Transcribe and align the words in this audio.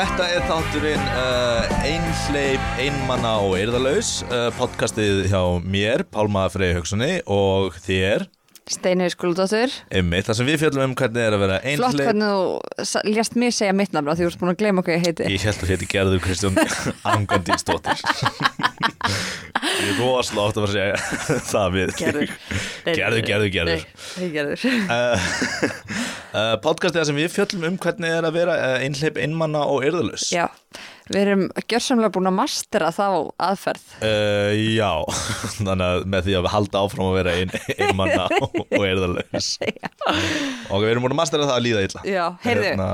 Þetta 0.00 0.26
er 0.32 0.44
þátturinn 0.48 1.08
uh, 1.12 1.72
Einhleip, 1.84 2.62
Einmanna 2.80 3.34
og 3.44 3.56
Eirðalaus 3.58 4.20
uh, 4.30 4.46
podcastið 4.56 5.26
hjá 5.28 5.42
mér, 5.60 6.06
Pálma 6.08 6.46
Frey 6.48 6.72
Haugssoni 6.76 7.18
og 7.28 7.76
þér, 7.84 8.24
Steini 8.70 9.08
Skúldóttur. 9.10 9.72
Emmitt, 9.90 10.28
þar 10.28 10.36
sem 10.38 10.46
við 10.46 10.60
fjöllum 10.62 10.84
um 10.84 10.92
hvernig 10.98 11.24
er 11.24 11.34
að 11.34 11.42
vera 11.42 11.56
Flott 11.64 11.88
einhleip 11.90 12.06
hvernig 12.06 12.28
þú 12.92 13.02
lést 13.10 13.34
mig 13.42 13.54
segja 13.56 13.74
mitt 13.74 13.94
nafn 13.96 14.10
af 14.12 14.18
því 14.18 14.26
þú 14.26 14.30
ert 14.30 14.42
búin 14.42 14.52
að 14.52 14.60
gleyma 14.62 14.84
hvað 14.86 14.96
ég 14.96 15.06
heiti. 15.08 15.30
Ég 15.34 15.46
held 15.48 15.64
að 15.64 15.72
hétti 15.74 15.88
Gerður 15.90 16.22
Kristján 16.22 16.60
Angandínsdóttir 17.14 18.04
Ég 19.80 19.90
er 19.90 19.98
rosalega 19.98 20.46
átt 20.46 20.60
að 20.60 20.66
vera 20.66 20.70
að 20.70 20.76
segja 20.76 21.40
það 21.52 21.74
við 21.76 21.92
Gerður. 21.98 22.32
Gerður, 22.86 23.20
gerður, 23.26 23.50
gerður. 23.56 23.84
Nei, 24.20 24.28
Gerður. 24.36 24.64
Uh, 24.86 25.26
uh, 26.30 26.54
Podcastið 26.64 27.00
þar 27.00 27.08
sem 27.10 27.20
við 27.20 27.34
fjöllum 27.34 27.66
um 27.72 27.80
hvernig 27.82 28.16
er 28.20 28.28
að 28.28 28.38
vera 28.38 28.56
uh, 28.60 28.76
einhleip, 28.84 29.18
einmanna 29.20 29.64
og 29.66 29.84
Eirðalaus 29.86 30.28
Já, 30.34 30.46
við 31.10 31.20
erum 31.24 31.40
gjörsamlega 31.68 32.12
búin 32.14 32.30
að 32.30 32.36
mastera 32.38 32.90
þá 32.94 33.06
aðferð. 33.48 33.86
Uh, 33.98 34.52
já, 34.76 34.90
þannig 35.56 35.86
að 35.86 36.04
með 36.14 36.28
því 36.28 36.36
að 36.38 36.44
við 36.46 36.52
halda 36.54 36.82
áfram 36.84 37.08
að 37.08 37.16
vera 37.18 37.34
ein, 37.40 37.54
einmanna 37.76 38.26
og, 38.38 38.60
og 38.78 38.84
erðalaus. 38.86 39.48
Og 40.70 40.84
við 40.84 40.92
erum 40.92 41.06
búin 41.08 41.16
að 41.16 41.20
mastera 41.22 41.48
það 41.48 41.56
að 41.56 41.64
líða 41.66 41.86
illa. 41.88 42.04
Já, 42.06 42.22
heyrðu, 42.44 42.68
Hérna, 42.70 42.90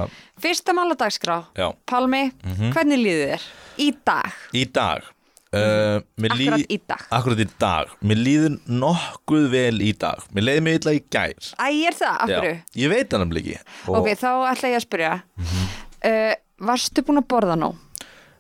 fyrsta 0.47 0.75
mála 0.77 0.97
dagskrá 1.01 1.37
Já. 1.59 1.69
Palmi, 1.89 2.23
hvernig 2.73 3.03
líður 3.05 3.29
þér? 3.37 3.47
Í 3.77 3.91
dag, 4.09 4.41
Í 4.57 4.65
dag. 4.73 5.13
Uh, 5.57 6.03
mér 6.21 6.33
akkurat 6.35 6.73
í 6.75 6.77
dag. 6.91 7.03
Akkurat 7.17 7.41
í 7.41 7.47
dag. 7.63 7.93
Mér 8.05 8.19
líður 8.21 8.57
nokkuð 8.69 9.45
vel 9.53 9.79
í 9.87 9.93
dag. 9.97 10.25
Mér 10.37 10.45
leiði 10.51 10.65
mig 10.67 10.81
illa 10.81 10.93
í 10.97 11.01
gær. 11.15 11.37
Æ, 11.57 11.69
er 11.89 11.97
það, 11.97 12.25
hverju? 12.33 12.57
Ég 12.83 12.93
veit 12.93 13.13
það 13.13 13.23
nefnilega 13.23 13.55
ekki. 13.55 13.77
Og, 13.87 13.97
Ok, 14.01 14.11
þá 14.21 14.29
ætla 14.51 14.73
ég 14.75 14.81
að 14.81 14.85
spyrja. 14.85 15.13
Uh, 15.47 16.35
Varstu 16.67 17.05
búin 17.07 17.21
að 17.23 17.29
borða 17.31 17.57
nóg? 17.61 17.79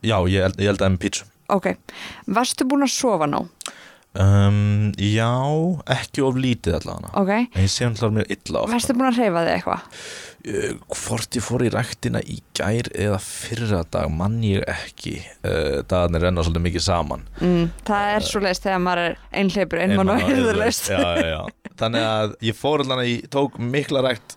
Já, 0.02 0.18
ég, 0.28 0.42
held- 0.42 0.60
ég 0.60 0.66
held 0.70 0.78
að 0.78 0.84
það 0.84 0.90
er 0.90 0.94
með 0.96 1.02
pítsu. 1.06 1.24
Ok, 1.48 1.66
varstu 2.26 2.64
búin 2.66 2.82
að 2.82 2.90
sofa 2.96 3.26
nóg? 3.30 3.48
um, 4.16 4.92
Já, 4.96 5.28
ekki 5.92 6.22
of 6.24 6.38
lítið 6.40 6.78
allavega. 6.80 7.10
Ok, 7.20 7.30
En 7.36 7.62
ég 7.66 7.70
sé 7.70 7.84
hann 7.84 8.14
mér 8.16 8.30
illa 8.32 8.62
ofta 8.64 8.72
varstu 8.72 8.94
búin 8.96 9.10
að 9.10 9.18
reyfa 9.20 9.42
þig 9.44 9.52
eitthvað? 9.56 9.82
uh, 10.46 10.72
hvort 10.96 11.36
ég 11.36 11.44
fór 11.44 11.64
í 11.66 11.70
ræktina 11.74 12.22
í 12.24 12.38
gær 12.56 12.88
eða 12.94 13.18
fyrra 13.20 13.82
dag 13.90 14.08
mann 14.10 14.38
ég 14.46 14.64
ekki. 14.72 15.18
Uh, 15.44 15.82
dagarnir 15.84 16.24
renna 16.26 16.42
svolítið 16.46 16.66
mikið 16.68 16.86
saman. 16.86 17.26
Mm, 17.42 17.68
það 17.84 18.14
er 18.14 18.26
svo 18.30 18.40
leiðist 18.40 18.66
þegar 18.66 18.82
maður 18.86 19.04
er 19.04 19.18
einhleipur 19.42 19.82
einmann 19.84 20.14
og 20.14 20.20
já, 20.90 21.04
já. 21.20 21.40
þannig 21.76 22.08
að 22.08 22.34
ég 22.48 22.56
fór 22.56 22.84
allan 22.86 23.02
að 23.04 23.10
ég 23.12 23.28
tók 23.36 23.58
mikla 23.60 24.02
rækt 24.06 24.36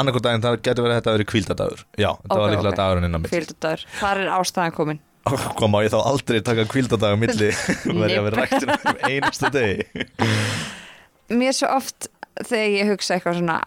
annarkur 0.00 0.22
daginn 0.24 0.44
það 0.44 0.56
getur 0.66 0.86
verið 0.86 0.94
að 0.94 1.00
þetta 1.00 1.14
verið 1.16 1.28
kvíldadagur 1.32 1.82
já, 1.98 2.10
þetta 2.10 2.34
Ok, 2.34 2.40
var 2.42 2.54
líklega 2.54 2.72
ok. 2.72 2.78
dagurinn 2.80 3.08
innan 3.08 3.24
mitt 3.24 3.34
Fylgdagur, 3.34 3.84
þar 4.00 4.22
er 4.24 4.32
ástæðan 4.38 4.74
komin. 4.78 5.00
Hvað 5.56 5.70
má 5.72 5.78
ég 5.84 5.92
þá 5.94 6.00
aldrei 6.04 6.40
taka 6.44 6.66
kvíldadagur 6.68 7.20
milli? 7.20 7.50
Verði 8.02 8.18
að 8.20 8.26
vera 8.28 8.42
ræktina 8.44 8.78
um 8.90 9.04
einastu 9.08 9.50
degi? 9.54 9.86
Mér 11.32 11.56
svo 11.56 11.70
oft 11.72 12.08
þegar 12.42 12.70
ég 12.74 12.90
hugsa 12.92 13.16
eitthvað 13.16 13.38
svona 13.40 13.58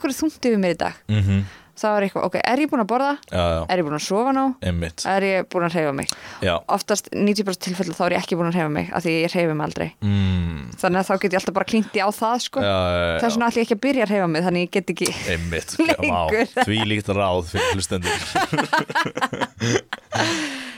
hverju 0.00 0.18
þungti 0.20 0.52
við 0.54 0.60
mér 0.62 0.76
í 0.76 0.80
dag? 0.80 1.00
Mm 1.10 1.22
-hmm. 1.22 1.42
Þá 1.76 1.86
er 1.92 2.06
eitthvað, 2.06 2.24
ok, 2.30 2.36
er 2.40 2.58
ég 2.64 2.70
búin 2.72 2.82
að 2.82 2.88
borða? 2.92 3.10
já, 3.30 3.42
já, 3.52 3.60
Er 3.72 3.76
ég 3.80 3.84
búin 3.86 3.96
að 3.98 4.04
sofa 4.06 4.32
nóg? 4.36 4.54
einmitt 4.70 5.04
Er 5.12 5.26
ég 5.26 5.48
búin 5.52 5.66
að 5.68 5.76
hreyfa 5.76 5.92
mig? 5.98 6.08
já, 6.46 6.54
Oftast 6.76 7.10
90% 7.12 7.60
tilfellu 7.66 7.94
þá 7.98 8.02
er 8.06 8.14
ég 8.16 8.22
ekki 8.24 8.38
búin 8.40 8.48
að 8.50 8.56
hreyfa 8.58 8.72
mig 8.76 8.86
af 8.96 9.04
því 9.06 9.14
ég 9.22 9.34
hreyfi 9.36 9.54
mig 9.58 9.66
aldrei 9.66 9.88
mm, 10.00 10.60
þannig 10.80 10.98
að 11.02 11.08
þá 11.10 11.14
get 11.24 11.30
ég 11.36 11.38
alltaf 11.40 11.56
bara 11.60 11.68
klínt 11.72 11.92
á 12.00 12.08
það 12.16 12.36
sko. 12.46 12.58
það 12.66 13.26
er 13.28 13.34
svona 13.36 13.50
allir 13.50 13.62
ekki 13.66 13.76
að 13.76 13.82
byrja 13.86 14.02
að 14.06 14.10
hreyfa 14.14 14.28
mig 14.32 14.46
þannig 14.46 14.66
ég 14.66 14.72
get 14.76 14.92
ekki 14.96 15.08
Einmitt, 15.36 15.76
Lengur. 15.90 16.46
því 16.66 16.78
líkt 16.92 17.08
ráð 17.16 17.52
fyrir 17.52 17.70
hlustendur 17.76 18.20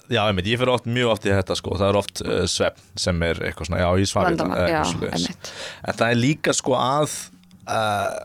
Já, 0.08 0.22
einmitt, 0.24 0.46
ég 0.48 0.56
fyrir 0.56 0.72
oft 0.72 0.86
mjög 0.88 1.10
oft 1.12 1.26
í 1.28 1.32
þetta 1.34 1.52
sko, 1.58 1.74
það 1.76 1.90
er 1.92 1.96
oft 2.00 2.20
uh, 2.24 2.44
svefn 2.48 2.80
sem 2.96 3.18
er 3.26 3.42
eitthvað 3.44 3.68
svona, 3.68 3.80
já, 3.82 3.88
ég 4.00 4.08
svar 4.08 4.30
já, 4.32 4.78
einmitt. 5.12 5.50
En 5.84 5.98
það 5.98 6.06
er 6.14 6.16
líka 6.22 6.54
sko 6.56 6.72
að 6.80 7.16
uh, 7.68 8.16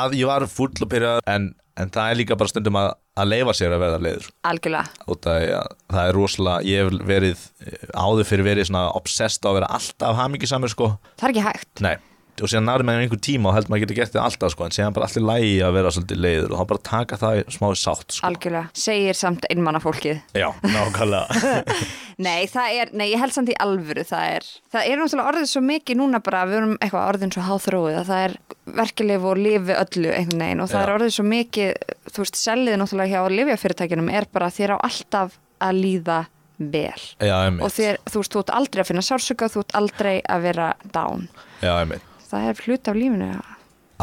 að 0.00 0.16
ég 0.16 0.30
var 0.30 0.46
full 0.48 0.72
og 0.80 0.88
byrjað 0.94 1.20
en, 1.34 1.50
en 1.76 1.92
það 1.92 2.10
er 2.10 2.18
líka 2.20 2.38
bara 2.40 2.52
stundum 2.52 2.78
að, 2.80 2.88
að 3.20 3.30
leifa 3.32 3.54
sér 3.58 3.76
að 3.76 3.82
verða 3.84 4.02
leiður. 4.06 4.28
Algjörlega. 4.50 5.04
Út 5.12 5.28
af 5.30 5.38
því 5.38 5.54
að 5.58 5.70
það 5.94 6.10
er 6.10 6.18
rosalega, 6.18 6.66
ég 6.70 6.82
hef 6.82 7.08
verið 7.12 7.46
áður 7.92 8.28
fyrir 8.30 8.48
verið 8.50 8.68
svona 8.70 8.84
obsessed 8.98 9.44
á 9.44 9.48
að 9.50 9.58
vera 9.60 9.72
alltaf 9.78 10.20
hamingisamur 10.20 10.72
sko. 10.72 10.90
Það 11.16 11.28
er 11.28 11.34
ekki 11.34 11.46
hægt. 11.46 11.72
Nei, 11.84 11.96
og 12.42 12.50
síðan 12.52 12.66
nærið 12.68 12.88
með 12.88 13.00
einhver 13.02 13.20
tíma 13.26 13.50
og 13.50 13.56
held 13.56 13.70
maður 13.70 13.84
getur 13.84 13.98
gert 14.00 14.12
þetta 14.12 14.24
alltaf 14.26 14.52
sko, 14.54 14.66
en 14.66 14.74
síðan 14.76 14.96
bara 14.96 15.08
allir 15.08 15.26
lægi 15.30 15.54
að 15.66 15.76
vera 15.78 15.92
svolítið 15.94 16.20
leiður 16.24 16.52
og 16.54 16.60
þá 16.60 16.66
bara 16.72 16.84
taka 16.90 17.18
það 17.20 17.40
smá 17.56 17.66
sátt 17.80 18.16
sko. 18.16 18.26
algjörlega, 18.28 18.70
segir 18.86 19.18
samt 19.18 19.48
einmanna 19.50 19.80
fólkið 19.82 20.20
Já, 20.36 20.48
nákvæmlega. 20.66 21.40
Nei, 22.26 22.46
það 22.48 22.76
er, 22.80 22.92
nei, 22.96 23.06
ég 23.12 23.20
held 23.20 23.34
samt 23.36 23.50
í 23.52 23.56
alvöru 23.60 24.04
það 24.08 24.36
er, 24.36 24.46
það 24.72 24.90
er 24.90 25.02
náttúrulega 25.02 25.32
orðið 25.32 25.50
svo 25.52 25.64
mikið 25.66 26.00
núna 26.00 26.22
bara, 26.24 26.44
við 26.48 26.60
erum 26.62 26.76
eitthvað 26.80 27.10
orðin 27.12 27.34
svo 27.34 27.44
háþróið 27.44 27.98
að 28.00 28.12
það 28.12 28.22
er 28.28 28.36
verkeflif 28.78 29.26
og 29.28 29.42
lifi 29.42 29.76
öllu 29.76 30.14
einhvern 30.16 30.46
veginn 30.46 30.62
og 30.64 30.70
það 30.72 30.80
Já. 30.80 30.84
er 30.86 30.94
orðið 30.94 31.12
svo 31.16 31.26
mikið 31.28 31.74
þú 32.14 32.22
veist, 32.24 32.40
sellið 32.40 32.78
náttúrulega 32.80 33.12
hjá 33.20 33.36
lifjafyrirtækjunum 33.36 34.08
er 34.16 34.28
bara 34.32 34.48
að 34.48 34.56
þér 34.56 34.74
á 34.74 34.78
alltaf 34.88 35.36
að 35.66 35.78
líða 35.84 36.18
vel. 36.56 37.04
Já, 37.20 37.36
og 37.52 37.72
þér, 37.72 37.98
þú 38.08 38.22
veist, 38.22 38.32
þú 38.32 38.42
ert 38.42 38.52
aldrei 38.56 38.82
að 38.82 38.90
finna 38.90 39.04
sársöka 39.04 39.48
þú 39.52 39.62
ert 39.64 39.74
aldrei 39.76 40.14
að 40.24 40.46
vera 40.48 40.68
down. 40.94 41.26
Já, 41.60 41.72
einmitt, 41.82 42.04
það 42.36 42.48
er 42.52 42.62
hlut 42.66 42.88
af 42.92 42.94
lífinu 43.00 43.30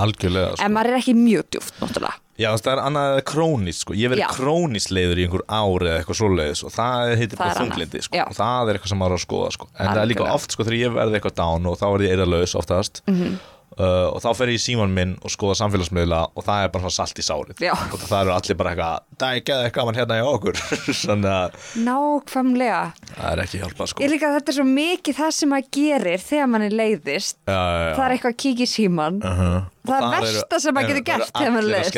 algjörlega 0.03 0.51
sko. 0.57 0.65
en 0.65 0.73
maður 0.73 0.89
er 0.93 0.99
ekki 1.03 1.13
mjög 1.17 1.49
djúft 1.53 1.79
náttúrulega 1.81 2.19
Já, 2.33 2.47
það 2.57 2.71
er 2.71 2.79
annað 2.81 3.15
krónist 3.29 3.83
sko. 3.83 3.93
Ég 3.93 4.09
verið 4.09 4.31
krónist 4.33 4.89
leiður 4.89 5.19
í 5.21 5.25
einhver 5.27 5.43
ár 5.53 5.83
eða 5.85 5.99
eitthvað 5.99 6.17
svoleiðis 6.17 6.63
og 6.65 6.71
það 6.73 7.11
heitir 7.19 7.37
bara 7.37 7.51
er 7.53 7.59
þunglindi 7.59 7.99
sko. 8.01 8.23
Og 8.23 8.33
það 8.39 8.71
er 8.71 8.79
eitthvað 8.79 8.89
sem 8.89 8.97
maður 9.03 9.13
er 9.13 9.19
að 9.19 9.25
skoða 9.27 9.51
sko. 9.53 9.67
en 9.77 9.85
það 9.91 10.01
er 10.01 10.09
líka 10.09 10.23
Algjörlega. 10.23 10.33
oft 10.41 10.51
sko, 10.55 10.63
þegar 10.65 10.79
ég 10.79 10.95
verði 10.95 11.19
eitthvað 11.19 11.35
down 11.37 11.67
og 11.69 11.77
þá 11.77 11.85
er 11.93 12.05
ég 12.07 12.15
eirðalaus 12.15 12.55
oftast 12.57 13.01
Mhm. 13.05 13.35
Uh, 13.77 14.07
og 14.13 14.19
þá 14.23 14.29
fer 14.37 14.47
ég 14.53 14.57
í 14.59 14.61
síman 14.63 14.91
minn 14.95 15.13
og 15.25 15.29
skoða 15.33 15.55
samfélagsmiðla 15.61 16.19
og 16.33 16.41
það 16.45 16.57
er 16.65 16.69
bara 16.73 16.83
svona 16.85 16.97
salt 16.99 17.17
í 17.19 17.21
sárið 17.25 17.55
Já. 17.65 17.73
og 17.73 17.77
það 18.03 18.19
eru 18.21 18.31
allir 18.37 18.57
bara 18.59 18.69
eitthvað 18.73 18.95
það 19.23 19.29
er 19.37 19.41
geða 19.49 19.61
eitthvað 19.67 19.79
gaman 19.79 19.97
hérna 19.99 20.19
hjá 20.19 20.27
okkur 20.33 20.55
nákvæmlega 21.87 22.81
það 23.13 23.29
er 23.33 23.39
ekki 23.45 23.57
hjálpað 23.63 23.87
sko. 23.93 23.99
ég 24.05 24.11
líka 24.13 24.25
að 24.29 24.35
þetta 24.39 24.49
er 24.53 24.57
svo 24.59 24.67
mikið 24.69 25.13
það 25.19 25.31
sem 25.39 25.47
maður 25.53 25.69
gerir 25.79 26.19
þegar 26.27 26.47
mann 26.53 26.67
er 26.67 26.73
leiðist 26.79 27.35
Já, 27.43 27.47
já, 27.53 27.55
já. 27.83 27.93
það 27.97 28.05
er 28.05 28.11
eitthvað 28.17 28.33
að 28.35 28.41
kíkja 28.45 28.65
í 28.67 28.69
síman 28.73 29.15
Uh-huh. 29.23 29.57
Það 29.83 29.93
er 29.93 29.97
Og 30.03 30.07
þar 30.13 30.23
versta 30.23 30.55
sem 30.63 30.73
maður 30.75 30.89
getur 30.93 31.05
gert 31.07 31.29
þegar 31.35 31.51
maður 31.53 31.63
allir 31.63 31.73
að 31.73 31.75
leiðist. 31.75 31.93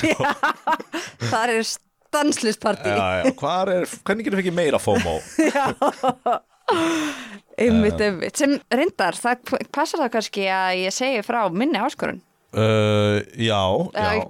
sko. 0.00 0.18
það 1.32 1.44
er 1.54 1.60
stanslist 1.70 2.60
partí 2.62 2.90
já, 2.90 2.94
já. 3.20 3.24
Hvar 3.40 3.66
er, 3.74 3.82
hvernig 4.08 4.24
getur 4.26 4.38
við 4.40 4.44
ekki 4.46 4.56
meira 4.56 4.78
FOMO 4.82 5.14
einmitt, 7.66 8.00
einmitt, 8.00 8.36
sem 8.40 8.52
reyndar 8.72 9.14
það 9.20 9.36
passar 9.74 9.98
það 10.06 10.12
kannski 10.16 10.44
að 10.50 10.72
ég 10.86 10.92
segi 10.96 11.20
frá 11.26 11.40
minni 11.52 11.78
áskorun, 11.80 12.20
uh, 12.56 13.16
já, 13.38 13.60
já 13.94 14.08
ég 14.18 14.26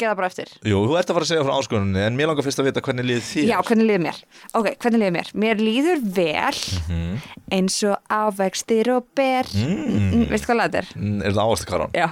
Jú, 0.67 0.79
þú 0.91 0.95
ert 0.99 1.11
að 1.11 1.15
fara 1.17 1.25
að 1.25 1.31
segja 1.31 1.45
frá 1.47 1.55
áskoruninni 1.61 2.03
en 2.05 2.17
mér 2.19 2.27
langar 2.31 2.45
fyrst 2.47 2.61
að 2.61 2.67
vita 2.71 2.83
hvernig 2.85 3.07
líður 3.09 3.27
þér 3.31 3.45
Já, 3.51 3.57
hvernig 3.69 3.87
líður 3.91 4.03
mér? 4.07 4.19
Ok, 4.61 4.67
hvernig 4.83 5.01
líður 5.05 5.15
mér? 5.19 5.29
Mér 5.45 5.57
líður 5.65 5.99
vel 6.19 6.59
Mhm. 6.91 7.13
eins 7.57 7.77
og 7.89 7.97
ávextir 8.13 8.87
og 8.97 9.03
ber 9.17 9.45
mm. 9.55 10.27
Veistu 10.31 10.47
hvað 10.51 10.61
þetta 10.67 10.79
er? 10.83 10.89
Mm, 10.97 11.19
Er 11.25 11.31
það 11.37 11.45
ávastu 11.47 11.67
karan? 11.71 11.91
Já 11.97 12.09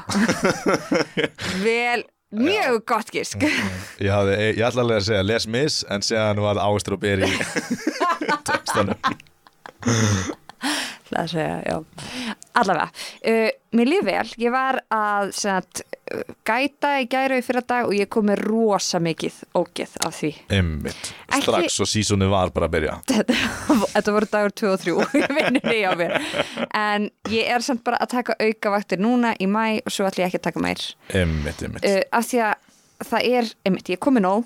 Vel, 1.67 2.01
mjög 2.35 2.75
gott 2.89 3.09
gísk 3.15 3.41
Ég, 3.45 4.11
hafði, 4.13 4.35
ég 4.59 4.65
ætla 4.69 4.81
alveg 4.85 4.99
að 5.01 5.07
segja 5.11 5.25
les 5.29 5.45
miss 5.49 5.77
en 5.89 6.01
séðan 6.05 6.41
var 6.45 6.57
ávastur 6.63 6.93
og 6.99 7.03
beri 7.05 7.23
í 7.29 7.31
textanum 8.49 8.99
Það 11.09 11.21
að 11.23 11.31
segja, 11.33 11.57
já. 11.65 12.35
Allavega, 12.59 12.89
uh, 13.31 13.51
mér 13.79 13.89
líður 13.89 14.07
vel. 14.09 14.33
Ég 14.43 14.53
var 14.53 14.79
að 14.93 15.31
sagt, 15.39 15.83
uh, 16.13 16.23
gæta 16.49 16.91
í 17.01 17.07
gæru 17.11 17.39
í 17.41 17.45
fyrra 17.47 17.63
dag 17.65 17.89
og 17.89 17.95
ég 17.97 18.11
kom 18.13 18.27
með 18.29 18.43
rosa 18.45 19.01
mikið 19.01 19.39
ógeð 19.57 19.95
af 20.05 20.19
því. 20.19 20.33
Ekki- 20.53 21.45
strax 21.47 21.79
og 21.85 21.91
sísoni 21.91 22.29
var 22.29 22.53
bara 22.53 22.69
að 22.69 22.75
byrja. 22.77 22.97
Þetta, 23.95 24.15
voru 24.17 24.29
dagur 24.33 24.55
2 24.63 24.73
og 24.75 24.83
3 24.85 24.97
í 25.23 25.23
vinnunni 25.39 25.79
á 25.89 25.93
mér. 25.99 26.17
En 26.77 27.09
ég 27.33 27.49
er 27.55 27.65
samt 27.65 27.85
bara 27.87 28.01
að 28.05 28.13
taka 28.19 28.37
aukavaktir 28.43 29.01
núna 29.01 29.33
í 29.41 29.49
mæ 29.49 29.79
og 29.85 29.95
svo 29.95 30.09
ætlum 30.09 30.27
ég 30.27 30.33
ekki 30.33 30.43
að 30.43 30.49
taka 30.51 30.65
meir. 30.65 30.85
Einmitt, 31.15 31.65
einmitt. 31.65 31.89
Uh, 31.89 32.03
af 32.13 32.29
því 32.29 32.43
að 32.51 33.09
það 33.09 33.33
er, 33.39 33.51
einmitt, 33.65 33.89
ég 33.93 33.97
er 34.01 34.05
komin 34.05 34.27
nóg. 34.29 34.45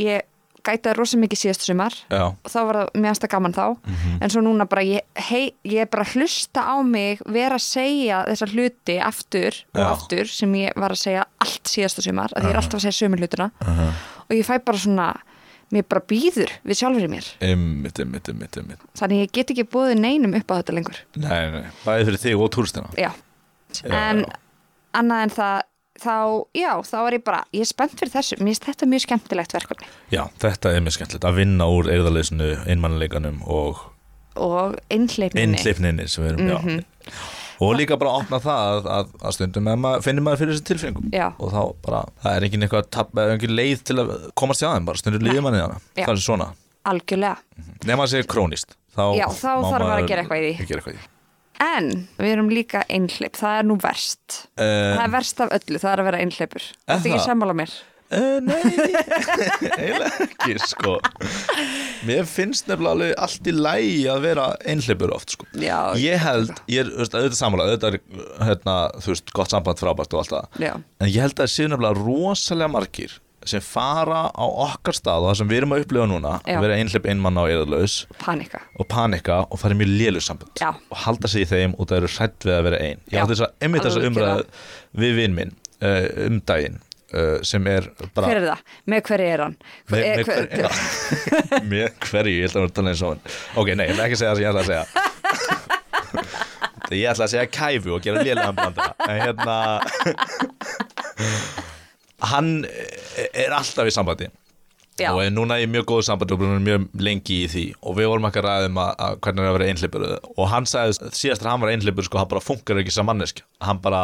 Ég 0.00 0.24
gætaði 0.66 0.96
rosa 0.98 1.18
mikið 1.22 1.40
síðastu 1.42 1.68
sumar. 1.70 1.94
Já, 2.10 2.24
og 2.34 2.50
þá 2.52 2.58
var 2.68 2.78
það 2.80 2.90
mjög 3.00 3.12
aðsta 3.14 3.30
gaman 3.32 3.56
þá. 3.56 3.64
En 4.20 4.32
svo 4.34 4.42
núna 4.44 4.66
bara 4.70 4.84
ég, 4.86 5.06
hei, 5.28 5.44
ég 5.64 5.86
er 5.86 5.90
bara 5.92 6.06
að 6.06 6.16
hlusta 6.16 6.66
á 6.66 6.76
mig 6.86 7.22
vera 7.26 7.58
að 7.60 7.64
segja 7.66 8.24
þessa 8.30 8.50
hluti 8.52 8.98
aftur 9.02 9.60
og 9.74 9.80
Já. 9.80 9.86
aftur 9.92 10.32
sem 10.32 10.58
ég 10.60 10.76
var 10.76 10.94
að 10.96 11.02
segja 11.04 11.24
allt 11.46 11.72
síðasta 11.72 12.04
sumar 12.04 12.34
að 12.36 12.48
ég 12.48 12.54
er 12.54 12.60
alltaf 12.60 12.80
að 12.80 12.86
segja 12.88 12.98
sömu 13.04 13.20
hlutina. 13.22 13.50
Og 14.26 14.34
ég 14.36 14.46
fæ 14.46 14.56
bara 14.66 14.82
svona 14.82 15.08
mér 15.74 15.86
bara 15.90 16.02
býður 16.06 16.52
við 16.66 16.78
sjálfur 16.78 17.06
í 17.06 17.10
mér. 17.10 17.28
Einmitt, 17.42 17.98
einmitt, 18.02 18.28
einmitt, 18.30 18.58
einmitt. 18.60 18.82
Þannig 18.98 19.24
ég 19.24 19.32
get 19.34 19.54
ekki 19.54 19.64
búið 19.70 19.96
neinum 19.98 20.36
upp 20.38 20.52
á 20.54 20.58
þetta 20.60 20.76
lengur. 20.76 21.00
Nei, 21.18 21.40
nei, 21.54 21.64
bæði 21.82 22.06
fyrir 22.10 22.22
þig 22.22 22.44
og 22.44 22.52
túristina. 22.54 22.90
Já, 23.00 23.10
en 23.90 24.22
annað 24.96 25.24
en 25.26 25.34
það 25.36 25.56
þá, 26.02 26.44
já, 26.56 26.72
þá 26.86 26.96
er 27.06 27.16
ég 27.18 27.24
bara 27.24 27.44
ég 27.56 27.64
er 27.64 27.70
spennt 27.70 27.96
fyrir 27.98 28.12
þessu, 28.14 28.38
mér 28.40 28.52
finnst 28.52 28.66
þetta 28.68 28.88
mjög 28.90 29.04
skemmtilegt 29.06 29.56
verkefni. 29.56 29.88
Já, 30.12 30.22
þetta 30.42 30.74
er 30.76 30.84
mjög 30.86 30.96
skemmtilegt 30.98 31.28
að 31.30 31.38
vinna 31.40 31.68
úr 31.72 31.90
eirðarleysinu, 31.94 32.50
einmannleikanum 32.66 33.42
og 33.46 33.84
og 34.36 34.74
einhleipninni 34.92 35.56
innleipninni 35.56 36.04
sem 36.12 36.24
við 36.26 36.34
erum, 36.34 36.46
Mhm. 36.60 36.78
já 37.06 37.12
og 37.60 37.70
líka 37.78 37.96
bara 37.96 38.10
opna 38.20 38.36
það 38.36 38.66
að, 38.68 38.86
að, 38.92 39.12
að 39.24 39.32
stundum 39.32 39.68
að 39.72 39.78
maður 39.80 40.02
finnir 40.04 40.24
maður 40.26 40.40
fyrir 40.42 40.52
þessi 40.52 40.64
tilfinningum. 40.68 41.06
Já. 41.14 41.28
og 41.40 41.52
þá 41.54 41.62
bara, 41.86 42.02
það 42.22 42.36
er 42.36 42.44
engin 42.44 42.66
eitthvað 42.66 42.98
eða 43.16 43.32
engin 43.38 43.54
leið 43.56 43.82
til 43.88 43.96
að 44.02 44.10
komast 44.36 44.60
hjá 44.60 44.68
þeim 44.74 44.84
bara 44.90 45.00
stundum 45.00 45.24
líður 45.24 45.42
manni 45.46 45.62
Já. 45.62 46.04
það 46.04 46.12
er 46.12 46.20
svona. 46.26 46.48
Algjörlega. 46.86 47.36
Nema 47.88 48.04
að 48.04 48.12
segja 48.12 48.28
krónist 48.30 48.76
þá, 48.94 49.04
Já, 49.16 49.26
þá 49.32 49.52
þarf 49.64 49.86
maður 49.86 50.02
að 50.02 50.08
gera 50.08 50.22
eitthvað 50.22 50.44
í 50.44 50.52
því. 50.60 50.98
En 51.62 51.90
við 52.20 52.32
erum 52.34 52.48
líka 52.52 52.82
einhleip, 52.92 53.36
það 53.38 53.58
er 53.62 53.68
nú 53.70 53.76
verst. 53.80 54.42
það 54.58 54.96
Uh, 54.96 55.04
er 55.06 55.12
verst 55.14 55.40
af 55.40 55.52
öllu, 55.56 55.78
það 55.82 55.92
er 55.94 56.02
að 56.02 56.08
vera 56.10 56.20
einhleipur. 56.24 56.64
Er 56.86 56.96
Þetta 56.98 57.08
ekki 57.08 57.18
það? 57.18 57.26
sammála 57.30 57.54
mér. 57.56 57.74
uh, 58.06 58.38
nei, 58.46 58.60
eiginlega 59.80 60.26
ekki 60.26 60.56
sko 60.62 60.92
mér 62.06 62.28
finnst 62.30 62.68
nefnilega 62.70 62.92
alveg 62.94 63.14
allt 63.24 63.48
í 63.50 63.54
lægi 63.56 64.04
að 64.12 64.20
vera 64.28 64.44
einhleipur 64.70 65.10
oft 65.16 65.34
sko 65.34 65.48
Já, 65.58 65.78
ég 65.98 66.22
held, 66.22 66.52
ég 66.70 66.84
er 66.84 66.92
auðvitað 66.94 67.34
sammála 67.40 67.66
auðvitað 67.66 67.96
er 67.96 68.46
hérna, 68.46 68.76
þú 69.02 69.10
veist, 69.10 69.32
gott 69.34 69.50
samband 69.56 69.82
frábært 69.82 70.14
og 70.14 70.22
allt 70.22 70.34
það 70.36 70.62
Já, 70.68 70.72
En 71.02 71.10
ég 71.10 71.18
held 71.24 71.34
að 71.34 71.42
það 71.42 71.52
séu 71.56 71.70
nefnilega 71.72 72.04
rosalega 72.06 72.70
margir 72.76 73.16
sem 73.46 73.62
fara 73.64 74.22
á 74.34 74.44
okkar 74.66 74.96
stað 74.96 75.22
og 75.24 75.28
það 75.30 75.38
sem 75.40 75.50
við 75.52 75.58
erum 75.60 75.74
að 75.76 75.82
upplifa 75.84 76.06
núna 76.10 76.32
Já. 76.46 76.56
að 76.58 76.64
vera 76.66 76.78
einhleip 76.80 77.06
einmann 77.12 77.38
á 77.38 77.44
panika. 78.22 78.58
og 78.78 78.88
panika 78.90 79.36
og 79.50 79.58
fara 79.62 79.74
í 79.74 79.78
mjög 79.80 79.92
lélu 80.00 80.20
samband 80.24 80.50
Já. 80.60 80.70
og 80.90 80.96
halda 81.04 81.28
sig 81.30 81.46
í 81.46 81.50
þeim 81.52 81.72
og 81.78 81.86
það 81.90 81.96
eru 82.02 82.10
hrætt 82.16 82.40
við 82.48 82.54
að 82.58 82.62
vera 82.70 82.78
ein 82.82 82.98
ég 83.12 83.18
átti 83.22 83.32
þess 83.34 83.46
að 83.46 83.52
einmitt 83.66 83.82
þessa 83.86 84.00
algjörlega. 84.02 84.12
umræðu 84.16 84.44
við 85.04 85.12
vinn 85.20 85.34
minn 85.38 85.52
uh, 85.82 86.06
um 86.26 86.36
daginn 86.50 86.78
uh, 87.14 87.38
sem 87.46 87.62
er 87.70 87.82
bara 88.16 88.26
Hver 88.30 88.36
er 88.40 88.46
það? 88.50 88.60
Með 88.92 89.00
hverju 89.10 89.28
er 89.36 89.40
hann? 89.46 89.56
með, 89.90 90.00
Eh, 90.00 90.16
með, 90.16 90.24
hver- 90.26 90.48
hver, 90.56 90.70
með 91.70 91.86
hverju, 92.10 92.34
ég 92.36 92.48
ætla 92.50 92.60
að 92.60 92.66
að 92.70 92.74
tala 92.80 92.88
eins 92.94 93.02
og 93.02 93.08
hann 93.14 93.22
ok, 93.62 93.68
nei, 93.78 93.86
ég 93.86 93.92
ætla 93.94 94.04
ekki 94.06 94.16
að 94.16 94.22
segja 94.22 94.32
það 94.32 94.36
sem 94.36 94.44
ég 94.44 94.50
ætla 94.50 94.62
að 94.62 94.70
segja 94.72 94.84
ég 96.96 97.08
ætla 97.10 97.24
að 97.26 97.32
segja 97.32 97.46
kæfu 97.50 97.90
og 97.96 98.02
gera 98.04 98.22
lélegan 98.22 98.56
blanda 98.58 98.84
en 99.06 99.18
hérna 99.24 99.56
hann 102.24 102.50
er 102.66 103.54
alltaf 103.56 103.88
í 103.88 103.94
sambandi. 103.94 104.28
Já, 104.96 105.10
og 105.12 105.20
er 105.20 105.32
núna 105.34 105.58
í 105.60 105.66
mjög 105.68 105.90
góðu 105.90 106.04
sambandi 106.06 106.32
og 106.32 106.40
búin 106.40 106.62
mjög 106.64 106.86
lengi 107.04 107.42
í 107.44 107.48
því. 107.52 107.64
Og 107.84 107.98
við 107.98 108.08
vorum 108.12 108.28
ekki 108.30 108.40
að 108.40 108.48
ræðum 108.48 108.78
að, 108.80 108.92
að 109.04 109.18
hvernig 109.26 109.42
er 109.42 109.50
að 109.50 109.56
vera 109.58 109.68
einhleipur 109.72 110.06
og 110.16 110.48
hann 110.52 110.68
sagði 110.70 111.10
síðast 111.12 111.44
að 111.44 111.50
hann 111.50 111.64
var 111.64 111.72
einhleipur 111.74 112.06
sko, 112.08 112.20
hann 112.22 112.30
bara 112.30 112.44
funkar 112.44 112.80
ekki 112.80 112.94
sem 112.94 113.06
mannesk 113.08 113.42
hann 113.60 113.82
bara 113.84 114.02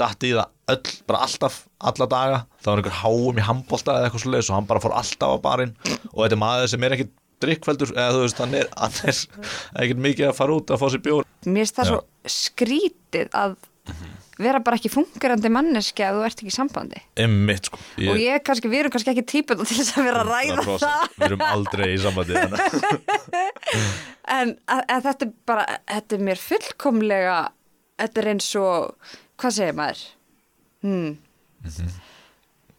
datt 0.00 0.26
í 0.26 0.32
það 0.34 0.74
öll, 0.74 0.92
bara 1.08 1.24
alltaf, 1.24 1.58
alla 1.78 2.08
daga. 2.10 2.38
Það 2.60 2.70
var 2.70 2.82
einhver 2.82 2.98
háum 3.00 3.38
í 3.40 3.44
handbolta 3.46 3.98
eða 3.98 4.08
eitthvað 4.08 4.24
svo 4.24 4.40
og 4.40 4.56
hann 4.58 4.68
bara 4.68 4.82
fór 4.82 4.96
alltaf 4.98 5.36
á 5.36 5.38
barinn. 5.44 5.76
Og 6.12 6.24
þetta 6.24 6.36
er 6.36 6.42
maður 6.42 6.72
sem 6.72 6.86
er 6.86 6.96
ekki 6.96 7.08
drikkveldur 7.44 7.92
eða 7.94 8.16
þú 8.16 8.24
veist, 8.24 8.40
hann 8.42 8.56
er, 8.58 8.68
hann 8.78 8.98
er 9.04 9.20
ekkert 9.84 10.02
mikið 10.08 10.28
að 10.30 10.36
fara 10.38 10.58
út 10.58 10.72
að 10.74 10.82
fá 10.82 10.86
sér 10.92 11.04
bjór. 11.04 11.28
Mér 11.46 11.62
finnst 11.62 11.78
það 11.78 11.90
Já. 11.90 11.94
svo 11.94 12.34
skrítið 12.34 13.38
að 13.38 13.56
vera 14.40 14.60
bara 14.64 14.78
ekki 14.78 14.90
fungerandi 14.92 15.50
manneski 15.52 16.04
að 16.04 16.18
þú 16.18 16.24
ert 16.26 16.40
ekki 16.42 16.50
í 16.50 16.54
sambandi. 16.54 17.02
Einmitt, 17.22 17.68
sko. 17.70 17.80
Og 18.10 18.20
ég 18.20 18.42
kannski, 18.46 18.70
við 18.72 18.84
erum 18.84 18.94
kannski 18.94 19.12
ekki 19.12 19.26
típun 19.30 19.60
til 19.62 19.78
þess 19.78 19.98
að 19.98 20.08
vera 20.08 20.22
að 20.24 20.32
ræða 20.32 20.56
100%. 20.56 20.84
það. 20.84 21.04
Við 21.18 21.26
erum 21.28 21.44
aldrei 21.50 21.86
í 21.92 22.00
sambandi. 22.02 22.34
En 24.34 24.54
að, 24.72 24.80
að 24.88 25.02
þetta 25.04 25.26
er 25.26 25.32
bara, 25.44 25.64
þetta 25.90 26.16
er 26.16 26.22
mér 26.24 26.40
fullkomlega, 26.40 27.36
þetta 28.00 28.22
er 28.22 28.28
eins 28.30 28.46
og, 28.56 29.10
hvað 29.42 29.56
segir 29.58 29.76
maður? 29.76 30.00
Hmm. 30.84 31.10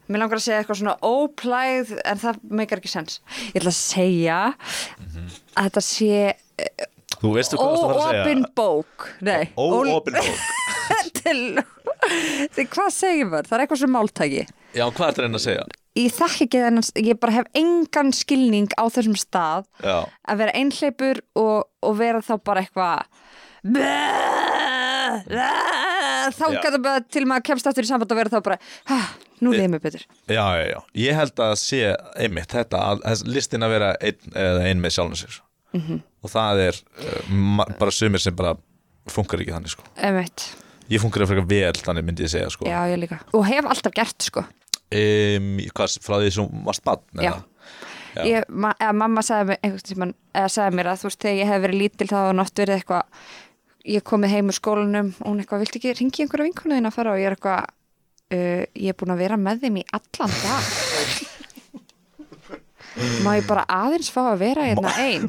Mér 0.09 0.21
langar 0.23 0.39
að 0.39 0.45
segja 0.47 0.63
eitthvað 0.63 0.79
svona 0.81 0.95
óplæð, 1.05 1.93
en 2.01 2.21
það 2.23 2.41
meikar 2.61 2.81
ekki 2.81 2.91
sens. 2.95 3.19
Ég 3.51 3.61
ætla 3.61 3.73
að 3.75 3.77
segja 3.77 4.39
að 4.49 5.69
þetta 5.69 5.85
sé 5.85 6.09
það 7.21 7.55
óopin 7.61 8.45
bók. 8.57 9.09
Óopin 9.53 10.17
bók 10.17 10.73
Til, 11.25 12.67
hvað 12.69 12.91
segir 12.93 13.25
maður? 13.31 13.47
Það 13.49 13.57
er 13.57 13.63
eitthvað 13.65 13.81
sem 13.81 13.93
máltæki. 13.95 14.43
Já, 14.75 14.85
hvað 14.91 15.07
er 15.07 15.15
það 15.17 15.23
reyna 15.25 15.39
að 15.39 15.45
segja? 15.47 15.65
Ég 15.95 16.11
þekki 16.11 16.43
ekki 16.45 16.59
þennan, 16.65 16.87
ég 17.07 17.19
bara 17.23 17.35
hef 17.37 17.45
engan 17.55 18.09
skilning 18.13 18.73
á 18.75 18.83
þessum 18.91 19.15
stað. 19.17 19.63
Já, 19.81 19.97
að 20.27 20.41
vera 20.43 20.55
einhleipur 20.59 21.21
og, 21.39 21.69
og 21.87 21.95
vera 22.01 22.19
þá 22.25 22.33
bara 22.45 22.65
eitthvað 22.65 22.99
þá 26.35 26.45
gæta 26.59 26.79
bara 26.81 27.01
til 27.09 27.23
maður 27.29 27.45
kemst 27.49 27.67
aftur 27.69 27.85
í 27.85 27.89
samband 27.89 28.11
að 28.11 28.19
vera 28.19 28.33
þá 28.33 28.41
bara 28.45 28.57
"Ha, 28.89 28.99
nú 29.45 29.53
líður 29.53 29.71
mér 29.75 29.83
betur. 29.83 30.03
Já, 30.27 30.43
já, 30.59 30.65
já. 30.73 30.79
Ég 31.05 31.15
held 31.15 31.35
að 31.47 31.55
sé 31.61 31.81
einmitt 32.17 32.51
þetta 32.51 32.81
að 33.05 33.25
listin 33.29 33.63
að 33.65 33.73
vera 33.77 33.89
einn 34.01 34.37
ein 34.67 34.81
með 34.81 34.95
sjálfum 34.97 35.15
sér. 35.23 35.41
Mhm. 35.75 36.01
og 36.23 36.29
það 36.31 36.59
er 36.69 36.77
uh, 37.03 37.65
bara 37.79 37.91
sumir 37.91 38.21
sem 38.23 38.33
bara 38.35 38.55
funkar 39.11 39.41
ekki 39.43 39.51
þannig 39.51 39.73
sko. 39.73 39.83
Emmett, 39.97 40.55
Ég 40.91 41.01
funkar 41.01 41.25
frekar 41.25 41.47
vel 41.49 41.73
þannig 41.81 42.05
myndi 42.05 42.25
ég 42.25 42.31
segja 42.31 42.51
sko. 42.53 42.67
Já 42.69 42.83
ég 42.91 42.99
líka. 43.01 43.17
Og 43.33 43.45
hef 43.47 43.65
alltaf 43.65 43.93
gert 43.95 44.27
sko. 44.27 44.45
Um, 44.93 45.55
hvað, 45.73 45.97
Frá 46.05 46.19
því 46.21 46.33
sem 46.35 46.59
varst 46.67 46.83
bann 46.85 47.01
Já. 47.25 47.31
Já. 48.15 48.21
Ég, 48.29 48.45
ma 48.47 48.69
mamma 48.95 49.23
sagði 49.25 49.57
mér, 49.57 50.13
eða 50.31 50.51
sagði 50.53 50.77
mér 50.77 50.91
að 50.91 51.01
þú 51.01 51.09
veist 51.09 51.23
þegar 51.25 51.39
ég 51.41 51.49
hef 51.49 51.63
verið 51.65 51.81
lítil 51.81 52.07
þá 52.07 52.15
var 52.21 52.37
nátt 52.37 52.61
verið 52.61 52.77
eitthvað 52.77 53.25
ég 53.95 54.05
komið 54.07 54.35
heim 54.35 54.51
úr 54.53 54.55
skólanum 54.55 55.09
og 55.17 55.27
hún 55.27 55.41
eitthvað, 55.41 55.65
viltu 55.65 55.81
ekki 55.81 55.95
ringi 55.99 56.23
einhverja 56.23 56.47
vinkonu 56.47 56.77
þín 56.77 56.89
að 56.89 56.95
fara? 56.95 57.15
Og 57.15 57.19
ég 57.19 57.27
er 57.27 57.35
eitthvað 57.35 57.65
uh, 57.65 58.63
ég 58.85 58.93
er 58.93 58.97
búin 59.01 59.15
að 59.17 59.23
vera 59.25 59.41
með 59.41 59.65
þeim 59.65 59.81
í 59.81 59.85
allan 59.99 60.37
dag. 60.45 60.71
Má 63.25 63.31
ég 63.35 63.49
bara 63.49 63.67
aðeins 63.81 64.13
fá 64.13 64.21
að 64.29 64.41
vera 64.45 64.69
hérna 64.69 64.95
ein? 65.01 65.27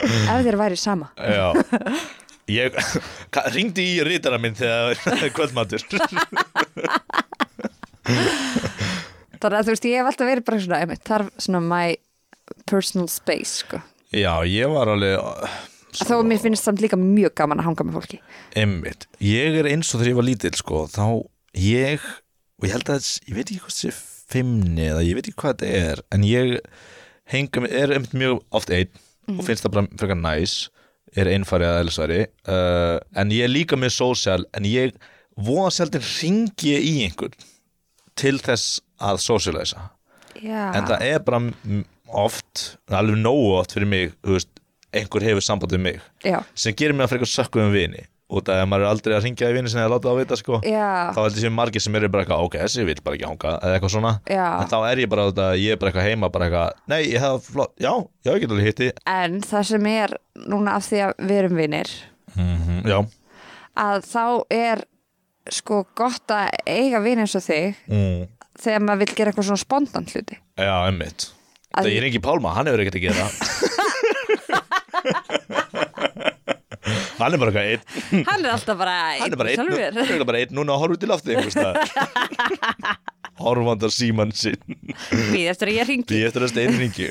Ef 0.00 0.44
þér 0.46 0.60
væri 0.60 0.78
sama. 0.78 1.10
Já 1.18 1.50
Ég 2.50 2.76
ringdi 3.54 3.86
í 3.94 4.04
rítara 4.06 4.40
minn 4.42 4.56
þegar 4.58 4.98
það 5.04 5.26
er 5.26 5.34
kvöldmatur. 5.36 5.84
Þannig 9.40 9.56
að 9.56 9.66
þú 9.66 9.74
veist, 9.74 9.88
ég 9.88 10.00
hef 10.00 10.10
alltaf 10.10 10.28
verið 10.28 10.46
bara 10.48 10.62
svona 10.64 10.80
einmitt, 10.84 11.04
þarf 11.08 11.30
svona 11.40 11.62
my 11.64 11.84
personal 12.68 13.08
space 13.12 13.62
sko. 13.64 13.80
Já, 14.10 14.32
ég 14.50 14.72
var 14.72 14.90
alveg 14.90 15.20
þó 16.00 16.16
að 16.20 16.26
mér 16.30 16.40
finnst 16.42 16.66
samt 16.66 16.82
líka 16.82 16.98
mjög 16.98 17.34
gaman 17.38 17.62
að 17.62 17.70
hanga 17.70 17.86
með 17.86 17.98
fólki. 18.00 18.20
Einmitt, 18.58 19.06
ég 19.22 19.60
er 19.62 19.68
eins 19.70 19.90
og 19.94 20.00
þegar 20.02 20.12
ég 20.12 20.18
var 20.20 20.26
lítill 20.28 20.56
sko, 20.58 20.82
þá 20.90 21.04
ég 21.58 22.04
og 22.60 22.66
ég 22.68 22.74
held 22.76 22.90
að 22.92 23.06
ég 23.30 23.36
veit 23.38 23.46
ekki 23.46 23.62
hvað 23.62 23.74
þessi 23.74 23.94
fimmni 24.30 24.88
eða 24.90 25.04
ég 25.06 25.16
veit 25.18 25.30
ekki 25.30 25.40
hvað 25.40 25.56
þetta 25.62 25.84
er 25.90 26.02
en 26.14 26.26
ég 26.26 26.52
henga, 27.30 27.64
er 27.66 27.94
einmitt 27.96 28.14
mjög 28.18 28.42
oft 28.54 28.70
einn 28.74 28.92
og 29.30 29.42
finnst 29.46 29.64
það 29.66 29.74
bara 29.76 29.88
frekar 29.98 30.20
næs 30.20 30.54
er 31.18 31.30
einfari 31.32 31.66
að 31.66 31.80
eðlisværi 31.82 32.20
uh, 32.48 32.98
en 33.18 33.32
ég 33.34 33.46
er 33.46 33.52
líka 33.52 33.78
mjög 33.78 33.96
sósjál 33.96 34.44
en 34.56 34.68
ég 34.68 34.94
voða 35.40 35.72
seldir 35.74 36.04
ringi 36.04 36.76
í 36.76 36.94
einhvern 37.06 37.34
til 38.20 38.36
þess 38.42 38.80
að 39.00 39.22
sósjalæsa 39.24 39.88
Já. 40.40 40.70
en 40.76 40.86
það 40.88 41.06
er 41.08 41.24
bara 41.26 41.40
oft, 42.20 42.76
alveg 42.90 43.20
nógu 43.20 43.54
oft 43.58 43.74
fyrir 43.74 43.88
mig, 43.90 44.14
veist, 44.26 44.50
einhver 44.94 45.24
hefur 45.24 45.44
samband 45.44 45.74
við 45.74 45.84
mig 45.86 46.00
Já. 46.26 46.40
sem 46.54 46.76
gerir 46.76 46.96
mig 46.96 47.06
að 47.06 47.14
frekar 47.14 47.32
sökku 47.32 47.62
um 47.62 47.74
vini 47.74 48.06
út 48.30 48.50
af 48.50 48.60
að 48.62 48.68
maður 48.70 48.84
er 48.84 48.90
aldrei 48.90 49.14
að 49.16 49.24
ringja 49.26 49.50
í 49.50 49.56
vini 49.56 49.70
sinni 49.72 49.82
eða 49.82 49.92
láta 49.94 50.06
það 50.08 50.14
að 50.14 50.20
vita 50.22 50.38
sko. 50.40 50.60
Já. 50.66 50.90
þá 51.16 51.20
heldur 51.20 51.44
sér 51.44 51.54
margir 51.56 51.84
sem 51.84 51.98
eru 51.98 52.10
bara 52.12 52.24
eitthvað 52.24 52.44
ok, 52.46 52.56
þessi 52.64 52.86
vil 52.88 52.96
bara 53.04 53.18
ekki 53.18 53.28
hanga 53.28 53.54
eða 53.56 53.74
eitthvað 53.76 53.94
svona. 53.96 54.12
Já. 54.30 54.46
en 54.50 54.70
þá 54.70 54.78
er 54.90 55.02
ég 55.02 55.10
bara 55.12 55.26
þetta, 55.30 55.48
ég 55.60 55.74
er 55.74 55.80
bara 55.80 55.92
eitthvað 55.92 56.08
heima 56.08 56.30
bara 56.34 56.48
eitthvað, 56.48 56.68
nei, 56.92 57.00
ég 57.10 57.24
hef 57.24 57.48
flott, 57.50 57.74
já, 57.80 57.92
já, 58.24 58.32
ég 58.32 58.44
get 58.44 58.54
alveg 58.54 58.70
hitti 58.70 58.90
En 59.10 59.40
það 59.50 59.66
sem 59.72 59.90
er 59.90 60.16
núna 60.46 60.76
af 60.78 60.86
því 60.86 61.02
að 61.08 61.12
við 61.26 61.42
erum 61.42 61.60
vinir 61.60 61.92
mm 62.36 62.60
já, 62.86 62.98
að 63.80 64.04
þá 64.08 64.24
er 64.54 64.84
sko 65.50 65.82
gott 65.98 66.32
að 66.32 66.54
eiga 66.68 67.00
vini 67.04 67.24
eins 67.24 67.36
og 67.38 67.44
þig 67.44 67.74
mm. 67.90 68.22
þegar 68.60 68.84
maður 68.86 69.02
vil 69.02 69.14
gera 69.16 69.32
eitthvað 69.32 69.48
svona 69.50 69.64
spontant 69.64 70.14
hluti. 70.14 70.36
Já, 70.60 70.74
emmitt 70.88 71.30
Að 71.70 71.86
það 71.86 71.92
ég 71.94 72.02
ringi 72.02 72.20
Pálma, 72.22 72.50
hann 72.56 72.66
hefur 72.66 72.82
ekkert 72.82 72.98
að 72.98 73.04
gera 73.06 73.26
hann 77.24 77.36
er 77.36 77.42
bara 77.42 77.52
eitthvað 77.52 77.70
einn. 77.70 78.24
Hann 78.28 78.44
er 78.44 78.52
alltaf 78.56 78.80
bara 78.80 78.96
hann 79.20 79.32
er 79.34 79.40
bara 79.40 79.54
einn, 79.54 80.00
hann 80.00 80.20
er 80.20 80.28
bara 80.28 80.42
einn 80.42 80.56
núna 80.56 80.76
að 80.76 80.84
horfa 80.84 80.98
út 80.98 81.30
í 81.30 81.54
staðar. 81.54 82.98
horfandar 83.40 83.92
síman 83.94 84.32
sinn. 84.36 84.60
Býð 85.32 85.50
eftir 85.52 85.70
að 85.70 85.78
ég 85.78 85.88
ringi 85.88 86.08
Því 86.10 86.22
eftir 86.28 86.44
að 86.44 86.52
stein 86.52 86.74
ringi 86.80 87.06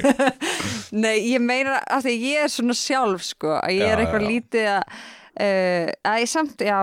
Nei, 1.04 1.16
ég 1.32 1.42
meina 1.44 1.80
að 1.89 2.08
því 2.08 2.16
ég 2.22 2.44
er 2.46 2.51
svona 2.54 2.75
sjálf 2.78 3.25
sko, 3.25 3.56
að 3.58 3.75
ég 3.78 3.86
Já, 3.86 3.94
er 3.94 4.04
eitthvað 4.04 4.25
já. 4.25 4.30
lítið 4.34 4.70
að 4.75 4.84
uh, 5.39 5.89
að 6.12 6.22
ég 6.24 6.32
samt, 6.34 6.66
já 6.66 6.78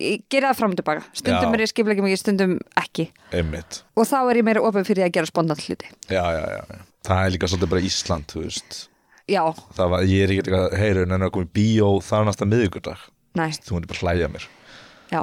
ég 0.00 0.26
gera 0.32 0.52
það 0.52 0.60
fram 0.60 0.74
og 0.74 0.80
tilbaka, 0.80 1.06
stundum 1.18 1.48
Já. 1.48 1.56
er 1.56 1.64
ég 1.64 1.72
skiplega 1.72 2.04
mikið, 2.04 2.20
stundum 2.20 2.54
ekki. 2.78 3.08
Einmitt. 3.34 3.80
Og 3.98 4.06
þá 4.08 4.18
er 4.20 4.40
ég 4.40 4.46
meira 4.46 4.62
opið 4.68 4.86
fyrir 4.86 5.06
að 5.08 5.16
gera 5.16 5.30
spontant 5.30 5.64
hluti. 5.66 5.90
Já, 6.06 6.22
já, 6.36 6.44
já. 6.54 6.84
Það 7.08 7.24
er 7.24 7.34
líka 7.34 7.50
svolítið 7.50 7.72
bara 7.74 7.88
Ísland, 7.88 8.28
þú 8.30 8.44
veist 8.44 8.78
Já, 9.30 9.44
Það 9.76 9.90
var, 9.94 10.02
ég 10.10 10.24
er 10.26 10.32
ekki 10.34 10.42
eitthvað, 10.42 10.74
heyru, 10.80 11.02
en 11.06 11.22
að 11.26 11.30
koma 11.36 11.46
í 11.46 11.52
bíó 11.54 11.90
það 12.02 12.20
er 12.20 12.28
næsta 12.30 12.48
miðugudag 12.50 13.04
næ, 13.38 13.44
Þú 13.62 13.76
myndir 13.76 13.90
bara 13.92 14.02
hlæja 14.04 14.28
mér. 14.32 14.46
Já. 15.12 15.22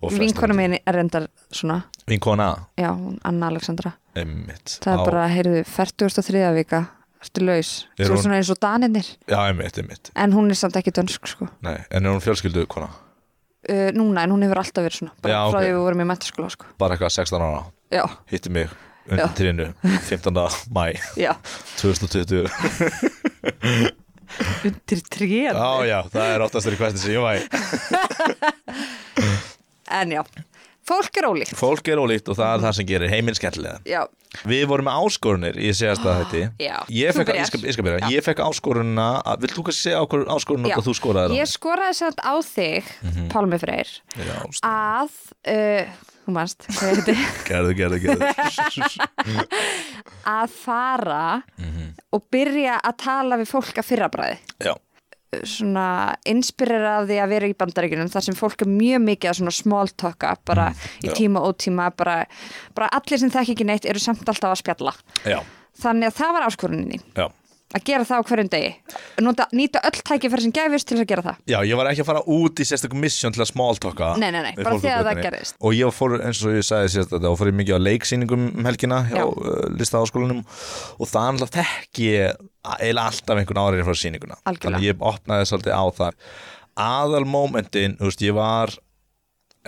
Vinkona 0.00 0.54
mín 0.56 0.78
er 0.78 0.94
reyndar 0.96 1.26
svona. 1.52 1.82
Vinkona, 2.08 2.46
Já, 2.80 2.88
Anna 3.28 3.48
Alexandra. 3.50 3.92
Einmitt. 4.16 4.78
Það 4.80 4.92
er 4.94 5.00
Á- 5.02 5.04
bara, 5.10 5.26
heyrðu, 5.28 5.60
43. 5.68 6.54
vika. 6.56 6.80
Ertu 7.20 7.42
laus, 7.44 7.86
Er 7.98 8.06
svo 8.08 8.14
hún- 8.16 8.22
svona 8.24 8.38
eins 8.38 8.48
og 8.50 8.56
danirnir. 8.62 9.04
Já, 9.28 9.36
einmitt, 9.50 9.76
einmitt. 9.76 10.10
En 10.16 10.32
hún 10.32 10.48
er 10.48 10.54
samt 10.56 10.72
ekki 10.80 10.90
dönsk 10.96 11.26
sko. 11.28 11.48
Nei, 11.60 11.76
en 11.90 12.06
er 12.06 12.10
hún 12.14 12.22
fjölskyldu 12.24 12.64
kona? 12.66 12.88
uh, 13.68 13.90
Núna, 13.92 14.22
en 14.24 14.30
hún 14.30 14.40
hefur 14.42 14.56
alltaf 14.62 14.84
verið 14.86 14.96
svona. 15.02 15.12
Bara 15.20 15.34
Já, 15.34 15.50
frá 15.52 15.58
ok. 15.58 15.64
því 15.66 15.74
við 15.74 15.82
vorum 15.84 16.00
í 16.00 16.06
mentaskóla 16.08 16.50
sko. 16.50 16.64
Bara 16.78 16.96
eitthvað 16.96 17.12
16 17.12 17.42
ára. 17.42 17.64
Já, 17.92 18.06
Hitti 18.32 18.48
mig 18.50 18.70
undir 19.10 19.28
trínu 19.36 19.74
15. 20.08 20.32
mæ 20.72 20.96
já, 21.16 21.34
2020 21.76 22.48
undir 24.64 25.00
tréð. 25.10 25.56
Já, 25.56 25.70
já, 25.88 25.98
það 26.12 26.26
er 26.34 26.40
þeirri 26.54 26.76
hvernig 26.80 27.00
sem 27.02 27.12
ég 27.16 27.22
væ 27.24 27.34
En 29.90 30.06
já, 30.14 30.22
fólk 30.86 31.16
er 31.18 31.26
ólíkt. 31.26 31.50
Fólk 31.58 31.88
er 31.90 31.98
ólíkt 31.98 32.28
og 32.30 32.36
það 32.38 32.50
er 32.54 32.60
það 32.64 32.74
sem 32.78 32.86
gerir 32.88 33.10
heiminn 33.10 33.34
skemmtilega 33.38 33.78
Já, 33.90 34.02
Við 34.46 34.62
vorum 34.70 34.86
með 34.86 34.94
áskorunir 35.02 35.56
í 35.58 35.72
síðast 35.74 36.04
að 36.06 36.20
þetta 36.20 36.38
Já, 36.62 36.76
Ég 36.94 37.10
þú 37.10 37.16
fekk, 37.18 37.26
byrjar. 37.32 37.42
ég 37.42 37.46
skal, 37.50 37.60
ég 37.66 37.72
skal 37.74 37.84
byrja, 37.88 37.98
ég 38.14 38.22
fekk 38.28 38.38
áskorunna 38.46 39.08
að, 39.26 39.34
Vilt 39.42 39.54
þú 39.58 39.62
kannski 39.66 39.82
segja 39.88 39.98
okkur 40.06 40.22
áskorunna 40.36 40.70
já. 40.70 40.74
hvað 40.78 40.86
þú 40.86 40.94
skoraðir 41.00 41.34
á? 41.34 41.36
Ég 41.40 41.48
skoraði 41.50 41.94
samt 41.98 42.20
á 42.22 42.34
þig, 42.46 42.84
Pálmi 43.34 43.58
Freyr 43.64 43.90
Já, 44.14 44.38
að, 44.70 45.10
uh, 45.50 45.82
þú 46.22 46.30
manst 46.38 46.62
hvað 46.70 46.86
heiti. 46.94 47.14
Gerðu, 47.50 47.72
gerðu, 47.80 47.98
gerðu. 48.06 48.22
Að 50.38 50.46
fara 50.62 51.26
Mhm. 51.58 51.79
Og 52.10 52.24
byrja 52.32 52.78
að 52.80 52.96
tala 53.04 53.40
við 53.40 53.52
fólk 53.52 53.80
að 53.80 53.88
fyrrabræði 53.90 54.38
Já, 54.66 54.74
svona 55.46 55.86
inspireraði 56.28 57.20
að 57.22 57.34
vera 57.34 57.50
í 57.50 57.56
bandaríkjunum 57.58 58.10
þar 58.10 58.26
sem 58.26 58.38
fólk 58.38 58.64
er 58.66 58.72
mjög 58.72 59.04
mikið 59.06 59.32
að 59.32 59.40
svona 59.40 59.54
small 59.54 59.92
talka 59.94 60.34
bara 60.48 60.70
í 61.04 61.10
já. 61.10 61.14
tíma 61.16 61.44
og 61.46 61.58
tíma 61.62 61.90
bara, 61.94 62.24
bara 62.74 62.90
allir 62.98 63.22
sem 63.22 63.32
þekki 63.32 63.56
ekki 63.56 63.68
neitt 63.68 63.86
eru 63.88 64.02
samt 64.02 64.26
alltaf 64.26 64.54
að 64.54 64.62
spjalla. 64.64 64.94
Já, 65.28 65.38
þannig 65.84 66.10
að 66.10 66.18
það 66.18 66.34
var 66.36 66.48
áskoruninni 66.48 67.04
já 67.14 67.28
að 67.76 67.84
gera 67.86 68.06
það 68.08 68.20
á 68.20 68.26
hverjum 68.28 68.50
degi. 68.50 68.70
Nota, 69.24 69.46
nýta 69.56 69.82
öll 69.86 70.02
tækifæri 70.10 70.44
sem 70.46 70.54
gæfist 70.56 70.88
til 70.90 70.98
að 70.98 71.08
gera 71.12 71.24
það. 71.28 71.40
Já, 71.52 71.58
ég 71.70 71.80
var 71.80 71.90
ekki 71.90 72.04
að 72.04 72.10
fara 72.10 72.22
út 72.36 72.62
í 72.62 72.66
sérstökum 72.66 73.02
mission 73.04 73.34
til 73.34 73.44
að 73.44 73.50
smáltoka 73.52 74.12
Nei, 74.20 74.28
nei, 74.34 74.40
nei, 74.48 74.52
bara 74.58 74.76
á 74.76 74.82
þegar 74.82 75.08
það 75.08 75.22
gerðist. 75.24 75.58
Og 75.62 75.76
ég 75.78 75.96
fór, 75.96 76.16
eins 76.18 76.42
og 76.44 76.56
ég 76.58 76.66
sagði 76.66 76.92
sérst 76.96 77.14
þetta, 77.14 77.30
og 77.30 77.40
fór 77.40 77.52
ég 77.52 77.58
mikið 77.60 77.78
á 77.78 77.86
leiksýningum 77.86 78.46
um 78.50 78.70
helgina 78.70 79.02
hjá 79.10 79.22
Já. 79.22 79.26
uh, 79.30 79.64
listaháskólanum. 79.78 80.44
Og 80.98 81.10
það 81.10 81.32
annað 81.32 81.54
þekki 81.60 82.08
ég 82.10 82.46
eiginlega 82.60 83.06
alltaf 83.10 83.40
einhvern 83.40 83.62
árið 83.64 83.86
frá 83.86 83.94
Algjörlega. 83.94 84.40
Þannig 84.44 84.80
að 84.80 84.88
ég 84.88 85.04
opnaði 85.10 85.50
svolítið 85.50 85.78
á 85.78 85.84
það 86.00 86.16
Aðal 86.80 87.26
momentin, 87.28 87.96
þú 87.98 88.08
veist, 88.08 88.22
ég 88.24 88.36
var 88.36 88.72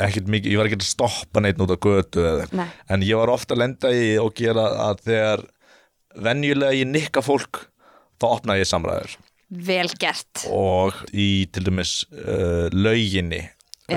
ekkert 0.01 0.31
mikið, 0.33 0.55
ég 0.55 0.61
var 0.61 0.69
ekki 0.69 0.79
að 0.79 0.89
stoppa 0.89 1.43
neitt 1.45 1.61
út 1.61 1.75
á 1.75 1.77
götu 1.77 2.23
eða 2.25 2.69
en 2.89 3.05
ég 3.05 3.19
var 3.19 3.33
ofta 3.33 3.53
að 3.57 3.63
lenda 3.65 3.91
í 3.93 4.15
og 4.23 4.33
gera 4.39 4.65
að 4.89 5.03
þegar 5.09 5.43
venjulega 6.25 6.79
ég 6.79 6.89
nikka 6.89 7.25
fólk 7.25 7.67
þá 8.23 8.29
opnaði 8.31 8.65
ég 8.65 8.71
samræður. 8.71 9.17
Vel 9.53 9.89
gert. 10.01 10.47
Og 10.49 11.03
í 11.13 11.45
til 11.53 11.67
dæmis 11.67 11.99
uh, 12.15 12.71
lauginni 12.73 13.43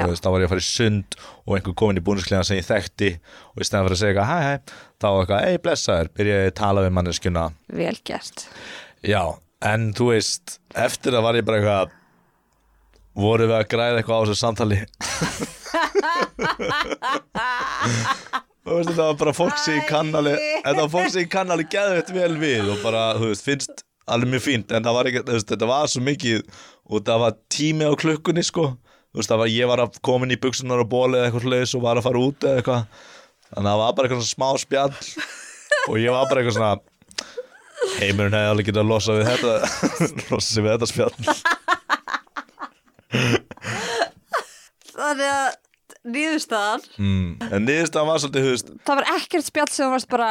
veist, 0.04 0.24
þá 0.24 0.32
var 0.34 0.44
ég 0.44 0.50
að 0.50 0.54
fara 0.56 0.64
í 0.64 0.68
sund 0.68 1.18
og 1.46 1.56
einhver 1.56 1.76
komin 1.78 2.00
í 2.00 2.04
búniskliðan 2.06 2.48
sem 2.48 2.60
ég 2.60 2.68
þekkti 2.68 3.12
og 3.54 3.62
í 3.62 3.68
stæðan 3.68 3.88
fyrir 3.88 3.96
að 3.96 4.02
segja 4.02 4.14
eitthvað 4.14 4.32
hæ 4.32 4.38
hæ. 4.44 4.54
Þá 5.00 5.08
eitthvað, 5.12 5.46
ei 5.50 5.62
blessaður, 5.64 6.12
byrja 6.18 6.40
ég 6.42 6.52
að 6.52 6.58
tala 6.60 6.86
við 6.86 6.96
manneskjuna. 6.98 7.46
Vel 7.80 7.98
gert. 8.08 8.48
Já, 9.06 9.22
en 9.72 9.92
þú 9.96 10.10
veist 10.12 10.58
eftir 10.86 11.16
það 11.16 11.28
var 11.28 11.40
ég 11.40 11.48
bara 11.48 11.62
eitthvað 11.62 11.96
voru 13.16 13.48
við 13.48 13.58
að 13.60 13.70
græða 13.72 14.02
eitthvað 14.02 14.18
á 14.18 14.24
þessu 14.26 14.38
samtali? 14.42 14.80
Þetta 18.66 18.96
var 18.98 19.18
bara 19.20 19.32
fólk 19.36 19.60
sem 19.62 19.76
ég 19.78 19.86
kann 19.86 20.10
alveg 20.18 20.40
þetta 20.66 20.80
var 20.80 20.90
fólk 20.90 21.12
sem 21.14 21.22
ég 21.22 21.30
kann 21.30 21.54
alveg 21.54 21.70
geðveitt 21.70 22.10
vel 22.16 22.34
við 22.42 22.72
og 22.74 22.80
bara, 22.82 23.04
þú 23.20 23.30
veist, 23.30 23.46
finnst 23.46 23.84
alveg 24.06 24.32
mjög 24.32 24.44
fínt, 24.46 24.72
en 24.72 24.86
það 24.86 24.98
var 24.98 25.10
ekki, 25.10 25.22
þú 25.26 25.36
veist, 25.36 25.52
þetta 25.52 25.70
var 25.70 25.92
svo 25.92 26.02
mikið 26.06 26.40
og 26.86 27.06
það 27.08 27.22
var 27.24 27.38
tími 27.56 27.88
á 27.90 27.94
klukkunni 27.98 28.44
sko, 28.46 28.66
þú 29.10 29.22
veist, 29.22 29.32
það 29.32 29.42
var, 29.42 29.50
ég 29.54 29.72
var 29.72 29.84
að 29.86 30.00
komin 30.06 30.36
í 30.36 30.40
buksunar 30.42 30.84
og 30.84 30.90
bóli 30.92 31.18
eða 31.20 31.30
eitthvað 31.30 31.48
slags 31.48 31.76
og 31.78 31.86
var 31.86 32.00
að 32.00 32.08
fara 32.08 32.22
út 32.22 32.46
eða 32.46 32.62
eitthvað, 32.62 32.82
þannig 33.50 33.62
að 33.62 33.72
það 33.72 33.82
var 33.82 33.96
bara 33.98 34.10
eitthvað 34.10 34.22
svona 34.22 34.36
smá 34.36 34.50
spjall 34.62 34.96
og 35.90 35.96
ég 36.02 36.16
var 36.16 36.30
bara 36.30 36.44
eitthvað 36.44 36.58
svona 36.60 36.74
heimurinn 38.00 38.38
hefði 38.38 38.52
alveg 38.54 38.70
getað 38.70 38.84
að 38.86 38.92
losa 38.94 39.18
við 39.18 39.30
þetta 39.34 39.54
losa 40.32 40.50
sig 40.50 40.62
við 40.66 40.72
þetta 40.76 40.88
spjall. 40.94 41.16
Þannig 44.96 45.30
að 45.30 45.54
nýðustæðan 46.06 46.84
mm. 47.02 47.30
en 47.50 47.66
niðurstaðan 47.66 48.10
var 48.10 48.22
svolítið, 48.22 48.46
þú 48.46 48.52
veist 48.54 48.74
Það 48.86 49.00
var 49.00 49.08
ekkert 49.16 49.48
spjall 49.48 49.72
sem 49.74 49.94
varst 49.94 50.10
bara 50.12 50.30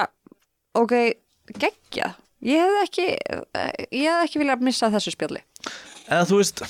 ok, 0.79 0.95
geggja 1.59 2.13
Ég 2.45 2.61
hefði 2.61 2.83
ekki 2.85 3.07
ég 3.09 4.09
hefði 4.11 4.27
ekki 4.27 4.43
viljað 4.43 4.65
missa 4.69 4.91
þessu 4.93 5.15
spjalli. 5.15 5.41
Eða 6.11 6.27
þú 6.29 6.41
veist 6.43 6.65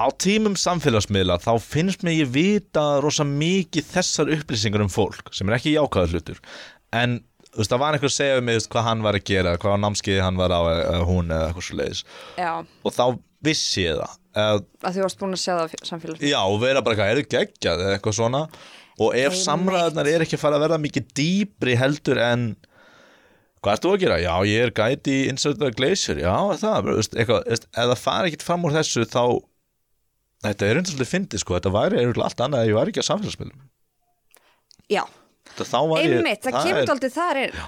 á 0.00 0.06
tímum 0.16 0.56
samfélagsmiðla 0.58 1.36
þá 1.44 1.50
finnst 1.62 2.04
mér 2.06 2.22
ég 2.24 2.30
vita 2.34 2.84
rosa 3.04 3.26
mikið 3.28 3.90
þessar 3.92 4.32
upplýsingar 4.34 4.82
um 4.82 4.90
fólk 4.92 5.28
sem 5.36 5.50
er 5.50 5.58
ekki 5.58 5.74
jákvæður 5.76 6.16
hlutur. 6.16 6.40
En 6.96 7.20
þú 7.50 7.60
veist, 7.60 7.72
það 7.72 7.82
var 7.82 7.96
einhver 7.96 8.10
að 8.10 8.16
segja 8.16 8.40
um 8.40 8.48
mig 8.48 8.64
hvað 8.72 8.86
hann 8.88 9.04
var 9.04 9.18
að 9.18 9.26
gera, 9.30 9.56
hvað 9.60 9.82
námskeiði 9.84 10.24
hann 10.24 10.40
var 10.40 10.54
á 10.54 10.60
eða 10.72 11.04
hún 11.08 11.30
eða 11.34 11.50
eitthvað 11.50 11.66
svo 11.66 11.78
leiðis 11.80 12.02
Já, 12.38 12.50
og 12.62 12.96
þá 12.96 13.04
vissi 13.46 13.84
ég 13.86 14.00
það. 14.00 14.16
Eða, 14.30 14.58
að 14.86 14.96
þú 14.96 15.04
varst 15.04 15.20
búin 15.20 15.36
að 15.36 15.42
sjá 15.44 15.52
það 15.52 15.62
á 15.62 15.68
samfélagsmiðlum. 15.90 16.30
Já, 16.30 16.40
og 16.46 16.58
vera 16.62 16.82
bara 16.86 16.96
eitthvað, 16.96 17.12
er 17.12 17.20
þið 17.20 17.30
geggjað 17.36 17.84
eða 17.84 17.94
eitthvað 17.98 18.18
svona. 18.18 18.42
Og 19.00 19.14
ef 19.16 19.36
samræðarnar 19.40 20.10
er 20.10 20.24
ekki 20.26 20.36
að 20.36 20.42
fara 20.42 20.58
að 20.58 20.64
verða 20.66 20.80
mikið 20.82 21.06
dýpri 21.16 21.76
heldur 21.80 22.20
en 22.20 22.44
hvað 23.60 23.76
ert 23.76 23.84
þú 23.84 23.92
að 23.92 24.02
gera? 24.04 24.18
Já, 24.22 24.34
ég 24.48 24.66
er 24.66 24.74
gæti 24.76 25.14
í 25.14 25.28
Insert 25.30 25.60
the 25.60 25.70
Glacier, 25.76 26.20
já, 26.22 26.34
það 26.60 26.90
það 27.76 27.96
fari 28.00 28.30
ekkit 28.30 28.46
fram 28.46 28.64
úr 28.66 28.76
þessu 28.78 29.04
þá 29.08 29.24
þetta 30.44 30.66
er 30.66 30.80
einhvern 30.80 30.96
veginn 30.96 31.10
fyndið 31.10 31.42
sko, 31.42 31.56
þetta 31.58 31.74
væri 31.74 32.00
örugglega 32.00 32.30
allt 32.30 32.42
annað 32.46 32.64
ef 32.64 32.70
ég 32.70 32.78
væri 32.78 32.94
ekki 32.94 33.04
á 33.04 33.10
samfélagsmiðlum. 33.10 33.68
Já, 34.90 35.02
einmitt, 35.60 36.42
það, 36.46 36.58
kemur 36.64 36.82
er, 36.82 36.92
aldrei 36.94 37.12
þar 37.14 37.42
inn. 37.44 37.60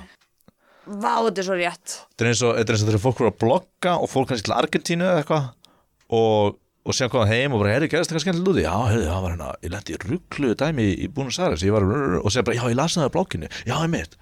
Vá, 0.83 1.13
þetta 1.29 1.43
er 1.43 1.47
svo 1.47 1.59
rétt. 1.59 1.99
Þetta 2.09 2.25
er 2.25 2.31
eins 2.33 2.43
og 2.43 2.57
þetta 2.57 2.73
er 2.73 2.77
eins 2.77 2.85
og 2.85 2.89
þegar 2.91 3.03
fólk 3.05 3.21
voru 3.21 3.31
að 3.31 3.39
blogga 3.45 3.93
og 4.03 4.11
fólk 4.11 4.33
kannski 4.33 4.49
til 4.49 4.57
Argentínu 4.57 5.07
eða 5.07 5.21
eitthvað 5.21 5.45
og, 6.19 6.57
og 6.83 6.97
síðan 6.97 7.13
koma 7.13 7.29
heim 7.31 7.55
og 7.55 7.63
bara, 7.63 7.75
heyrðu, 7.77 7.91
gerðist 7.93 8.11
eitthvað 8.11 8.25
skemmtilegt 8.25 8.51
úti? 8.55 8.65
Já, 8.65 8.75
heyrðu, 8.89 9.05
það 9.11 9.27
var 9.27 9.35
hérna, 9.37 9.51
ég 9.63 9.75
lendi 9.77 9.95
í 9.95 10.01
rugglu 10.03 10.55
dæmi 10.65 10.89
í 10.97 11.11
Búnus 11.13 11.39
Aires, 11.39 11.63
ég 11.67 11.77
var 11.77 11.87
og 11.87 12.33
segja 12.33 12.49
bara, 12.49 12.59
já, 12.59 12.65
ég 12.73 12.81
las 12.81 12.99
það 12.99 13.13
á 13.13 13.15
blogginu, 13.15 13.53
já, 13.63 13.77
ég 13.77 13.93
mitt 13.93 14.19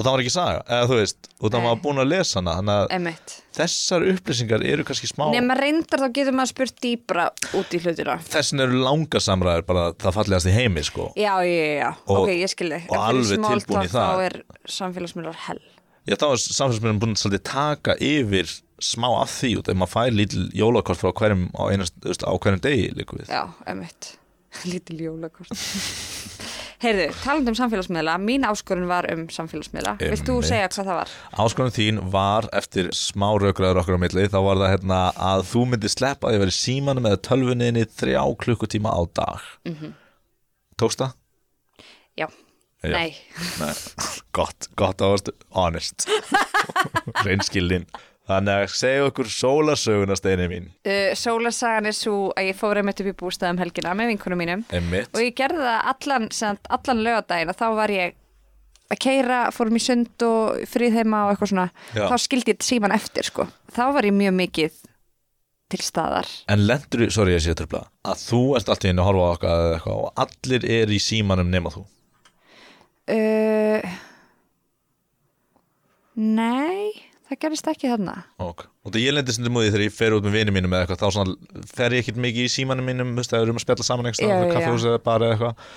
og 0.00 0.06
það 0.06 0.14
var 0.14 0.22
ekki 0.22 0.32
saga, 0.32 0.60
eða 0.64 0.86
þú 0.88 0.96
veist 0.96 1.26
og 1.44 1.50
það 1.52 1.64
var 1.66 1.80
búin 1.84 2.00
að 2.00 2.06
lesa 2.08 2.38
hana 2.40 2.54
þannig 2.56 3.18
að 3.18 3.32
þessar 3.58 4.06
upplýsingar 4.14 4.62
eru 4.64 4.86
kannski 4.88 5.10
smá 5.10 5.26
Nefn 5.34 5.52
að 5.52 5.60
reyndar 5.60 6.00
þá 6.00 6.06
getur 6.16 6.36
maður 6.38 6.50
spurt 6.54 6.78
dýbra 6.80 7.26
út 7.58 7.74
í 7.76 7.80
hlutina. 7.84 8.14
Þessin 8.30 8.64
eru 8.64 8.80
langa 8.80 9.20
samræður 9.20 9.66
bara 9.68 9.82
það 10.00 10.16
fallegast 10.16 10.48
í 10.48 10.54
heimi 10.56 10.84
sko. 10.86 11.10
Já, 11.20 11.34
já, 11.44 11.52
já, 11.52 11.74
já, 11.82 11.90
Og- 12.06 12.22
ok, 12.22 12.32
ég 12.40 12.52
skil 12.54 12.70
þig. 12.72 12.88
og 12.88 12.96
alveg 13.10 13.44
tilbúin 13.44 13.84
í 13.84 13.92
það. 13.92 14.08
Þá 14.08 14.24
er 14.30 14.38
samfélagsmiðlar 14.78 15.38
hell. 15.50 15.60
Já, 16.08 16.16
þá 16.16 16.26
er 16.30 16.42
samfélagsmiðlum 16.46 17.02
búin 17.04 17.16
að 17.20 17.38
taka 17.44 17.98
yfir 18.00 18.56
smá 18.80 19.10
af 19.20 19.28
því 19.36 19.50
út 19.60 19.68
ef 19.68 19.76
maður 19.76 19.92
fær 19.92 20.14
lítil 20.16 20.46
jólakort 20.56 20.96
frá 21.02 21.12
hverjum 21.12 21.50
á, 21.52 21.62
einast, 21.68 22.24
á 22.24 22.32
hverjum 22.32 22.62
degi 22.64 22.88
líka 22.96 23.18
við. 23.20 23.28
Já, 23.28 23.44
einmitt. 23.68 24.14
Lítil 24.70 24.96
jólakort 25.04 25.52
Heyrðu, 26.80 27.10
talandi 27.20 27.52
um 27.52 27.56
samfélagsmiðla 27.58 28.14
Mín 28.22 28.44
áskorun 28.48 28.86
var 28.88 29.04
um 29.12 29.26
samfélagsmiðla 29.28 29.98
Vilt 30.00 30.24
þú 30.24 30.38
segja 30.48 30.68
hvað 30.72 30.86
það 30.88 30.96
var? 30.96 31.10
Áskonum 31.44 31.74
þín 31.76 31.98
var 32.14 32.48
eftir 32.56 32.88
smá 32.96 33.26
raukraður 33.36 33.82
okkur 33.82 33.98
á 34.00 34.02
milli 34.06 34.24
þá 34.32 34.38
var 34.46 34.62
það 34.62 34.72
hérna 34.72 35.00
að 35.30 35.44
þú 35.50 35.64
myndir 35.72 35.92
sleppa 35.92 36.30
að 36.30 36.36
ég 36.38 36.44
verið 36.46 36.56
símanum 36.56 37.08
eða 37.10 37.20
tölvuninni 37.28 37.84
þrjá 38.00 38.22
klukkutíma 38.44 38.94
á 38.96 39.00
dag 39.12 39.44
mm 39.68 39.74
-hmm. 39.74 39.92
Tókst 40.80 41.04
það? 41.04 41.12
Já, 42.16 42.28
Já. 42.82 42.96
nei 42.96 43.16
Nei, 43.60 43.74
gott, 44.32 44.70
gott 44.76 45.00
varstu 45.00 45.36
honest 45.52 46.08
reynskilin 47.26 47.84
Þannig 48.28 48.62
að 48.62 48.74
segja 48.78 49.06
okkur 49.08 49.28
sólarsöguna 49.32 50.16
steini 50.18 50.46
mín. 50.50 50.66
Uh, 50.86 51.10
Sólarsagan 51.18 51.88
er 51.90 51.96
svo 51.96 52.30
að 52.38 52.50
ég 52.50 52.58
fór 52.58 52.78
einmitt 52.78 53.00
upp 53.02 53.08
í 53.10 53.16
bústæðum 53.22 53.58
helgina 53.62 53.94
með 53.98 54.12
vinkunum 54.12 54.38
mínum 54.38 54.64
Einmitt. 54.70 55.10
Og 55.16 55.24
ég 55.24 55.34
gerði 55.38 55.64
það 55.64 55.88
allan, 55.94 56.28
allan 56.76 57.02
lögadaginn 57.06 57.50
og 57.50 57.58
þá 57.58 57.66
var 57.80 57.94
ég 57.94 58.14
að 58.90 59.00
keira, 59.02 59.40
fórum 59.54 59.78
í 59.78 59.82
sund 59.82 60.26
og 60.26 60.62
friðheima 60.70 61.24
og 61.26 61.32
eitthvað 61.32 61.52
svona. 61.52 61.66
Já. 61.94 62.04
þá 62.10 62.16
skildi 62.26 62.54
ég 62.54 62.64
síman 62.66 62.94
eftir 62.94 63.26
sko. 63.26 63.48
Þá 63.74 63.82
var 63.96 64.06
ég 64.06 64.14
mjög 64.18 64.36
mikið 64.44 64.78
til 65.70 65.82
staðar. 65.86 66.30
En 66.50 66.64
lendur, 66.66 67.06
sorry 67.14 67.34
ég 67.36 67.42
sé 67.44 67.54
að 67.54 67.60
tröfla 67.62 67.84
Að 68.10 68.24
þú 68.26 68.40
ert 68.58 68.72
alltaf 68.72 68.90
inn 68.90 68.98
að 69.02 69.06
horfa 69.06 69.26
á 69.26 69.34
okkar 69.36 69.60
eða 69.66 69.76
eitthvað 69.76 70.00
Og 70.00 70.24
allir 70.24 70.66
er 70.80 70.90
í 70.90 70.98
símanum 71.02 71.52
nema 71.52 71.70
þú? 71.70 71.84
Uh, 73.10 73.94
Nei 76.18 77.09
það 77.30 77.40
gerist 77.44 77.70
ekki 77.70 77.92
þarna. 77.92 78.16
Ok. 78.42 78.66
Og 78.84 78.92
það 78.94 79.04
ég 79.04 79.14
lendir 79.14 79.38
úr 79.38 79.54
því 79.54 79.70
þegar 79.70 79.86
ég 79.86 79.94
fer 79.94 80.16
út 80.16 80.26
með 80.26 80.36
vinið 80.38 80.56
mínum 80.56 80.74
eða 80.74 80.86
eitthvað 80.86 81.00
Þá 81.00 81.14
svona 81.16 81.64
fer 81.70 81.94
ég 81.94 82.04
ekkert 82.04 82.20
mikið 82.24 82.46
í 82.46 82.50
símanum 82.50 82.90
mínum 82.90 83.14
Þú 83.14 83.22
veist, 83.22 83.32
það 83.34 83.44
er 83.44 83.52
um 83.52 83.60
að 83.60 83.64
spjalla 83.66 83.86
saman 83.86 84.10
eitthvað 84.10 84.52
Kaffehús 84.54 84.86
eða 84.90 85.00
bara 85.04 85.30
eitthvað. 85.34 85.70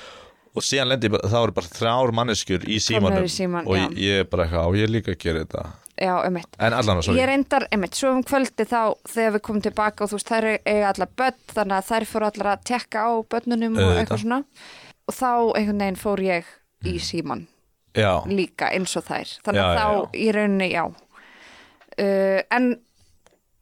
Og 0.53 0.62
síðan 0.65 0.91
lendir 0.91 1.10
ég 1.10 1.31
þá 1.33 1.38
eru 1.39 1.55
bara 1.57 1.72
þrjár 1.74 2.12
manneskjur 2.13 2.67
í 2.69 2.75
símanum 2.83 3.25
í 3.25 3.31
símann, 3.33 3.65
Og 3.65 3.79
ég, 3.79 3.95
ég 3.98 4.19
er 4.22 4.27
bara 4.29 4.45
eitthvað, 4.45 4.67
á 4.69 4.69
ég 4.77 4.86
er 4.86 4.93
líka 4.93 5.13
að 5.15 5.24
gera 5.24 5.41
þetta. 5.41 5.63
Já, 5.93 6.13
einmitt. 6.25 6.57
En 6.57 6.75
allan 6.77 7.01
sorry. 7.05 7.19
Ég 7.22 7.29
reyndar, 7.29 7.65
einmitt, 7.74 7.98
svo 7.98 8.12
um 8.13 8.22
kvöldi 8.25 8.65
þá 8.69 8.93
þegar 9.10 9.33
við 9.36 9.43
komum 9.48 9.63
tilbaka 9.65 10.05
og 10.05 10.12
þú 10.12 10.19
veist, 10.19 10.29
þær 10.29 10.48
eiga 10.53 10.91
allar 10.91 11.12
börn 11.22 11.39
þannig 11.53 11.77
að 11.79 11.89
þær 11.89 12.05
fóru 12.10 12.29
allar 12.29 12.51
að 12.53 12.63
tekka 12.69 13.05
á 13.05 13.12
börnunum 13.33 13.79
og 13.81 13.98
eitthvað 13.98 14.24
svona. 14.25 14.39
Og 15.10 15.17
þá 15.17 15.29
einhvern 15.57 15.83
veginn 15.86 16.01
fór 16.03 16.24
ég 16.25 16.53
í 16.86 16.95
síman 17.01 17.48
Já, 17.93 18.25
líka 18.29 18.72
eins 18.74 18.93
og 18.98 19.05
þær. 19.05 19.33
Þannig 19.45 19.63
að 19.63 19.79
þá 19.79 20.17
í 20.17 20.27
rauninni, 20.33 20.69
já 20.74 20.86
uh, 21.97 22.39
en 22.53 22.73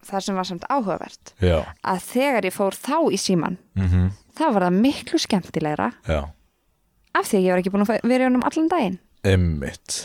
það 0.07 0.25
sem 0.25 0.39
var 0.39 0.47
samt 0.49 0.63
áhugavert 0.69 1.33
já, 1.43 1.59
að 1.85 1.99
þegar 2.07 2.47
ég 2.49 2.55
fór 2.55 2.77
þá 2.77 2.97
í 3.13 3.19
síman 3.21 3.59
mhm, 3.77 4.07
þá 4.37 4.45
var 4.55 4.67
það 4.67 4.79
miklu 4.87 5.21
skemmtilegra 5.21 5.91
já. 6.07 6.23
af 7.13 7.29
því 7.29 7.37
að 7.37 7.45
ég 7.45 7.53
var 7.53 7.61
ekki 7.61 7.75
búin 7.75 7.85
að 7.85 7.93
vera 8.01 8.25
í 8.25 8.29
honum 8.29 8.47
allan 8.47 8.71
daginn. 8.71 8.97
Emmitt 9.21 10.01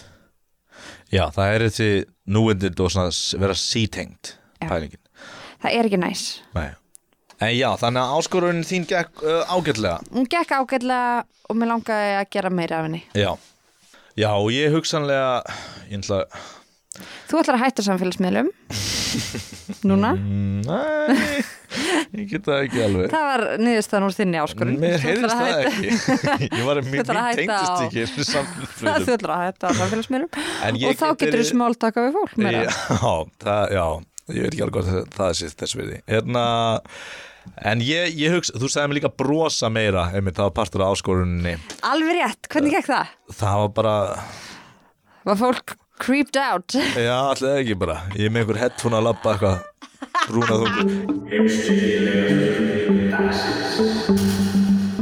Já, 1.14 1.28
það 1.30 1.52
er 1.52 1.64
þessi 1.68 1.90
núendind 2.34 2.80
og 2.82 2.96
vera 3.38 3.54
sítengt 3.58 4.34
pælingin. 4.58 5.02
Það 5.62 5.76
er 5.78 5.88
ekki 5.88 6.00
næs. 6.02 6.24
Nei. 6.56 6.68
En 7.36 7.52
já, 7.52 7.68
þannig 7.78 8.00
að 8.00 8.14
áskorunin 8.16 8.66
þín 8.66 8.86
gekk 8.88 9.22
uh, 9.22 9.52
ágætlega. 9.52 10.00
Hún 10.14 10.26
gekk 10.32 10.54
ágætlega 10.56 11.24
og 11.46 11.58
mér 11.58 11.70
langaði 11.74 12.14
að 12.16 12.30
gera 12.32 12.52
meira 12.52 12.80
af 12.80 12.88
henni. 12.88 13.02
Já. 13.14 13.30
Já, 14.16 14.30
og 14.32 14.48
ég 14.54 14.72
hugsanlega 14.72 15.42
ég 15.90 16.00
ætla 16.00 16.22
þú 17.30 17.40
ætlar 17.42 17.58
að 17.58 17.64
hætta 17.66 17.84
samfélagsmiðlum 17.86 18.50
núna? 19.86 20.10
Nei, 20.16 21.42
ég 22.16 22.26
get 22.30 22.46
það 22.46 22.64
ekki 22.66 22.82
alveg. 22.84 23.06
Það 23.12 23.26
var 23.30 23.42
niðurstaðan 23.62 24.06
úr 24.08 24.14
þinni 24.16 24.40
áskorun. 24.42 24.78
Mér 24.82 25.04
heyrðist 25.04 25.36
það 25.36 25.62
ekki. 25.66 25.90
Ég 26.58 26.64
var 26.66 26.80
tengdist 26.82 27.12
á- 27.12 27.84
ekki 27.86 28.06
þú 29.06 29.14
ætlar 29.16 29.34
að 29.36 29.44
hætta 29.46 29.72
samfélagsmiðlum. 29.80 30.30
Og 30.32 30.98
þá 30.98 31.06
get 31.06 31.22
getur 31.24 31.40
þú 31.42 31.46
smáltaka 31.52 32.06
við 32.06 32.18
fólk 32.18 32.36
meira. 32.42 32.64
Já, 32.66 33.14
það, 33.46 33.76
já, 33.78 33.86
ég 34.36 34.46
veit 34.46 34.50
ekki 34.52 34.66
alveg 34.66 34.76
hvað 34.76 34.90
það- 34.92 35.08
það 35.20 35.32
sé 35.40 35.50
þess 35.62 35.78
við 35.80 35.94
Hérna, 36.12 36.44
en 37.72 37.86
ég, 37.86 38.16
ég 38.18 38.36
hugsa, 38.36 38.56
þú 38.58 38.70
sagði 38.72 38.90
mig 38.92 39.00
líka 39.00 39.12
brosa 39.22 39.70
meira, 39.72 40.08
einmitt, 40.16 40.36
það 40.38 40.50
var 40.50 40.56
partur 40.60 40.86
af 40.86 40.96
áskoruninni. 40.96 41.56
Alveg 41.86 42.20
rétt, 42.20 42.50
hvernig 42.52 42.74
gekk 42.78 42.90
það? 42.92 43.16
Það 43.40 43.60
var 43.64 43.74
bara, 43.80 43.96
var 45.30 45.40
fólk 45.46 45.76
creeped 45.98 46.36
out. 46.36 46.74
Já, 47.06 47.16
alltaf 47.30 47.60
ekki 47.60 47.76
bara. 47.78 47.96
Ég 48.16 48.28
er 48.28 48.32
með 48.34 48.44
einhver 48.44 48.60
headphone 48.60 48.98
að 48.98 49.06
labba 49.08 49.34
eitthvað. 49.34 49.58
Brúna 50.26 50.54
þungur 50.60 50.86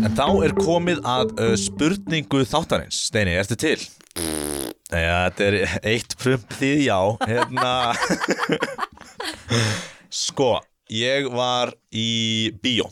En 0.04 0.12
þá 0.14 0.26
er 0.44 0.52
komið 0.58 0.98
að 1.08 1.32
uh, 1.40 1.54
spurningu 1.58 2.44
þáttarins. 2.48 2.98
Steini, 3.08 3.34
ertu 3.40 3.56
til? 3.58 3.78
Já, 4.94 5.30
þetta 5.30 5.46
er 5.48 5.54
eitt 5.94 6.12
prump 6.20 6.52
því 6.58 6.72
já. 6.86 6.98
Hérna. 7.24 7.72
Sko, 10.24 10.52
ég 10.92 11.26
var 11.34 11.72
í 11.90 12.52
bíó 12.62 12.86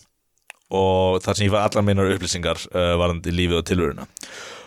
og 0.73 1.21
þar 1.23 1.37
sem 1.37 1.47
ég 1.47 1.53
var 1.53 1.69
allar 1.69 1.85
meinar 1.85 2.11
upplýsingar 2.15 2.59
uh, 2.73 2.95
varandi 3.01 3.35
lífið 3.35 3.59
og 3.61 3.67
tilvöruna 3.69 4.07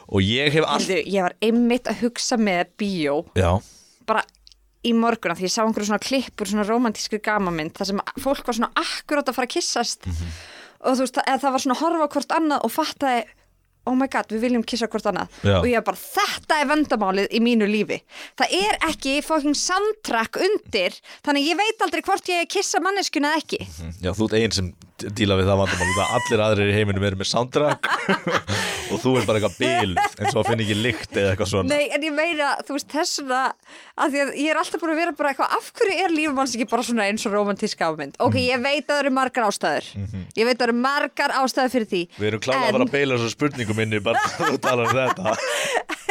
og 0.08 0.26
ég 0.26 0.54
hef 0.54 0.66
all... 0.68 0.82
Heyrðu, 0.82 1.02
ég 1.12 1.28
var 1.28 1.38
einmitt 1.44 1.92
að 1.92 2.02
hugsa 2.06 2.40
með 2.42 2.74
bíó 2.82 3.20
Já, 3.38 3.52
bara 4.10 4.26
í 4.86 4.92
morgun 4.94 5.34
af 5.34 5.40
því 5.40 5.48
ég 5.48 5.56
sá 5.56 5.64
einhverju 5.64 5.90
svona 5.90 6.04
klippur 6.04 6.50
svona 6.50 6.68
romantísku 6.68 7.22
gamamynd 7.26 7.74
þar 7.78 7.92
sem 7.92 8.04
fólk 8.22 8.46
var 8.46 8.60
svona 8.60 8.74
akkurát 8.78 9.32
að 9.32 9.40
fara 9.40 9.50
að 9.50 9.56
kissast 9.58 10.06
og 10.06 10.94
þú 10.94 11.02
veist, 11.02 11.24
eða 11.24 11.42
það 11.42 11.56
var 11.56 11.64
svona 11.64 11.78
að 11.78 11.84
horfa 11.86 12.12
hvort 12.14 12.38
annað 12.38 12.68
og 12.68 12.74
fattaði 12.76 13.26
oh 13.86 13.96
my 13.98 14.08
god, 14.12 14.32
við 14.34 14.48
viljum 14.48 14.64
kissa 14.66 14.88
hvort 14.90 15.06
annað. 15.10 15.34
Já. 15.46 15.58
og 15.60 15.68
ég 15.70 15.78
var 15.78 15.86
bara, 15.92 16.02
þetta 16.02 16.60
er 16.62 16.70
vandamálið 16.72 17.36
í 17.38 17.42
mínu 17.44 17.68
lífi. 17.70 18.00
Það 18.40 18.56
er 18.60 18.80
ekki 18.90 19.16
fucking 19.26 19.58
soundtrack 19.60 20.40
undir 20.42 20.98
þannig 21.26 21.52
ég 21.52 21.60
veit 21.60 21.86
aldrei 21.86 22.02
hvort 22.06 22.32
ég 22.32 22.44
er 22.44 22.50
kissa 22.50 22.82
manneskuna 22.84 23.36
eða 23.36 23.44
ekki. 23.44 23.62
Já, 24.02 24.12
þú 24.12 24.30
ert 24.30 24.38
einn 24.40 24.58
sem 24.58 24.72
díla 25.16 25.36
við 25.40 25.50
það 25.50 25.60
vandamál 25.62 26.06
allir 26.16 26.44
aðrir 26.46 26.70
í 26.72 26.76
heiminum 26.78 27.04
eru 27.10 27.18
með 27.20 27.28
soundtrack. 27.32 27.90
Og 28.94 29.00
þú 29.02 29.16
er 29.18 29.24
bara 29.26 29.40
eitthvað 29.42 29.56
bil 29.58 29.96
eins 29.98 30.36
og 30.36 30.44
að 30.44 30.50
finna 30.52 30.64
ekki 30.64 30.76
lykt 30.78 31.16
eða 31.18 31.32
eitthvað 31.34 31.50
svona. 31.50 31.74
Nei, 31.74 31.88
en 31.96 32.04
ég 32.06 32.14
meina, 32.14 32.52
þú 32.68 32.76
veist, 32.78 32.88
þessuna 32.94 33.40
að 33.98 34.14
því 34.14 34.20
að 34.22 34.30
ég 34.44 34.50
er 34.54 34.60
alltaf 34.62 34.84
búin 34.84 34.94
að 34.94 35.00
vera 35.02 35.16
bara 35.18 35.32
eitthvað 35.34 35.56
af 35.58 35.70
hverju 35.80 35.96
er 36.06 36.14
lífum 36.14 36.38
hans 36.44 36.54
ekki 36.56 36.68
bara 36.70 36.86
svona 36.86 37.08
eins 37.10 37.26
og 37.26 37.34
romantíska 37.34 37.90
ámynd? 37.90 38.16
Ok, 38.22 38.38
Mhm. 38.38 38.46
ég 38.46 38.62
veit 38.62 38.86
að 38.86 38.94
það 38.94 39.02
eru 39.04 39.14
margar 39.18 39.48
ástæður. 39.50 39.90
Ég 40.38 40.46
veit 40.46 40.54
að 40.56 40.62
það 40.62 40.68
eru 40.70 40.78
margar 40.86 41.34
ástæður 41.42 41.74
fyrir 41.76 41.90
því. 41.96 42.02
Við 42.22 42.28
erum 42.30 42.44
kláða 42.46 42.62
að 42.62 42.72
fara 42.78 42.86
að 42.86 42.94
beila 42.96 43.18
þessu 43.18 43.34
spurningum 43.36 43.76
minni 43.82 44.00
bara 44.06 44.20
þú 44.38 44.58
tala 44.62 44.86
um 44.86 44.94
þetta. 44.96 45.36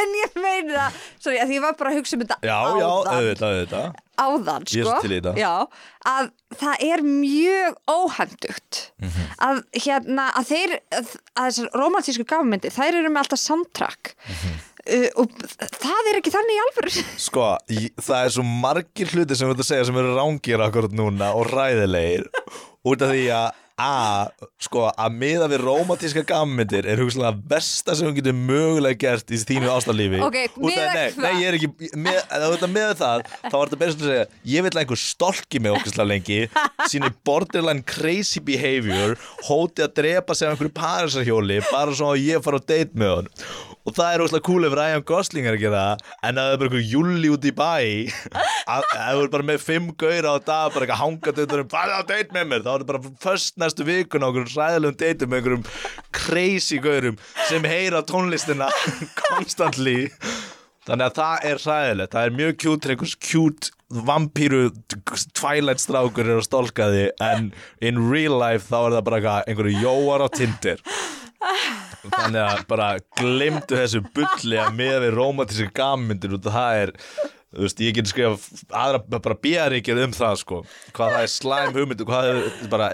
En 0.03 0.17
ég 0.19 0.35
meina, 0.43 0.89
sorry, 1.17 1.39
að 1.39 1.55
ég 1.55 1.63
var 1.63 1.79
bara 1.79 1.95
að 1.95 2.01
hugsa 2.01 2.19
um 2.19 2.25
þetta 2.27 2.37
Já, 2.43 2.59
já, 2.75 2.89
auðvitað, 2.91 3.55
auðvitað 3.55 3.93
áðan 4.21 4.65
sko, 4.67 4.93
já, 5.37 5.53
að 6.07 6.29
það 6.59 6.83
er 6.91 7.03
mjög 7.05 7.75
óhendugt 7.91 8.91
Mhm. 9.01 9.25
að 9.39 9.63
hérna, 9.85 10.29
að 10.39 10.45
þeir 10.51 10.75
að, 10.95 11.09
þessar 11.35 11.69
romantísku 11.75 12.25
gafmyndi, 12.29 12.71
þær 12.71 12.99
eru 13.01 13.09
með 13.11 13.23
alltaf 13.25 13.39
soundtrack 13.41 14.13
Mhm. 14.29 14.55
uh, 14.85 15.09
og 15.17 15.27
það 15.81 16.09
er 16.11 16.19
ekki 16.21 16.33
þannig 16.35 16.55
í 16.55 16.63
alvöru 16.65 17.03
Sko, 17.17 17.57
það 18.01 18.25
er 18.25 18.29
svo 18.37 18.43
margir 18.45 19.07
hluti 19.13 19.35
sem 19.35 19.49
við 19.49 19.55
þetta 19.57 19.69
segja 19.71 19.85
sem 19.89 19.97
eru 19.97 20.15
rángir 20.15 20.61
akkurat 20.65 20.91
núna 20.95 21.33
og 21.35 21.47
ræðilegir 21.51 22.27
út 22.85 23.01
af 23.01 23.09
því 23.11 23.25
að 23.33 23.51
A, 23.75 24.29
sko, 24.63 24.85
að 24.95 25.15
miða 25.19 25.49
við 25.51 25.59
rómatíska 25.65 26.21
gammyndir 26.29 26.85
er 26.87 27.01
hugsalega 27.03 27.41
versta 27.51 27.91
sem 27.99 28.07
hún 28.07 28.15
getur 28.15 28.31
mögulega 28.37 28.95
gert 29.01 29.33
í 29.35 29.39
þínu 29.41 29.67
ástarlífi. 29.73 30.21
Ok, 30.23 30.37
Út 30.55 30.69
af- 30.69 30.69
miðað 30.69 30.93
nei, 30.95 31.09
nei, 31.25 31.41
ég 31.41 31.49
er 31.49 31.57
ekki, 31.57 31.89
með, 31.99 32.21
að 32.37 32.45
miða 32.71 32.93
það 33.01 33.25
þá 33.27 33.51
er 33.51 33.59
þetta 33.65 33.81
betur 33.83 33.97
að 33.97 34.07
segja, 34.13 34.25
ég 34.53 34.63
vil 34.63 34.71
að 34.71 34.81
einhver 34.85 35.01
stolki 35.03 35.59
með 35.65 35.75
okkur 35.81 36.07
lengi, 36.07 36.39
síni 36.87 37.11
borderline 37.27 37.83
crazy 37.83 38.39
behavior 38.39 39.17
hóti 39.49 39.83
að 39.83 39.93
drepa 39.99 40.33
sig 40.39 40.47
af 40.47 40.55
einhverju 40.55 40.75
parisarhjóli 40.79 41.59
bara 41.67 41.91
svo 41.99 42.13
að 42.15 42.23
ég 42.31 42.43
fara 42.47 42.63
á 42.63 42.67
date 42.71 42.95
með 42.95 43.15
hann 43.17 43.33
og 43.85 43.93
það 43.93 44.15
er 44.15 44.23
óslega 44.25 44.45
cool 44.47 44.65
ef 44.65 44.75
Ryan 44.77 45.03
Gosling 45.05 45.45
er 45.45 45.57
að 45.57 45.63
gera 45.65 45.83
það 45.83 46.13
en 46.29 46.39
að 46.41 46.47
það 46.47 46.55
er 46.55 46.61
bara 46.61 46.69
einhver 46.69 46.87
júli 46.91 47.31
út 47.35 47.45
í 47.45 47.53
bæ. 47.59 47.75
Að 48.65 48.87
að 48.95 49.19
þú 49.19 49.25
er 49.25 49.31
bara 49.35 49.47
með 49.51 49.61
fimm 49.61 49.91
gauðra 50.01 50.33
á 50.33 50.37
dag 50.41 50.73
bara 50.73 50.87
eitthvað 50.87 51.01
hangað 51.03 51.39
þetta 51.41 51.61
um 51.61 51.69
farið 51.75 51.99
á 52.01 52.03
date 52.09 52.37
með 52.37 52.49
mér. 52.49 52.65
Þá 52.65 52.71
er 52.71 52.81
þetta 52.81 52.89
bara 52.91 53.13
först 53.27 53.61
næstu 53.61 53.87
vikun 53.87 54.25
á 54.25 54.27
einhverjum 54.29 54.57
ræðilegum 54.57 54.99
dateum 55.03 55.31
með 55.31 55.39
einhverjum 55.41 55.69
crazy 56.17 56.81
gauðrum 56.81 57.21
sem 57.45 57.69
heyra 57.69 58.01
tónlistina 58.09 58.71
constantly. 59.21 59.99
Þannig 60.85 61.07
að 61.07 61.17
það 61.17 61.47
er 61.49 61.63
ræðilegt 61.65 62.13
það 62.13 62.27
er 62.27 62.37
mjög 62.39 62.57
þegar 62.65 62.95
einhvers 62.95 63.17
cute 63.21 63.71
vampíru 64.05 64.63
twilight 65.37 65.81
strákur 65.81 66.25
er 66.25 66.39
að 66.39 66.47
stolka 66.47 66.89
því 66.89 67.05
en 67.21 67.51
in 67.85 68.01
real 68.09 68.37
life 68.41 68.65
þá 68.69 68.79
er 68.79 68.95
það 68.97 69.05
bara 69.09 69.35
einhverju 69.45 69.81
jóar 69.83 70.25
á 70.25 70.29
Tinder 70.33 70.81
þannig 72.05 72.41
að 72.41 72.65
bara 72.69 72.89
glemdu 73.19 73.79
þessu 73.79 74.03
bulli 74.15 74.59
að 74.61 74.75
með 74.77 74.97
við 75.05 75.15
romantísku 75.19 75.71
gammyndir 75.75 76.35
og 76.37 76.45
það 76.45 76.81
er 76.83 76.93
þú 77.55 77.63
veist, 77.63 77.81
ég 77.85 77.95
get 77.95 78.11
skrifa 78.11 78.61
aðra 78.75 79.01
bara 79.15 79.37
bíaríkjað 79.45 80.03
um 80.05 80.15
það 80.15 80.37
sko. 80.41 80.61
Hvað 80.95 81.13
það 81.15 81.25
er 81.25 81.31
slæm 81.31 81.75
hugmyndu, 81.77 82.07
hvað 82.09 82.27
það 82.27 82.39
er 82.41 82.71
bara 82.73 82.89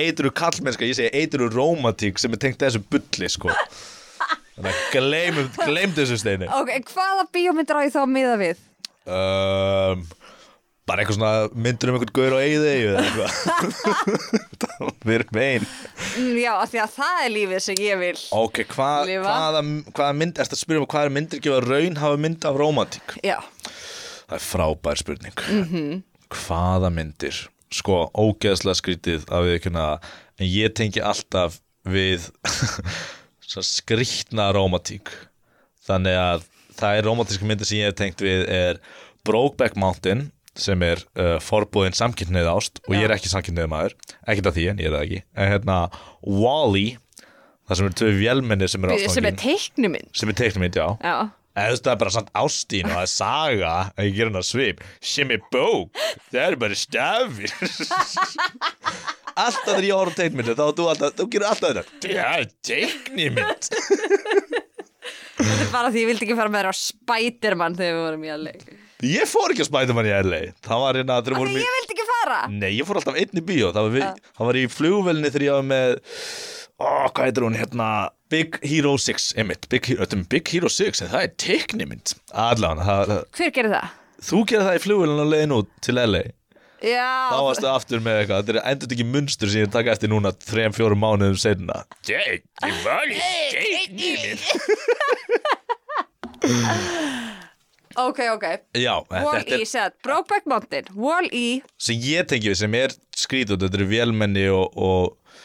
eitru 0.00 0.32
kallmennska, 0.40 0.88
ég 0.88 0.96
segi 0.96 1.20
eitru 1.20 1.50
romantík 1.52 2.20
sem 2.20 2.32
er 2.32 2.40
tengt 2.46 2.62
þessu 2.62 2.82
bulli 2.90 3.28
sko. 3.32 3.52
Þannig 4.56 4.72
að 4.72 4.80
gleymum, 4.94 5.52
glemdu 5.60 6.02
þessu 6.02 6.18
steini. 6.20 6.48
Ok, 6.52 6.72
hvaða 6.92 7.28
bíómyndir 7.32 7.76
á 7.76 7.84
ég 7.84 7.94
þá 7.94 8.02
að 8.06 8.10
miða 8.16 8.40
við? 8.40 8.66
um, 9.10 10.02
bara 10.90 11.04
eitthvað 11.04 11.18
svona 11.20 11.62
myndur 11.66 11.92
um 11.92 11.96
einhvern 11.98 12.14
gaur 12.18 12.34
á 12.34 12.38
eigið 12.42 12.64
eða 12.70 13.04
eitthvað. 13.04 13.30
Við 15.06 15.14
erum 15.16 15.40
ein. 15.44 15.66
Mm, 16.16 16.34
já, 16.40 16.50
af 16.56 16.72
því 16.72 16.80
að 16.82 16.96
það 16.96 17.20
er 17.22 17.32
lífið 17.36 17.62
sem 17.66 17.82
ég 17.84 18.00
vil. 18.00 18.16
Ok, 18.40 18.62
hvað, 18.74 19.04
Lifa. 19.12 19.36
hvaða, 19.36 19.62
hvaða 19.94 20.18
mynd 20.18 20.42
ertu 20.42 20.56
að 20.58 20.62
spyrja 20.64 20.82
um 20.82 20.88
hvað 20.90 21.06
er 21.06 21.14
myndir 21.16 21.44
gefa 21.46 21.62
raun 21.66 22.00
hafa 22.00 22.20
mynd 22.26 22.48
af 22.50 22.58
romantík 22.58 23.16
já, 23.22 23.36
það 24.26 24.36
er 24.40 24.44
frábær 24.48 25.00
spurning. 25.00 25.44
Mhm. 25.46 26.02
hvaða 26.30 26.92
myndir? 26.94 27.40
Sko, 27.70 28.00
ógeðslega 28.18 28.78
skrítið 28.78 29.26
að 29.30 29.46
við 29.46 29.56
ekki 29.60 29.72
en 30.40 30.46
ég 30.48 30.72
tengi 30.74 31.02
alltaf 31.04 31.60
við 31.86 32.26
svona 33.50 33.66
skrítna 33.66 34.48
rómatík 34.54 35.10
þannig 35.86 36.18
að 36.18 36.46
það 36.80 36.96
er 36.98 37.06
rómatíska 37.06 37.46
myndir 37.46 37.68
sem 37.68 37.80
ég 37.80 37.90
hef 37.90 37.98
tengt 37.98 38.24
við 38.24 38.46
er 38.50 38.80
Brokeback 39.26 39.76
Mountain 39.78 40.30
sem 40.58 40.82
er 40.82 41.02
uh, 41.14 41.36
forbúðin 41.44 41.94
samkynneið 41.96 42.48
ást 42.50 42.80
og 42.86 42.96
ég 42.96 43.06
er 43.06 43.14
ekki 43.14 43.30
samkynneið 43.30 43.68
maður 43.70 43.94
ekkert 44.26 44.50
af 44.50 44.56
því 44.56 44.64
en 44.72 44.80
ég 44.82 44.90
er 44.90 44.96
það 44.96 45.04
ekki. 45.06 45.20
En 45.36 45.52
hérna 45.54 45.76
Wall-E 46.26 46.96
það 47.70 47.78
sem 47.78 47.86
eru 47.86 47.98
tvö 48.00 48.14
vélmennir 48.18 48.70
sem 48.72 48.86
eru 48.86 49.12
sem 49.14 49.28
er 49.30 49.36
teiknuminn 49.38 50.08
sem 50.16 50.32
er 50.32 50.38
teiknumynd, 50.40 50.74
já. 50.74 50.88
Já, 51.06 51.16
eða 51.54 51.68
þú 51.68 51.74
veist 51.76 51.84
það 51.86 51.92
er 51.92 52.00
bara 52.02 52.14
samt 52.16 52.32
ástín 52.42 52.88
og 52.88 52.96
það 52.96 53.04
er 53.04 53.12
saga 53.14 53.74
að 53.94 54.08
ég 54.08 54.16
ger 54.16 54.30
hann 54.30 54.40
að 54.40 54.48
svip 54.48 54.82
sem 55.12 55.34
er 55.36 55.44
bók, 55.54 56.02
það 56.32 56.42
er 56.48 56.58
bara 56.64 56.80
stafir. 56.80 57.54
Alltaf 59.40 59.68
þegar 59.70 59.86
ég 59.86 59.94
horf 59.94 60.16
á 60.16 60.18
teiknmyndir 60.18 60.58
þá 60.58 60.64
þú 60.76 60.88
alltaf, 60.90 61.14
þú 61.16 61.28
gerir 61.30 61.46
alltaf 61.48 61.70
þetta. 61.70 61.84
Það 62.02 62.40
er 62.42 62.48
teiknumynd 62.66 63.70
þetta 65.40 65.64
er 65.64 65.70
bara 65.72 65.90
því 65.94 66.02
ég 66.02 66.10
vildi 66.10 66.26
ekki 66.26 66.36
fara 66.36 66.52
með 66.52 66.64
þér 66.64 66.74
á 66.74 66.74
Spiderman 66.76 67.78
þegar 67.78 67.94
við 67.94 68.02
vorum 68.04 68.26
í 68.26 68.32
að 68.34 68.46
leik 68.48 68.66
ég 69.06 69.28
fór 69.30 69.52
ekki 69.54 69.64
að 69.64 69.68
spæta 69.70 69.94
mann 69.96 70.08
í 70.08 70.14
LA 70.14 70.40
það 70.66 70.82
var 70.84 70.98
hérna 71.00 71.18
því 71.50 71.60
í 71.60 71.64
ég 71.64 71.74
vildi 71.76 71.94
ekki 71.96 72.06
fara. 72.10 72.40
Nei, 72.52 72.70
ég 72.76 72.88
fór 72.88 73.00
alltaf 73.00 73.20
einn 73.20 73.40
í 73.40 73.44
bíó. 73.44 73.70
Það 73.74 73.86
var, 73.86 73.92
við, 73.96 74.04
Já. 74.04 74.32
það 74.38 74.50
var 74.50 74.58
í 74.60 74.64
flugvelni 74.74 75.30
þegar 75.30 75.46
ég 75.46 75.54
var 75.58 75.68
með 75.70 75.94
Ó, 76.80 76.88
hvað 77.12 77.26
heitir 77.26 77.44
hún 77.44 77.56
hérna 77.60 77.86
Big 78.32 78.56
Hero 78.64 78.94
6, 78.96 79.30
einmitt. 79.36 79.66
Big 79.68 79.84
Big 80.32 80.48
Hero 80.48 80.70
6, 80.72 81.02
en 81.04 81.10
það 81.12 81.24
er 81.26 81.32
teiknimynd 81.44 82.14
Allan, 82.32 82.80
það, 82.86 83.14
Hver 83.36 83.52
gerir 83.56 83.74
það? 83.74 83.96
þú 84.20 84.38
gerir 84.48 84.66
það 84.68 84.76
í 84.78 84.84
flugvelin 84.84 85.22
og 85.24 85.32
leiðin 85.32 85.56
út 85.56 85.72
til 85.84 85.96
LA 86.00 86.22
Já, 86.80 87.10
Þá 87.28 87.40
varstu 87.44 87.68
aftur 87.68 88.00
með 88.00 88.22
eitthvað. 88.22 88.38
Þetta 88.40 88.52
er 88.56 88.68
endur 88.70 88.94
ekki 88.96 89.04
munstur 89.04 89.50
sem 89.52 89.60
ég 89.66 89.72
taka 89.74 89.92
eftir 89.92 90.08
núna 90.08 90.30
3-4 90.32 90.96
mánuðum 90.96 91.36
Jake, 92.08 92.40
ég 92.64 92.78
var 92.86 93.04
í 93.04 93.20
teiknimynd 93.52 94.40
ok, 97.98 98.18
ok 98.36 98.44
Já, 98.78 98.94
Wall-E, 99.10 99.64
segð, 99.66 99.96
Brokeback 100.04 100.46
Mountain 100.50 100.90
Wall-E, 100.94 101.60
sem 101.80 101.96
ég 102.06 102.28
tengi 102.30 102.52
við 102.52 102.60
sem 102.62 102.74
er 102.78 102.94
skrítið 103.18 103.58
þetta 103.64 103.80
eru 103.80 103.88
vélmenni 103.90 104.44
og, 104.54 104.76
og, 104.78 105.38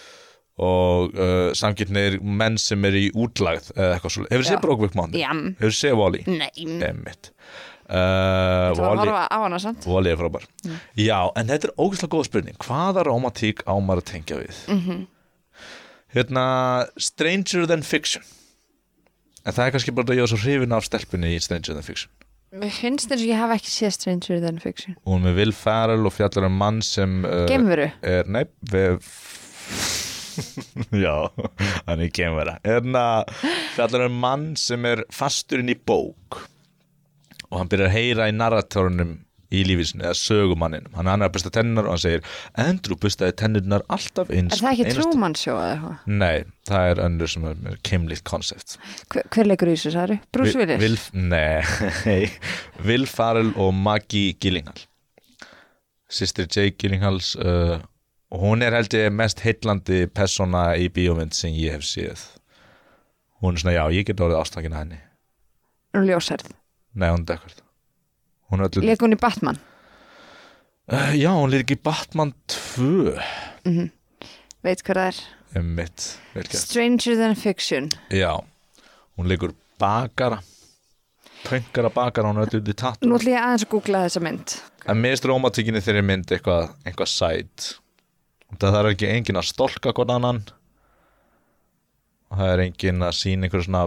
og 0.61 1.15
uh, 1.17 1.53
samkipnir 1.57 2.19
menn 2.21 2.59
sem 2.61 2.85
er 2.85 2.97
í 2.99 3.05
útlagð 3.17 3.71
eða 3.75 3.95
eitthvað 3.97 4.15
svo 4.17 4.27
hefur 4.29 4.45
Já. 4.45 4.49
séð 4.51 4.61
Brokeback 4.67 4.99
Mountain? 4.99 5.21
Jam. 5.23 5.41
hefur 5.61 5.77
séð 5.79 5.97
Wall-E? 6.01 6.23
nei 6.29 6.51
Emmitt 6.89 7.31
uh, 7.89 8.69
Þú 8.75 8.83
var 8.83 8.93
að 8.93 9.01
horfa 9.03 9.25
á 9.31 9.37
hana 9.47 9.59
samt 9.61 9.89
Wall-E 9.89 10.13
er 10.13 10.21
frábær 10.21 10.47
já, 10.99 11.19
en 11.35 11.49
þetta 11.51 11.71
er 11.71 11.75
ógeðslega 11.81 12.13
góð 12.15 12.29
spurning 12.29 12.61
hvaða 12.65 13.05
romantík 13.09 13.65
á 13.65 13.73
maður 13.77 14.05
að 14.05 14.09
tengja 14.13 14.39
við? 14.43 14.61
Mhm. 14.75 15.03
hérna 16.15 16.45
Stranger 17.01 17.65
Than 17.67 17.83
Fiction 17.83 18.23
en 19.45 19.53
það 19.53 19.65
er 19.67 19.73
kannski 19.75 19.93
bara 19.93 20.09
að 20.09 20.17
ég 20.17 20.25
var 20.25 20.31
svo 20.31 20.39
hrifin 20.41 20.73
af 20.73 20.85
stelpunni 20.87 21.35
í 21.35 21.41
Stranger 21.43 21.75
Than 21.75 21.85
Fiction 21.85 22.11
Mér 22.55 22.71
finnst 22.71 23.11
eins 23.11 23.19
og 23.23 23.27
ég 23.27 23.35
hafa 23.39 23.57
ekki 23.59 23.71
séð 23.71 23.95
Stranger 23.97 24.39
Than 24.43 24.59
Fiction. 24.63 24.95
Hún 25.07 25.25
með 25.25 25.39
Will 25.41 25.55
Ferrell 25.55 26.07
og 26.07 26.13
fjallar 26.15 26.47
um 26.47 26.55
mann 26.61 26.81
sem 26.85 27.17
uh, 27.27 27.43
Geimveru? 27.49 27.89
er, 27.99 28.29
nei, 28.31 28.45
við 28.71 28.99
já, 31.05 31.15
hann 31.87 32.03
er 32.03 32.11
en 32.63 32.97
að 32.99 33.33
fjallar 33.75 34.07
um 34.07 34.19
mann 34.23 34.47
sem 34.59 34.87
er 34.87 35.03
fastur 35.13 35.63
inn 35.63 35.71
í 35.71 35.77
bók 35.77 36.41
og 37.49 37.59
hann 37.59 37.71
byrjar 37.71 37.91
að 37.91 37.95
heyra 37.95 38.29
í 38.31 38.35
narratórunum 38.35 39.13
í 39.55 39.63
lífisinu, 39.67 40.03
eða 40.05 40.17
sögumanninum. 40.19 40.93
Hann 40.97 41.09
er 41.11 41.25
að 41.27 41.33
busta 41.35 41.51
tennunar 41.53 41.87
og 41.87 41.95
hann 41.95 42.03
segir 42.03 42.25
Andrew 42.61 42.97
bustaði 43.01 43.35
tennurnar 43.41 43.85
alltaf 43.91 44.31
eins 44.33 44.57
Er 44.57 44.63
það 44.63 44.83
ekki 44.83 44.95
Truman 44.97 45.37
Show 45.39 45.57
eða 45.59 45.71
eitthvað? 45.75 46.11
Nei, 46.21 46.45
það 46.69 46.89
er 46.91 47.01
önnur 47.05 47.31
sem 47.31 47.47
er 47.51 47.79
keimlíkt 47.87 48.25
koncept 48.27 48.77
Hver, 49.13 49.27
hver 49.33 49.49
leikur 49.49 49.71
í 49.71 49.77
þessu, 49.77 49.93
sagði? 49.95 50.19
Bruce 50.35 50.59
Willis? 50.59 50.83
Will, 50.83 50.99
Nei, 51.33 52.21
Will 52.87 53.09
Farrell 53.09 53.51
og 53.55 53.73
Maggie 53.77 54.35
Gyllenhaal. 54.41 54.85
Sistri 56.11 56.45
Jake 56.45 56.77
Gyllenhaals 56.81 57.33
uh, 57.41 57.79
og 58.35 58.41
hún 58.41 58.65
er 58.65 58.75
held 58.75 58.93
ég 58.97 59.11
mest 59.13 59.41
heillandi 59.45 60.05
persóna 60.11 60.71
í 60.79 60.89
bíómynd 60.93 61.35
sem 61.37 61.53
ég 61.55 61.77
hef 61.77 61.85
séð. 61.87 62.23
Hún 63.43 63.55
er 63.55 63.63
svona, 63.63 63.75
já, 63.77 63.83
ég 63.99 64.07
get 64.07 64.23
orðið 64.23 64.41
ástakinn 64.41 64.75
að 64.75 64.85
henni. 64.85 65.03
Og 65.95 66.07
ljósærð 66.09 66.51
Nei, 66.95 67.09
hún 67.11 67.27
er 67.27 67.35
Hún 67.35 67.35
er 67.35 67.51
öllu 67.51 67.64
Leik 68.51 69.01
hún 69.01 69.15
í 69.15 69.19
Batman? 69.19 69.59
uh, 70.91 71.13
Já, 71.17 71.31
hún 71.33 71.53
er 71.53 71.63
ekki 71.65 71.79
Batman 71.81 72.33
2 72.47 73.15
Veit 74.65 74.83
hver 74.85 74.99
það 75.01 75.07
er? 75.11 75.23
mitt, 75.63 76.09
Stranger 76.51 77.15
Than 77.15 77.35
Fiction. 77.39 77.87
Já, 78.11 78.33
hún 79.15 79.29
leikur 79.31 79.53
bakara 79.79 80.41
pöngara 81.45 81.89
bakara, 81.93 82.31
hún 82.31 82.41
er 82.41 82.49
öllu 82.49 82.73
í 82.73 82.75
tattu 82.77 83.07
Nú 83.07 83.17
ætlum 83.19 83.35
ég 83.35 83.41
aðeins 83.41 83.65
að 83.65 83.71
googla 83.71 84.03
þessa 84.05 84.21
mynd. 84.25 84.55
En 84.89 84.99
mér 85.01 85.13
finnst 85.15 85.27
rómatíkinni 85.29 85.81
þeirri 85.85 86.03
mynd 86.05 86.31
eitthvað 86.33 86.71
eitthvað 86.85 87.11
sæt. 87.11 87.67
Það 88.61 88.77
er 88.79 88.89
ekki 88.91 89.09
engin 89.11 89.39
að 89.39 89.49
stolka 89.49 89.93
hvort 89.95 90.13
annan. 90.13 90.41
Og 92.31 92.39
það 92.41 92.51
er 92.53 92.63
engin 92.65 93.05
að 93.05 93.15
sína 93.19 93.47
einhver 93.47 93.65
svona 93.65 93.85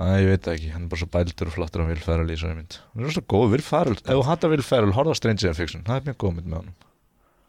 að 0.00 0.16
ég 0.22 0.30
veit 0.32 0.44
það 0.46 0.56
ekki, 0.56 0.72
hann 0.74 0.84
er 0.86 0.90
bara 0.92 1.02
svo 1.02 1.10
bældur 1.14 1.50
og 1.50 1.56
flottur 1.56 1.82
hann 1.84 1.92
vil 1.92 2.02
færa 2.04 2.24
í 2.24 2.32
þessari 2.32 2.58
mynd. 2.58 2.76
Hann 2.94 3.06
er 3.06 3.14
svo 3.16 3.24
góð, 3.34 3.46
vil 3.54 3.64
færa, 3.66 3.94
ef 3.96 4.10
þú 4.10 4.26
hattar 4.30 4.52
vil 4.54 4.64
færa 4.64 4.92
horfa 4.96 5.12
á 5.12 5.20
Stranger 5.20 5.46
Than 5.50 5.58
Fiction, 5.58 5.86
það 5.86 6.00
er 6.00 6.06
mjög 6.08 6.20
góð 6.24 6.36
mynd 6.38 6.50
með 6.50 6.60
honum. 6.62 6.76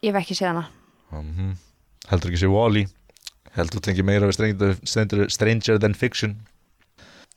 Ég 0.02 0.12
hef 0.12 0.22
ekki 0.22 0.38
séð 0.38 0.50
hana. 0.52 0.64
Mm 1.12 1.52
heldur 2.10 2.32
ekki 2.32 2.40
sé 2.42 2.50
Wall-E. 2.50 2.86
Heldur 3.56 3.78
þú 3.78 3.84
tengið 3.86 4.08
meira 4.08 4.30
við 4.30 4.38
Stranger, 4.88 5.28
Stranger, 5.30 5.78
Than 5.82 5.94
Fiction? 5.94 6.38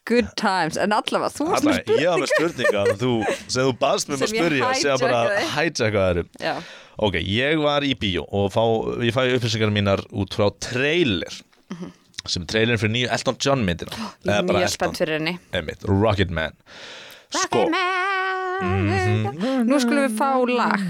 Good 0.06 0.32
times, 0.38 0.78
en 0.78 0.94
allavega 0.94 1.32
þú 1.34 1.48
varst 1.50 1.66
með 1.66 1.88
ég 1.98 2.10
hafa 2.12 2.22
með 2.22 2.32
spurninga 2.32 2.84
þú, 3.02 3.12
sem 3.50 3.66
þú 3.66 3.72
baðst 3.82 4.12
mér 4.12 4.20
um 4.20 4.26
ég 4.26 4.34
spurja 4.36 4.68
sem 4.78 5.02
bara 5.02 5.22
þeirum 5.56 6.30
Já, 6.40 6.54
Ok, 6.96 7.18
ég 7.26 7.58
var 7.60 7.84
í 7.84 7.96
bíó 8.00 8.22
og 8.30 8.52
fá, 8.54 8.62
ég 9.04 9.16
fæ 9.16 9.24
upplýsingar 9.34 9.74
mínar 9.74 10.06
út 10.14 10.38
frá 10.38 10.46
trailer 10.62 11.42
sem 12.32 12.46
er 12.46 12.52
trailerin 12.52 12.82
fyrir 12.82 12.94
nýju 12.96 13.10
Elton 13.16 13.38
John 13.44 13.66
myndina. 13.68 14.12
Ég 14.26 14.38
er 14.40 14.48
mjög 14.50 14.72
spennt 14.74 15.02
fyrir 15.02 15.20
henni. 15.20 15.36
Einmitt, 15.56 15.86
Rocket 15.90 16.32
Man. 16.34 16.56
Sko, 17.36 17.66
Nú 19.66 19.78
skulum 19.82 20.06
við 20.06 20.14
fá 20.16 20.30
lag. 20.48 20.84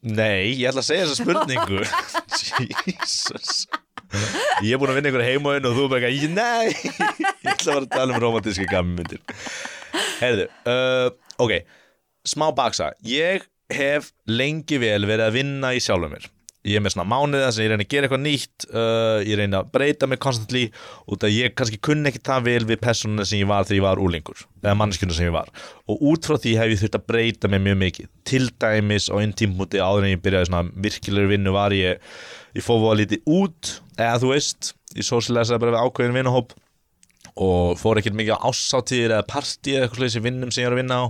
Nei, 0.00 0.54
ég 0.56 0.70
ætla 0.70 0.80
að 0.80 0.88
segja 0.88 1.08
þessa 1.08 1.18
spurningu. 1.20 1.82
Jesus. 2.88 3.66
Ég 4.62 4.74
er 4.74 4.80
búin 4.80 4.92
að 4.92 4.98
vinna 5.00 5.12
ykkur 5.12 5.24
heimaun 5.24 5.68
og 5.68 5.76
þú 5.76 5.84
er 5.86 5.92
bara 5.92 6.10
ekki, 6.10 6.30
nei. 6.32 6.72
Ég 6.72 7.52
ætla 7.54 7.72
að 7.72 7.76
vera 7.76 7.84
að 7.84 7.90
tala 7.94 8.12
um 8.12 8.20
romantíski 8.20 8.66
gammyndir 8.68 9.22
Heyrðu, 10.20 10.46
uh, 10.68 11.08
ok. 11.40 11.54
Smá 12.28 12.50
baksa 12.56 12.90
Ég 13.08 13.46
hef 13.72 14.12
lengi 14.28 14.78
vel 14.82 15.06
verið 15.08 15.26
að 15.26 15.36
vinna 15.38 15.72
í 15.72 15.80
sjálfum 15.82 16.12
mér 16.12 16.28
Ég 16.62 16.78
er 16.78 16.82
með 16.84 16.94
svona 16.94 17.08
mánuða 17.10 17.48
sem 17.50 17.64
ég 17.64 17.72
reyna 17.72 17.82
að 17.82 17.90
gera 17.90 18.06
eitthvað 18.06 18.20
nýtt 18.22 18.66
uh, 18.70 19.18
Ég 19.26 19.38
reyna 19.40 19.62
að 19.64 19.70
breyta 19.74 20.06
mig 20.06 20.20
konstantly 20.22 20.68
út 21.10 21.26
að 21.26 21.34
ég 21.34 21.56
kannski 21.58 21.80
kunni 21.82 22.12
ekki 22.12 22.22
það 22.28 22.44
vel 22.46 22.66
við 22.68 22.78
personuna 22.84 23.26
sem 23.26 23.40
ég 23.40 23.50
var 23.50 23.66
þegar 23.66 23.80
ég 23.80 23.86
var 23.88 24.02
úlingur 24.02 24.44
eða 24.62 24.76
manneskjuna 24.78 25.16
sem 25.16 25.26
ég 25.26 25.34
var. 25.34 25.50
Og 25.90 26.04
út 26.12 26.28
frá 26.28 26.38
því 26.38 26.54
hef 26.60 26.70
ég 26.70 26.82
þurft 26.84 27.00
að 27.00 27.08
breyta 27.10 27.50
mig 27.50 27.64
mjög 27.64 27.80
mikið. 27.80 28.10
Til 28.30 28.44
dæmis 28.62 29.08
á 29.10 29.18
einn 29.18 29.34
tímpúti 29.34 29.82
áður 29.82 30.06
en 30.06 30.14
ég 30.14 30.22
byrjaði 30.22 30.52
svona 30.52 30.84
virkilegur 30.86 31.32
vinnu 31.34 31.56
var 31.56 31.74
ég 31.74 31.98
ég 32.54 32.64
fóð 32.64 32.90
að 32.92 32.98
lítið 33.02 33.30
út 33.34 33.76
eða 33.96 34.18
þú 34.22 34.34
veist, 34.36 34.74
ég 34.94 35.08
sósilæsaði 35.08 35.64
bara 35.64 35.74
við 35.74 35.86
ákveðin 35.86 36.18
vinnahóp 36.20 36.54
og 37.42 37.78
fór 37.80 38.00
ekkert 38.00 38.16
mikið 38.18 38.36
á 38.36 38.44
ásáttíðir 38.50 39.16
eða 39.16 39.28
partí 39.30 39.76
eða 39.76 39.86
eitthvað 39.86 40.02
slísi 40.02 40.22
vinnum 40.24 40.52
sem 40.52 40.62
ég 40.62 40.68
er 40.68 40.76
að 40.76 40.82
vinna 40.82 40.98
á 41.00 41.04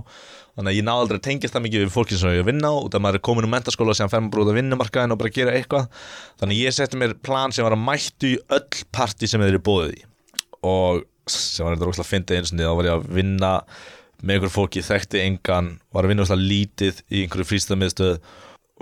þannig 0.53 0.69
að 0.69 0.77
ég 0.77 0.85
náði 0.85 1.03
aldrei 1.03 1.17
að 1.17 1.23
tengjast 1.27 1.55
það 1.55 1.63
mikið 1.65 1.83
við 1.83 1.93
fólki 1.93 2.17
sem 2.19 2.33
ég 2.33 2.43
að 2.43 2.49
vinna 2.51 2.69
á 2.69 2.75
út 2.77 2.93
að 2.93 3.03
maður 3.03 3.17
er 3.17 3.23
komin 3.25 3.47
úr 3.47 3.51
mentaskóla 3.53 3.93
og 3.93 3.97
sem 3.97 4.11
fer 4.11 4.21
maður 4.21 4.43
út 4.43 4.51
að 4.51 4.59
vinnumarkaðin 4.59 5.15
og 5.15 5.19
bara 5.21 5.33
gera 5.33 5.55
eitthvað. 5.57 5.87
Þannig 6.41 6.59
að 6.59 6.67
ég 6.67 6.75
setti 6.77 6.99
mér 7.01 7.15
plan 7.25 7.55
sem 7.55 7.65
var 7.65 7.73
að 7.73 7.81
mættu 7.87 8.29
í 8.29 8.37
öll 8.53 8.83
partí 8.93 9.29
sem 9.29 9.41
þeir 9.41 9.55
eru 9.55 9.63
bóðið 9.65 9.95
í. 9.97 10.05
Og 10.69 11.01
sem 11.33 11.65
var 11.65 11.73
þetta 11.73 11.89
rókslega 11.89 12.11
fyndið 12.11 12.39
eins 12.39 12.53
og 12.53 12.61
þá 12.61 12.77
var 12.77 12.89
ég 12.89 12.97
að 12.99 13.09
vinna 13.17 13.51
með 14.23 14.37
einhver 14.37 14.53
fólki, 14.53 14.85
þekkti 14.85 15.23
engan 15.23 15.73
var 15.91 16.05
að 16.05 16.13
vinna 16.13 16.23
rókslega 16.23 16.49
lítið 16.53 17.01
í 17.09 17.23
einhverju 17.23 17.49
frístamiðstöð 17.49 18.13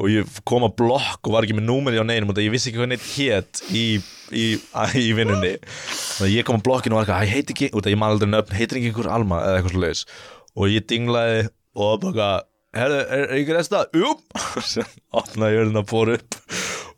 og 0.02 0.10
ég 0.10 0.38
kom 0.48 0.66
að 0.66 0.76
blokk 0.80 1.28
og 1.28 1.34
var 1.36 1.46
ekki 1.46 1.56
með 1.58 1.68
númeri 1.68 2.02
á 2.02 2.06
neinum 2.08 2.32
og 2.32 2.40
ég 2.42 2.54
vissi 2.54 2.72
ekki 2.72 2.80
hvað 2.82 2.92
neitt 2.94 3.08
hét 3.16 3.64
í, 3.76 3.86
í, 4.34 4.46
í 4.58 5.08
vinnunni. 5.18 5.56
Þannig 5.62 6.28
að 6.28 6.36
ég 6.36 6.48
kom 6.48 6.60
að 6.60 6.66
blokkinu 6.68 6.96
og 6.96 7.02
var 7.02 7.10
eitthvað, 7.10 7.26
"Hæ, 7.26 7.34
heiti 7.36 7.56
ekki 7.56 7.72
út 7.76 7.86
að 7.86 7.94
ég 7.94 8.00
man 8.02 8.14
aldrei 8.14 8.30
nöfn, 8.32 8.56
heitir 8.56 8.80
ekki 8.80 8.92
einhver 8.92 9.12
Alma? 9.12 9.42
eða 9.46 9.60
eitthvað 9.62 9.76
svo 9.76 10.22
og 10.56 10.72
ég 10.72 10.88
dinglaði 10.90 11.50
og 11.78 12.02
bara 12.04 12.32
herðu, 12.76 13.00
er, 13.04 13.26
er 13.26 13.38
ekki 13.40 13.56
resta? 13.56 13.86
Jú. 13.96 14.14
Sem 14.72 14.88
opnaði 15.16 15.58
jörðin 15.58 15.82
að 15.82 15.90
bóra 15.92 16.18
upp. 16.20 16.38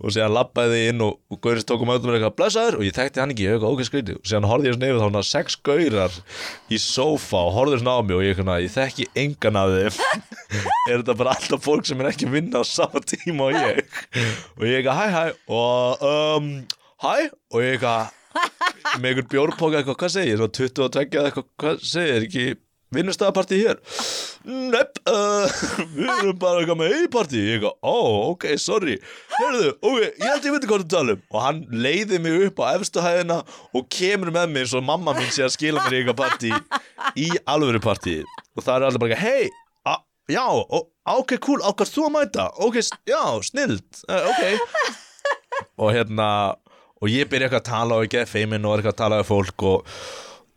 Og 0.04 0.12
síðan 0.12 0.34
labbaði 0.36 0.80
inn 0.90 1.02
og, 1.06 1.20
og 1.32 1.40
gaurist 1.44 1.68
tókum 1.70 1.92
auðvitað 1.94 2.10
með 2.10 2.18
eitthvað 2.18 2.36
blessaður. 2.40 2.78
Og 2.80 2.88
ég 2.88 2.96
þekkti 2.98 3.22
hann 3.22 3.34
ekki, 3.34 3.46
ég 3.46 3.56
eitthvað 3.56 3.76
ok 3.76 3.88
skrítið. 3.88 4.18
Og 4.20 4.28
síðan 4.28 4.48
horfði 4.50 4.70
ég 4.70 4.76
svona 4.76 4.90
yfir 4.90 5.00
þá 5.00 5.06
svona 5.06 5.22
sex 5.30 5.58
gaurar 5.70 6.18
í 6.68 6.80
sófa 6.84 7.44
og 7.48 7.54
horfði 7.56 7.80
svona 7.80 7.94
á 7.96 8.02
mig 8.04 8.18
og 8.18 8.26
ég, 8.26 8.34
eitthvað, 8.34 8.66
ég 8.66 8.74
þekki 8.74 9.08
engan 9.24 9.62
af 9.62 9.76
þeim. 9.78 10.02
Er 10.92 11.00
þetta 11.00 11.16
bara 11.22 11.38
alltaf 11.38 11.64
fólk 11.64 11.88
sem 11.88 12.02
er 12.04 12.10
ekki 12.10 12.28
að 12.28 12.36
vinna 12.36 12.60
á 12.60 12.64
sama 12.68 13.00
tíma 13.08 13.48
og 13.48 13.56
ég? 13.56 13.96
Og 14.60 14.68
ég 14.68 14.82
eitthvað 14.82 15.00
hæ 15.00 15.06
hæ. 15.14 15.24
Og 15.56 16.04
um, 16.10 16.52
hæ? 17.06 17.16
Og 17.54 17.64
ég 17.64 17.78
eitthvað 17.78 18.20
með 19.00 19.10
einhvern 19.10 19.30
bjórpoka 19.32 19.80
eitthvað, 19.80 19.98
hvað 20.02 20.14
segir, 20.18 20.40
svo 20.42 20.50
22 20.52 20.90
eða 20.90 21.26
eitthvað, 21.30 21.48
hvað 21.62 21.84
segir, 21.88 22.16
er 22.18 22.28
ekki 22.28 22.46
vinnustæðapartí 22.96 23.60
hér? 23.62 23.80
Nepp, 24.44 25.00
uh, 25.08 25.48
við 25.96 26.10
erum 26.14 26.40
bara 26.42 26.62
eitthvað 26.62 26.80
með 26.82 26.96
eigin-partí 26.98 27.42
Ég 27.44 27.58
eitthvað, 27.58 27.76
ó, 27.80 27.98
ok, 28.34 28.46
sorry. 28.60 28.98
Heyrðu, 29.38 29.74
ok, 29.80 30.00
ég 30.04 30.26
held 30.28 30.48
ég 30.48 30.56
veit 30.56 30.68
hvað 30.70 30.84
þú 30.84 30.90
talum 30.94 31.22
Og 31.32 31.40
hann 31.46 31.62
leiði 31.86 32.20
mig 32.24 32.48
upp 32.50 32.64
á 32.64 32.66
efstu 32.74 33.04
hæðina 33.04 33.42
Og 33.74 33.88
kemur 33.94 34.34
með 34.36 34.58
eins 34.64 34.76
og 34.78 34.86
mamma 34.88 35.16
mín 35.18 35.32
sé 35.34 35.46
að 35.48 35.56
skila 35.56 35.86
mér 35.86 35.96
í 35.96 36.02
eitthvað 36.02 36.20
partí 36.24 36.54
Í 37.20 37.30
alvöru 37.56 37.84
partí 37.84 38.18
Og 38.54 38.66
það 38.66 38.76
er 38.76 38.88
allir 38.90 39.04
bara, 39.06 39.22
hei, 39.24 39.48
já, 40.32 40.44
ó, 40.44 40.84
ok, 41.20 41.38
cool 41.44 41.64
Ákvæmst 41.64 41.96
þú 41.98 42.10
að 42.10 42.14
mæta, 42.18 42.50
ok, 42.68 42.82
já, 43.10 43.24
snild 43.48 44.04
uh, 44.10 44.30
Ok. 44.34 44.44
Og 45.80 45.96
hérna 45.96 46.28
Og 47.04 47.10
ég 47.12 47.28
byrja 47.32 47.50
eitthvað 47.50 47.64
að 47.64 47.72
tala 47.72 47.96
og 47.98 48.06
ég 48.06 48.14
geði 48.14 48.32
feimin 48.32 48.68
og 48.68 48.78
eitthvað 48.78 48.94
að 48.94 49.02
tala 49.02 49.18
við 49.20 49.28
fólk 49.32 49.66
og 49.68 49.90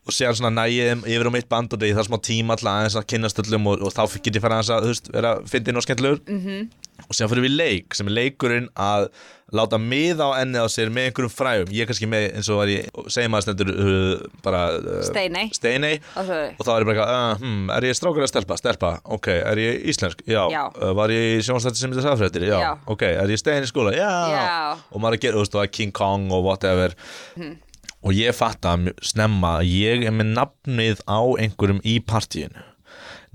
og 0.06 0.14
séðan 0.14 0.38
svona 0.38 0.54
nægið 0.54 1.06
yfir 1.10 1.30
á 1.30 1.32
mitt 1.34 1.48
band 1.50 1.74
og 1.74 1.82
það 1.82 2.02
er 2.02 2.08
smá 2.08 2.18
tíma 2.22 2.54
alltaf 2.54 2.72
aðeins 2.72 2.98
að 2.98 3.08
kynnast 3.12 3.40
öllum 3.42 3.70
og, 3.72 3.86
og 3.88 3.94
þá 3.94 4.02
get 4.20 4.38
ég 4.38 4.44
fara 4.44 4.60
aðeins 4.60 4.74
að 4.74 4.84
þú 4.84 4.92
veist, 4.92 5.08
vera 5.16 5.32
fyndin 5.50 5.80
og 5.80 5.86
skemmtilegur 5.86 6.20
-hmm. 6.26 6.68
og 7.08 7.16
séðan 7.16 7.32
fyrir 7.32 7.46
við 7.46 7.56
leik 7.56 7.94
sem 7.94 8.06
er 8.06 8.18
leikurinn 8.20 8.68
að 8.74 9.10
láta 9.54 9.78
miða 9.78 10.26
á 10.26 10.42
enni 10.42 10.58
á 10.58 10.66
sér 10.66 10.90
með 10.90 11.08
einhverjum 11.08 11.30
fræðum 11.30 11.72
ég 11.74 11.84
er 11.84 11.86
kannski 11.90 12.06
með 12.10 12.24
eins 12.34 12.48
og 12.50 12.58
var 12.58 12.70
ég 12.70 12.88
segjum 13.14 13.36
að 13.38 13.44
stendur 13.44 13.68
uh, 13.70 14.24
bara 14.42 14.62
uh, 14.74 15.02
Steiney. 15.06 15.50
Steiney 15.54 16.00
Og 16.16 16.62
þá 16.66 16.72
er 16.72 16.82
ég 16.82 16.88
bara 16.88 16.94
eitthvað, 16.94 17.12
uh, 17.14 17.42
hm, 17.42 17.70
er 17.76 17.86
ég 17.86 17.94
strákur 17.94 18.24
eða 18.24 18.30
stelpa? 18.32 18.56
Stelpa, 18.58 18.90
ok, 19.04 19.28
er 19.36 19.60
ég 19.62 19.86
íslensk? 19.92 20.24
Já, 20.26 20.42
Já. 20.50 20.64
Uh, 20.74 20.90
var 20.98 21.14
ég 21.14 21.36
í 21.36 21.44
sjónstætti 21.46 21.78
sem 21.78 21.94
þetta 21.94 22.08
sagðfrættir? 22.08 22.48
Já. 22.50 22.58
Já. 22.64 22.72
ok, 22.90 23.06
er 23.06 23.30
ég 23.30 23.38
stein 23.38 23.62
í 23.62 23.70
skóla? 23.70 23.94
Já, 23.94 24.10
Já. 24.34 24.82
og 24.90 24.98
maður 24.98 25.14
er 25.14 25.18
að 25.20 25.26
gera, 25.26 25.38
þú 25.38 25.44
veist, 25.44 25.54
það 25.54 25.70
King 25.78 25.94
Kong 25.94 26.34
og 26.34 26.42
whatever 26.46 26.98
og 28.04 28.16
ég 28.16 28.36
fatta 28.36 28.76
mjög 28.80 29.02
snemma 29.04 29.56
að 29.60 29.72
ég 29.72 30.06
er 30.06 30.14
með 30.14 30.32
nafnið 30.36 31.02
á 31.08 31.20
einhverjum 31.42 31.82
í 31.84 31.98
partíinu. 32.04 32.64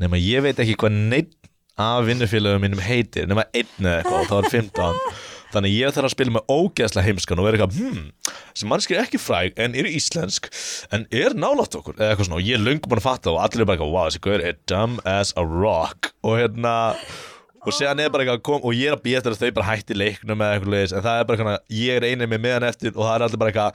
Nema 0.01 0.19
ég 0.21 0.45
veit 0.45 0.61
ekki 0.61 0.77
hvað 0.79 0.97
neitt 1.11 1.37
af 1.81 2.05
vinnufélagum 2.07 2.63
mínum 2.65 2.81
heitir 2.83 3.29
nema 3.29 3.47
einn 3.55 3.85
eða 3.85 4.01
eitthvað 4.01 4.19
og 4.19 4.27
það 4.29 4.41
var 4.41 4.49
15 4.51 5.21
þannig 5.51 5.73
að 5.73 5.77
ég 5.77 5.95
þarf 5.95 6.07
að 6.07 6.13
spila 6.13 6.33
með 6.35 6.53
ógeðslega 6.55 7.07
heimskan 7.07 7.41
og 7.41 7.47
vera 7.47 7.57
eitthvað, 7.57 7.79
hmm, 7.79 8.37
sem 8.57 8.71
mannski 8.71 8.95
er 8.95 9.03
ekki 9.03 9.19
fræg 9.21 9.59
en 9.61 9.75
er 9.77 9.89
íslensk, 9.89 10.47
en 10.95 11.07
er 11.11 11.35
nálátt 11.37 11.75
okkur, 11.79 11.97
eða 11.99 12.13
eitthvað 12.13 12.29
svona, 12.29 12.39
og 12.39 12.47
ég 12.47 12.63
löngu 12.63 12.87
búin 12.91 13.01
að 13.01 13.07
fatta 13.07 13.33
og 13.33 13.41
allir 13.43 13.65
er 13.65 13.69
bara 13.69 13.79
eitthvað, 13.79 13.93
wow, 13.95 14.07
þessi 14.07 14.23
gaur 14.27 14.45
er 14.47 14.59
dumb 14.71 15.03
as 15.09 15.33
a 15.35 15.45
rock. 15.47 16.13
Og 16.23 16.39
hérna 16.39 16.75
og 17.61 17.75
séðan 17.77 18.01
er 18.01 18.09
bara 18.13 18.25
eitthvað 18.25 18.43
kom 18.47 18.63
og 18.65 18.73
ég 18.73 18.89
er 18.89 18.95
að 18.97 19.03
býja 19.05 19.19
eftir 19.21 19.35
að 19.35 19.41
þau 19.43 19.55
bara 19.57 19.67
hætti 19.69 19.97
leiknum 19.97 20.41
eða 20.41 20.55
eitthvað 20.55 20.73
leiðis 20.73 20.93
en 20.97 21.05
það 21.05 21.19
er 21.19 21.27
bara 21.29 21.37
eitthvað, 21.37 21.65
ég 21.77 21.97
er 21.99 22.07
einið 22.09 22.31
með 22.31 22.43
meðan 22.45 22.67
eftir 22.71 22.93
og 22.95 23.03
það 23.03 23.13
er 23.13 23.25
allir 23.27 23.41
bara 23.41 23.51
eitthvað 23.53 23.71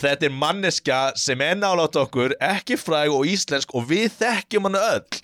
þetta 0.00 0.26
er 0.26 0.38
manneska 0.42 1.00
sem 1.24 1.44
er 1.46 1.60
nálátt 1.60 1.98
okkur 2.00 2.34
ekki 2.42 2.78
fræg 2.80 3.14
og 3.14 3.28
íslensk 3.30 3.74
og 3.76 3.86
við 3.90 4.08
þekkjum 4.18 4.66
hann 4.66 4.80
öll. 4.80 5.20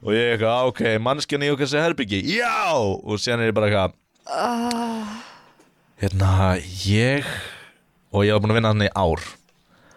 Og 0.00 0.14
ég 0.14 0.22
er 0.22 0.36
eitthvað, 0.36 0.70
ok, 0.70 0.84
manneskjan 1.04 1.44
í 1.44 1.50
okkar 1.52 1.68
sem 1.68 1.84
herbyggi 1.84 2.22
já, 2.38 2.70
og 2.78 3.18
séðan 3.20 3.42
er 3.44 3.50
ég 3.50 3.58
bara 3.58 3.68
eitthvað 3.68 3.98
hérna, 6.00 6.30
ég 6.86 7.26
og 8.14 8.24
ég 8.24 8.32
var 8.34 8.42
búin 8.42 8.54
að 8.54 8.60
vinna 8.60 8.72
hann 8.72 8.86
í 8.86 8.94
ár. 8.94 9.26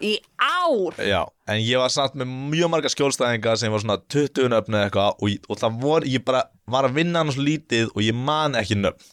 Í 0.03 0.17
ár? 0.41 0.97
Já, 0.99 1.21
en 1.47 1.61
ég 1.63 1.79
var 1.79 1.93
samt 1.93 2.17
með 2.19 2.33
mjög 2.51 2.73
marga 2.73 2.91
skjólstæðinga 2.91 3.55
sem 3.61 3.71
var 3.71 3.83
svona 3.85 4.01
20 4.11 4.51
nöfn 4.51 4.75
eða 4.75 4.89
eitthvað 4.89 5.23
og, 5.23 5.47
og 5.47 5.61
það 5.61 5.79
voru, 5.85 6.11
ég 6.11 6.25
bara 6.27 6.43
var 6.69 6.88
að 6.88 6.97
vinna 6.99 7.21
hann 7.21 7.34
svo 7.34 7.43
lítið 7.45 7.91
og 7.93 8.02
ég 8.06 8.17
man 8.17 8.58
ekki 8.60 8.80
nöfn. 8.80 9.12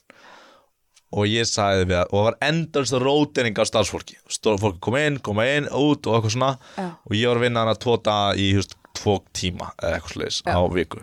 Og 1.10 1.26
ég 1.26 1.48
sagði 1.50 1.88
við 1.90 1.96
að, 1.98 2.10
og 2.12 2.16
það 2.16 2.26
var 2.28 2.36
endalst 2.46 2.96
rótering 3.02 3.56
af 3.58 3.66
starfsfólki. 3.66 4.18
Fólki 4.30 4.78
kom 4.86 4.98
inn, 5.00 5.18
koma 5.18 5.46
inn, 5.50 5.66
út 5.66 6.06
og 6.06 6.20
eitthvað 6.20 6.36
svona. 6.36 6.50
Já. 6.76 6.86
og 6.94 7.16
ég 7.18 7.32
var 7.32 7.40
að 7.40 7.46
vinna 7.48 7.64
hann 7.64 7.72
að 7.72 8.02
daga 8.06 8.34
í 8.38 8.50
just, 8.54 8.76
tvo 8.94 9.16
tíma 9.34 9.72
eða 9.82 9.98
eitthvað 9.98 10.28
Já. 10.38 10.54
á 10.54 10.60
viku. 10.70 11.02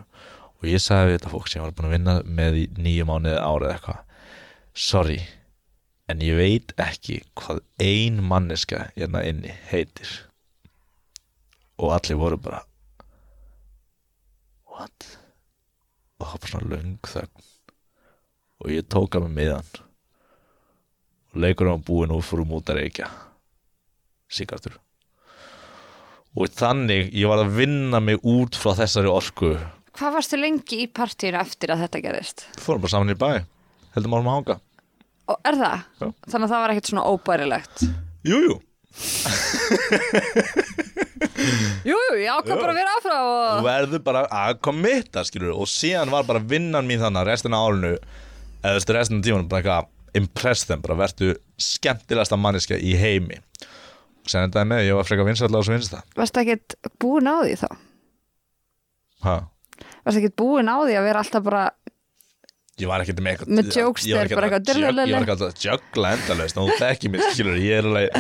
Og 0.58 0.70
ég 0.72 0.82
sagði 0.82 1.12
við 1.12 1.18
þetta 1.20 1.34
fólk 1.36 1.50
sem 1.52 1.60
ég 1.60 1.66
var 1.68 1.76
búin 1.76 1.90
að 1.90 1.98
vinna 1.98 2.20
með 2.40 2.62
í 2.62 2.68
nýju 2.80 3.10
mánuði 3.10 3.42
ára 3.42 3.68
eða 3.68 3.74
eitthvað. 3.76 4.06
Sorry 4.78 5.20
en 6.08 6.24
ég 6.24 6.38
veit 6.40 6.74
ekki 6.80 7.20
hvað 7.38 7.62
ein 7.84 8.22
manneska 8.24 8.88
hérna 8.96 9.24
inni 9.28 9.54
heitir. 9.72 10.08
Og 11.78 11.94
allir 11.94 12.20
voru 12.20 12.40
bara 12.42 12.64
what 14.72 15.17
og 16.18 16.24
það 16.32 16.40
var 16.42 16.50
svona 16.54 16.72
löng 16.74 16.98
þögn. 17.14 17.38
Og 18.58 18.66
ég 18.74 18.88
tók 18.90 19.14
að 19.18 19.24
mig 19.28 19.36
miðan 19.38 19.68
og 21.28 21.36
leikur 21.44 21.70
á 21.70 21.76
búin 21.78 22.14
og 22.16 22.24
fórum 22.26 22.56
út 22.58 22.70
að 22.74 22.80
reykja. 22.82 23.08
Sigartur 24.28 24.74
og 26.38 26.46
þannig 26.54 27.08
ég 27.18 27.26
var 27.30 27.40
að 27.42 27.56
vinna 27.58 27.98
mig 28.04 28.18
út 28.22 28.54
frá 28.60 28.72
þessari 28.78 29.10
orku. 29.10 29.56
Hvað 29.98 30.14
varstu 30.20 30.38
lengi 30.38 30.78
í 30.84 30.88
partíinu 30.94 31.40
eftir 31.42 31.70
að 31.74 31.82
þetta 31.86 32.02
gerist? 32.04 32.38
fórum 32.62 32.82
bara 32.84 32.94
saman 32.94 33.14
í 33.14 33.16
bæ. 33.18 33.30
Heldum 33.96 34.14
árum 34.14 34.30
að 34.30 34.36
hanga. 34.36 34.56
Og 35.34 35.38
er 35.50 35.56
það? 35.58 35.78
Já. 35.98 36.08
Þannig 36.30 36.46
að 36.46 36.52
það 36.54 36.62
var 36.62 36.70
ekkert 36.76 36.90
svona 36.92 37.08
óbærilegt? 37.10 37.78
Jú, 38.28 38.38
jú, 38.46 38.56
Jú, 38.98 38.98
jú, 41.17 41.17
ég 42.28 42.38
ákvað 42.38 42.62
bara 42.62 42.74
að 42.74 42.80
vera 42.82 42.96
þú 43.06 43.18
og... 43.18 43.66
verður 43.66 44.04
bara 44.06 44.24
að 44.44 44.62
kommitta 44.68 45.24
skilur 45.28 45.56
og 45.56 45.70
síðan 45.72 46.14
var 46.14 46.28
bara 46.28 46.44
vinnan 46.44 46.88
mín 46.90 47.02
þannig 47.02 47.24
að 47.24 47.30
restina 47.32 47.62
af 47.62 47.72
árinu 47.72 47.94
eða 47.96 48.70
þú 48.70 48.78
veist, 48.78 48.94
restina 48.98 49.22
af 49.22 49.28
tímanum 49.28 49.50
bara 49.52 49.64
eitthvað 49.64 49.94
impress 50.18 50.68
þeim, 50.68 50.84
bara 50.84 50.98
verðu 51.02 51.36
skemmtilegasta 51.62 52.40
manneska 52.40 52.78
í 52.78 52.96
heimi 53.00 53.40
og 53.40 54.32
sen 54.32 54.48
endaði 54.48 54.72
með, 54.72 54.86
ég 54.88 54.98
var 54.98 55.08
frekar 55.08 55.28
vinsætla 55.28 55.60
á 55.60 55.62
þessu 55.62 55.76
vinsta 55.76 56.02
Varstu 56.18 56.44
ekkert 56.44 56.78
búin 57.02 57.30
á 57.30 57.36
því 57.44 57.60
þá? 57.64 57.70
ha. 59.28 59.36
Varstu 60.06 60.22
ekkert 60.22 60.40
búin 60.40 60.72
á 60.72 60.78
því 60.84 60.98
að 61.00 61.08
vera 61.08 61.24
alltaf 61.24 61.46
bara 61.46 61.64
ég 62.78 62.90
var 62.90 63.04
ekkert 63.04 63.22
með 63.26 63.34
eitthvað 63.34 63.54
ég 64.06 64.18
var 64.18 64.28
ekkert 64.30 64.60
að 65.34 65.48
að 65.48 65.64
juggla 65.66 66.14
endalaust 66.18 66.60
og 66.60 66.70
þú 66.70 66.78
þekki 66.82 67.12
mér 67.14 67.24
skilur, 67.34 67.60
ég 67.62 67.80
er 67.82 67.90
alveg 67.90 68.18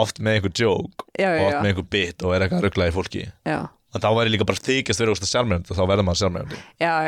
oft 0.00 0.20
með 0.24 0.38
einhver 0.38 0.54
joke 0.56 1.08
Já, 1.18 1.28
já, 1.28 1.40
og 1.40 1.48
oft 1.48 1.58
með 1.60 1.70
einhver 1.72 1.88
bit 1.92 2.24
og 2.24 2.34
er 2.34 2.44
eitthvað 2.46 2.60
að 2.62 2.68
ruggla 2.68 2.88
í 2.88 2.94
fólki 2.96 3.24
Já, 3.28 3.58
og 3.68 4.04
þá 4.04 4.08
væri 4.18 4.34
líka 4.34 4.48
bara 4.48 4.66
þykjast 4.68 5.02
vera 5.04 5.14
úrst 5.14 5.26
að 5.26 5.32
sjálfmjöndi 5.34 5.78
þá 5.78 5.84
verður 5.84 6.08
maður 6.08 6.20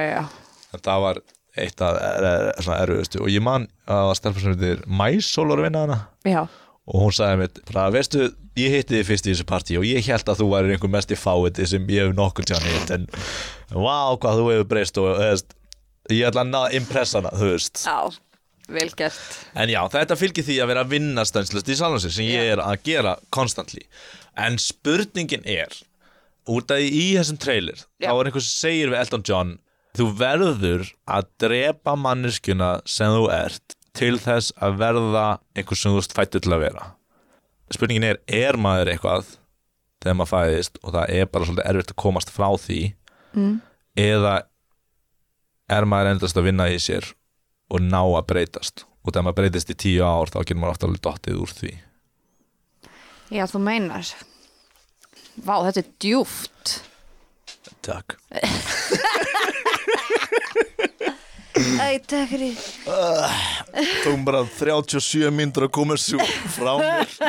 já. 0.04 0.22
en 0.70 0.84
það 0.86 1.04
var 1.06 1.22
eitt 1.60 1.82
af 1.82 1.98
er, 1.98 2.26
er, 2.30 2.72
erfiðustu 2.76 3.22
og 3.24 3.30
ég 3.32 3.44
man 3.44 3.66
að 3.90 4.12
stelpa 4.20 4.42
sem 4.42 4.54
heitir 4.54 4.84
Mæsól 4.86 5.48
að 5.50 5.64
vinna 5.64 5.84
hana 5.86 5.98
já. 6.28 6.42
og 6.44 7.04
hún 7.04 7.16
sagði 7.16 7.42
mér, 7.42 7.62
bara 7.72 7.88
veistu 7.94 8.28
ég 8.58 8.76
hitti 8.76 8.98
þið 8.98 9.08
fyrst 9.08 9.28
í 9.28 9.32
þessu 9.32 9.46
partí 9.48 9.78
og 9.80 9.86
ég 9.88 10.04
held 10.06 10.30
að 10.30 10.42
þú 10.42 10.50
væri 10.52 10.76
einhver 10.76 10.92
mest 10.92 11.12
í 11.14 11.18
fáiði 11.18 11.66
sem 11.70 11.90
ég 11.90 12.06
hef 12.08 12.16
nokkur 12.16 12.46
tján 12.48 12.66
hitt 12.66 12.92
en 12.94 13.08
vá 13.70 14.14
hvað 14.20 14.40
þú 14.40 14.46
hefur 14.54 14.70
breyst 14.70 15.00
og 15.02 15.20
eðst, 15.26 15.54
ég 16.08 16.26
ætla 16.28 16.44
að 16.44 16.52
ná 16.52 16.58
að 16.64 16.76
impressa 16.80 17.20
hana 17.20 17.32
þú 17.36 17.52
veist 17.52 17.82
Já, 17.84 17.98
vel 18.70 18.90
gert. 18.96 19.38
En 19.58 19.72
já, 19.72 19.80
þetta 19.92 20.18
fylgir 20.18 20.46
því 20.46 20.58
að 20.62 20.70
vera 20.72 20.84
að 20.84 20.94
vinna 20.94 21.26
stænslust 21.28 21.70
í 21.70 21.78
sér 21.78 22.06
sem 22.06 22.28
ég 22.28 22.52
er 22.54 22.62
að 22.64 22.84
gera 22.86 23.16
konstantli. 23.34 23.82
En 24.38 24.58
spurningin 24.62 25.44
er, 25.44 25.74
út 26.48 26.70
af 26.70 26.80
í 26.80 27.10
þessum 27.18 27.40
trailer, 27.42 27.82
Já. 27.98 28.10
þá 28.10 28.14
er 28.14 28.30
einhver 28.30 28.46
sem 28.46 28.54
segir 28.54 28.92
við 28.92 29.02
Elton 29.02 29.26
John, 29.26 29.52
þú 29.98 30.06
verður 30.20 30.86
að 31.10 31.28
drepa 31.42 31.96
manneskjuna 31.98 32.70
sem 32.88 33.10
þú 33.10 33.26
ert 33.34 33.76
til 33.98 34.14
þess 34.22 34.54
að 34.62 34.78
verða 34.80 35.26
einhver 35.58 35.78
sem 35.78 35.92
þú 35.92 36.02
ert 36.04 36.16
fættur 36.16 36.44
til 36.44 36.54
að 36.54 36.64
vera. 36.68 36.88
Spurningin 37.74 38.06
er, 38.06 38.22
er 38.26 38.58
maður 38.58 38.92
eitthvað 38.94 39.34
þegar 40.00 40.16
maður 40.18 40.32
fæðist 40.32 40.78
og 40.80 40.94
það 40.94 41.16
er 41.16 41.28
bara 41.30 41.46
svolítið 41.48 41.68
erfitt 41.70 41.92
að 41.92 42.00
komast 42.00 42.32
frá 42.32 42.48
því 42.58 42.80
mm. 43.36 43.52
eða 44.00 44.34
er 45.70 45.86
maður 45.88 46.14
endast 46.14 46.36
að 46.40 46.46
vinna 46.50 46.66
í 46.72 46.78
sér 46.82 47.04
og 47.70 47.84
ná 47.84 48.00
að 48.02 48.26
breytast 48.32 48.84
og 49.04 49.12
þegar 49.12 49.24
maður 49.28 49.38
breytist 49.40 49.70
í 49.72 49.76
tíu 49.84 50.02
ár 50.04 50.30
þá 50.32 50.40
getur 50.42 50.58
maður 50.60 50.74
ofta 50.74 50.88
alveg 50.90 51.04
dottið 51.06 51.40
úr 51.44 51.54
því 51.60 51.72
Já, 53.30 53.44
þú 53.46 53.60
meinar. 53.62 54.08
Vá, 55.46 55.52
þetta 55.62 55.78
er 55.84 55.90
djúft. 56.02 56.72
Takk 57.86 58.16
Æ, 61.60 61.98
takk 62.08 62.30
fyrir. 62.30 62.56
Tókum 64.02 64.24
bara 64.26 64.40
37 64.48 65.30
myndur 65.34 65.66
að 65.68 65.72
koma 65.76 65.96
svo 66.00 66.18
frá 66.56 66.72
mér 66.80 67.06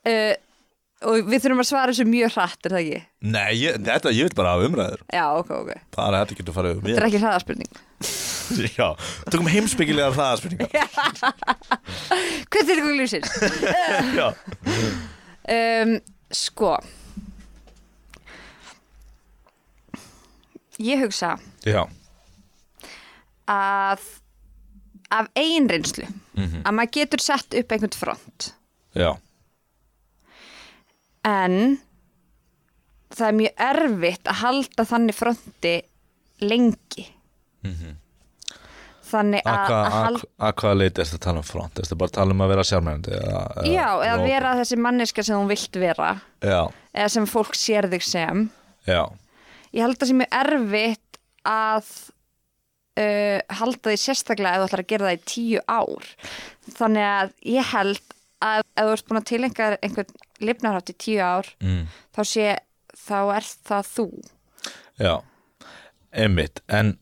Uh, 0.00 0.32
og 1.08 1.28
við 1.30 1.44
þurfum 1.44 1.62
að 1.62 1.68
svara 1.70 1.92
þessu 1.94 2.06
mjög 2.08 2.34
hratt, 2.36 2.60
er 2.66 2.74
það 2.74 2.82
ekki? 2.84 3.00
Nei, 3.32 3.50
ég, 3.60 3.78
þetta, 3.86 4.12
ég 4.16 4.28
vil 4.28 4.36
bara 4.36 4.54
hafa 4.56 4.68
umræður. 4.68 5.04
Já, 5.14 5.24
ok, 5.40 5.54
ok. 5.62 5.70
bara 5.96 6.24
þetta 6.24 6.40
getur 6.40 6.56
farið 6.56 6.76
um 6.76 6.84
Þetta 6.88 7.00
er 7.00 7.08
ekki 7.08 7.22
hraðaspurning. 7.24 7.80
Já, 8.78 8.86
tökum 9.30 9.50
heimsbyggilega 9.50 10.10
það 10.16 10.40
spurningar 10.40 10.70
Hvað 12.50 12.72
er 12.72 12.80
ykkur 12.80 12.96
lífsins? 12.98 13.34
Já, 14.18 14.26
um, 15.54 15.94
sko. 16.44 16.72
Ég 20.80 21.02
hugsa 21.02 21.34
já, 21.66 21.82
að 23.50 24.04
af 25.12 25.26
eigin 25.36 25.66
reynslu 25.68 26.06
að 26.40 26.72
maður 26.72 26.94
getur 26.94 27.20
sett 27.20 27.56
upp 27.60 27.74
einhvern 27.74 27.98
front 28.00 28.46
já 28.96 29.10
en 31.24 31.78
það 33.10 33.26
er 33.28 33.38
mjög 33.40 33.64
erfitt 33.70 34.28
að 34.30 34.38
halda 34.44 34.84
þannig 34.92 35.16
fronti 35.18 35.74
lengi. 36.40 37.06
Þannig 39.10 39.42
Að 39.42 39.56
að, 39.58 39.66
hvað- 39.66 39.86
að 39.90 40.18
að- 40.38 40.54
hvaða 40.60 40.76
leiti 40.78 41.02
ertu 41.02 41.16
að 41.18 41.22
tala 41.24 41.40
um 41.42 41.46
front? 41.48 41.74
Bara 41.98 42.08
að 42.08 42.12
tala 42.14 42.30
um 42.36 42.42
að 42.44 42.48
vera 42.52 42.62
sjálfmennandi? 42.68 43.10
eða- 43.10 43.64
já, 43.66 43.86
eða 44.06 44.18
og- 44.20 44.26
vera 44.28 44.52
þessi 44.54 44.76
manneska 44.78 45.24
sem 45.24 45.36
þú 45.36 45.48
vilt 45.48 45.72
vera. 45.82 46.20
Já, 46.40 46.70
eða 46.94 47.10
sem 47.10 47.26
fólk 47.26 47.54
sér 47.58 47.90
þig 47.90 48.02
sem. 48.02 48.50
Já, 48.86 49.10
ég 49.74 49.80
held 49.82 49.96
að 49.96 49.98
það 49.98 50.08
sé 50.08 50.14
mjög 50.14 50.32
erfitt 50.44 51.18
að 51.44 51.84
uh, 53.00 53.40
halda 53.48 53.90
því 53.90 53.96
sérstaklega 53.98 54.54
ef 54.54 54.60
þú 54.60 54.68
ætlar 54.68 54.82
að 54.84 54.86
gera 54.86 55.06
það 55.06 55.18
í 55.18 55.24
tíu 55.24 55.60
ár. 55.68 56.04
Þannig 56.70 57.06
að 57.10 57.32
ég 57.46 57.64
held 57.64 58.00
að 58.42 58.60
ef 58.76 58.84
þú 58.84 58.92
ert 58.92 59.06
búin 59.08 59.20
að 59.20 59.28
tilenga 59.30 59.78
einhvern 59.82 60.14
lifnarhátt 60.44 60.92
í 60.92 60.96
tíu 61.00 61.20
ár 61.24 61.48
mm. 61.62 61.82
þá 62.16 62.22
sé, 62.32 62.46
þá 63.06 63.18
er 63.38 63.50
það 63.70 63.90
þú. 63.94 64.06
Já 65.00 65.14
Einmitt, 66.10 66.62
en 66.66 66.96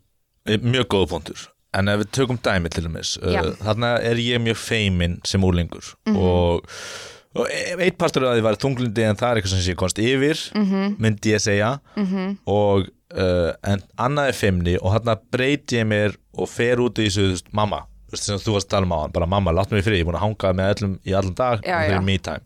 eh, 0.45 0.59
mjög 0.61 0.91
góða 0.93 1.11
punktur. 1.15 1.45
En 1.77 1.89
ef 1.89 2.03
við 2.03 2.11
tökum 2.17 2.41
dæmi 2.45 2.71
til 2.73 2.87
dæmis 2.87 3.15
uh, 3.21 3.53
Þarna 3.61 3.95
er 4.05 4.21
ég 4.21 4.41
mjög 4.41 4.57
feimin 4.57 5.19
sem 5.29 5.43
úlingur 5.45 5.91
og, 6.09 6.65
og 7.37 7.51
e- 7.53 7.77
eitt 7.85 7.99
partur 8.01 8.25
af 8.25 8.39
því 8.39 8.45
var 8.47 8.57
þunglindi 8.61 9.05
en 9.05 9.19
það 9.21 9.31
er 9.31 9.41
eitthvað 9.41 9.53
sem 9.53 9.65
sé 9.67 9.75
konst 9.79 10.01
yfir 10.01 10.41
myndi 10.97 11.35
ég 11.35 11.45
segja. 11.45 11.75
-hmm. 11.97 12.39
og 12.49 12.89
uh, 12.89 13.53
en 13.69 13.85
annað 14.01 14.33
er 14.33 14.41
feimni 14.41 14.77
og 14.81 14.97
þarna 14.97 15.19
breyti 15.33 15.81
ég 15.81 15.89
mér 15.89 16.17
og 16.33 16.49
fer 16.49 16.81
út 16.81 16.99
í 16.99 17.09
þessu, 17.09 17.45
mamma 17.53 17.85
þú 18.09 18.17
veist, 18.17 18.25
sem 18.25 18.41
þú 18.41 18.57
varst 18.57 18.69
að 18.69 18.75
tala 18.77 18.89
um 18.89 18.97
á 18.97 18.99
hann, 19.03 19.13
bara 19.13 19.29
mamma, 19.29 19.53
látt 19.53 19.73
mig 19.73 19.85
fyrir 19.85 20.01
ég 20.01 20.07
er 20.07 20.09
búin 20.09 20.17
að 20.17 20.25
hanga 20.25 20.53
með 20.57 20.71
öllum 20.75 20.95
í 21.05 21.13
allan 21.13 21.37
dag 21.37 21.61
Já, 21.61 21.75
og 21.75 21.83
það 21.85 21.97
er 21.99 22.07
me 22.09 22.19
time 22.19 22.45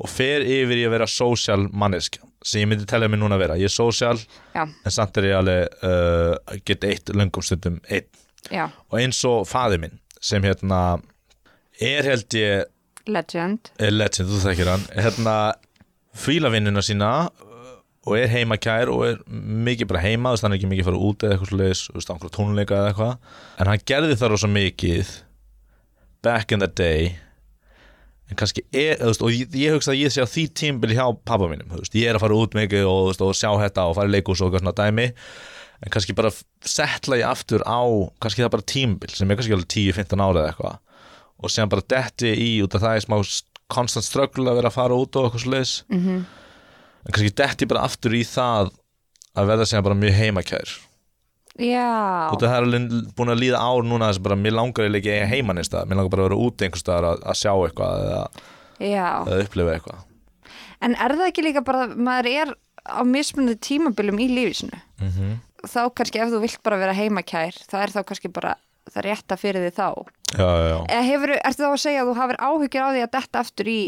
og 0.00 0.08
fer 0.08 0.44
yfir 0.44 0.80
í 0.80 0.84
að 0.88 0.94
vera 0.96 1.08
social 1.10 1.66
manneskja 1.76 2.24
sem 2.40 2.62
ég 2.62 2.70
myndi 2.70 2.86
telja 2.88 3.08
mig 3.10 3.20
núna 3.20 3.36
að 3.36 3.42
vera. 3.44 3.56
Ég 3.60 3.68
er 3.68 3.74
social 3.74 4.16
já, 4.54 4.62
en 4.64 4.94
samt 4.94 5.18
er 5.20 5.28
ég 5.28 5.36
alveg 5.36 5.74
uh, 5.84 6.60
get 6.64 6.86
eitt 6.88 7.12
löngum 7.12 7.44
stundum 7.44 7.76
einn. 7.92 8.08
Já, 8.48 8.70
og 8.88 8.96
eins 8.96 9.20
og 9.28 9.44
faði 9.48 9.82
minn 9.82 9.98
sem 10.24 10.44
hérna 10.44 10.80
er 11.80 12.08
held 12.08 12.38
ég 12.38 12.70
legend. 13.10 13.72
Er 13.80 13.92
legend, 13.92 14.32
þú 14.32 14.40
þekkir 14.46 14.72
hann. 14.72 14.88
Hérna 14.96 15.36
fíla 16.16 16.48
vinnuna 16.52 16.80
sína 16.84 17.12
uh, 17.28 17.72
og 18.08 18.16
er 18.16 18.32
heimakær 18.32 18.92
og 18.92 19.04
er 19.10 19.22
mikið 19.28 19.92
bara 19.92 20.04
heima, 20.06 20.30
þú 20.32 20.38
veist 20.38 20.48
hann 20.48 20.56
er 20.56 20.62
ekki 20.62 20.72
mikið 20.72 20.88
fara 20.88 21.06
út 21.10 21.26
eða 21.26 21.36
eitthvað 21.36 21.52
svoleiðis, 21.52 21.86
þú 21.90 21.98
veist, 21.98 22.14
einhverja 22.14 22.36
tónleika 22.38 22.78
eða 22.80 22.94
eitthvað. 22.94 23.34
En 23.60 23.72
hann 23.74 23.88
gerði 23.92 24.16
það 24.16 24.32
rosa 24.32 24.54
mikið 24.56 25.16
back 26.24 26.56
in 26.56 26.64
the 26.64 26.72
day 26.72 27.18
en 28.30 28.36
kannski 28.38 28.62
er, 28.72 28.96
veist, 29.02 29.22
og 29.26 29.30
ég, 29.34 29.48
ég 29.58 29.72
hugsa 29.74 29.90
að 29.92 30.00
ég 30.04 30.12
sé 30.14 30.22
á 30.22 30.28
því 30.30 30.44
tímbili 30.54 30.94
hjá 30.94 31.06
pappa 31.26 31.48
mínum, 31.50 31.68
veist, 31.74 31.94
ég 31.98 32.06
er 32.10 32.14
að 32.18 32.22
fara 32.24 32.36
út 32.38 32.54
mikið 32.54 32.84
og, 32.86 33.00
veist, 33.10 33.24
og 33.26 33.34
sjá 33.34 33.50
þetta 33.64 33.88
og 33.90 33.96
fara 33.98 34.10
í 34.10 34.14
leikus 34.14 34.40
og 34.40 34.50
eitthvað 34.52 34.62
svona 34.64 34.76
dæmi 34.78 35.06
en 35.80 35.90
kannski 35.94 36.14
bara 36.14 36.30
setla 36.68 37.16
ég 37.18 37.26
aftur 37.26 37.62
á 37.66 37.80
kannski 38.20 38.44
það 38.44 38.52
bara 38.54 38.68
tímbil 38.74 39.14
sem 39.16 39.30
er 39.32 39.38
kannski 39.40 39.54
alveg 39.56 39.70
10-15 39.74 40.20
ára 40.22 40.42
eða 40.44 40.50
eitthvað 40.52 40.76
og 41.40 41.50
sem 41.54 41.70
bara 41.72 41.86
detti 41.88 42.34
í 42.36 42.50
út 42.62 42.74
af 42.76 42.82
það 42.84 42.96
er 42.98 43.06
smá 43.06 43.16
konstant 43.70 44.04
ströggl 44.04 44.44
að 44.50 44.58
vera 44.60 44.68
að 44.68 44.76
fara 44.76 44.98
út 45.00 45.16
og 45.16 45.26
eitthvað 45.30 45.44
svo 45.46 45.50
leis 45.54 45.72
Mhm. 45.88 46.04
-hmm. 46.06 46.24
en 47.06 47.12
kannski 47.16 47.34
detti 47.34 47.66
bara 47.66 47.84
aftur 47.88 48.12
í 48.14 48.22
það 48.28 48.70
að 49.36 49.46
verða 49.46 49.66
sem 49.66 49.82
bara 49.82 49.94
mjög 49.94 50.14
heimakær 50.20 50.68
já, 51.60 51.90
og 52.32 52.40
það 52.40 52.54
er 52.54 52.66
alveg 52.66 53.12
búin 53.18 53.34
að 53.34 53.42
líða 53.42 53.60
ár 53.60 53.84
núna 53.86 54.08
þess 54.10 54.22
að 54.22 54.26
bara 54.28 54.40
mér 54.40 54.56
langar 54.56 54.96
ekki 55.00 55.12
eiga 55.12 55.28
heiman 55.30 55.60
í 55.60 55.66
stað 55.66 55.90
mér 55.90 56.00
langar 56.00 56.14
bara 56.14 56.24
að 56.24 56.30
vera 56.30 56.40
úti 56.46 56.66
einhvers 56.66 56.84
staðar 56.84 57.08
að, 57.10 57.22
að 57.32 57.38
sjá 57.40 57.52
eitthvað 57.52 58.06
eða, 58.06 58.24
eða 58.80 59.38
upplifa 59.44 59.76
eitthvað. 59.76 60.06
En 60.80 60.96
er 60.96 61.16
það 61.18 61.28
ekki 61.28 61.44
líka 61.44 61.64
bara 61.66 61.84
að 61.84 61.96
maður 62.00 62.30
er 62.32 62.54
á 62.88 63.02
mismunandi 63.04 63.60
tímabilum 63.60 64.20
í 64.22 64.28
lífisinu 64.30 64.78
mm 65.00 65.10
-hmm. 65.10 65.34
þá 65.68 65.82
kannski 65.94 66.22
ef 66.22 66.32
þú 66.32 66.40
vilt 66.46 66.62
bara 66.64 66.80
vera 66.80 66.96
heimakær 66.96 67.58
það 67.68 67.82
er 67.82 67.94
þá 67.96 68.00
kannski 68.08 68.32
bara 68.32 68.54
það 68.90 69.04
rétta 69.06 69.36
fyrir 69.36 69.66
því 69.66 69.72
þá. 69.76 69.88
Já, 70.30 70.48
já, 70.70 70.78
eða 70.88 71.04
hefur, 71.06 71.34
ertu 71.44 71.62
þá 71.62 71.70
að 71.70 71.82
segja 71.84 72.02
að 72.02 72.08
þú 72.08 72.14
hafir 72.16 72.40
áhyggjur 72.40 72.86
á 72.86 72.90
því 72.90 73.02
að 73.04 73.12
detta 73.12 73.40
aftur 73.40 73.68
í 73.68 73.80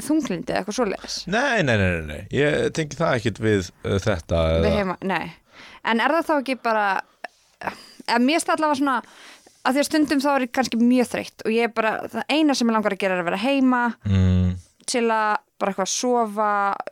þunglindi 0.00 0.52
eða 0.52 0.60
eitthvað 0.60 0.76
svoleiðis? 0.78 1.16
Nei, 1.30 1.62
nei, 1.62 1.76
nei, 1.78 1.90
nei, 1.94 2.04
nei, 2.08 2.22
ég 2.34 2.72
tengi 2.74 2.98
það 2.98 3.18
ekkit 3.18 3.40
við 3.44 3.70
uh, 3.84 3.98
þetta 4.02 4.40
Við 4.58 4.68
eða, 4.70 4.78
heima, 4.80 4.96
nei 5.06 5.26
en 5.84 6.02
er 6.04 6.16
það 6.16 6.28
þá 6.28 6.34
ekki 6.38 6.58
bara 6.64 6.86
eða 8.04 8.20
mér 8.24 8.42
stað 8.42 8.58
allavega 8.58 8.80
svona 8.80 8.98
að 9.64 9.72
því 9.76 9.82
að 9.82 9.88
stundum 9.88 10.20
þá 10.20 10.30
er 10.34 10.44
ég 10.44 10.52
kannski 10.58 10.80
mjög 10.80 11.10
þreytt 11.14 11.44
og 11.46 11.54
ég 11.54 11.68
er 11.68 11.74
bara, 11.74 11.94
það 12.12 12.36
eina 12.36 12.56
sem 12.56 12.68
ég 12.68 12.76
langar 12.76 12.96
að 12.96 13.02
gera 13.04 13.16
er 13.16 13.22
að 13.22 13.28
vera 13.30 13.42
heima 13.44 13.82
mm, 14.04 14.54
til 14.90 15.04
að 15.08 15.32
bara 15.60 15.72
eitthvað 15.72 15.90
sofa 15.90 16.48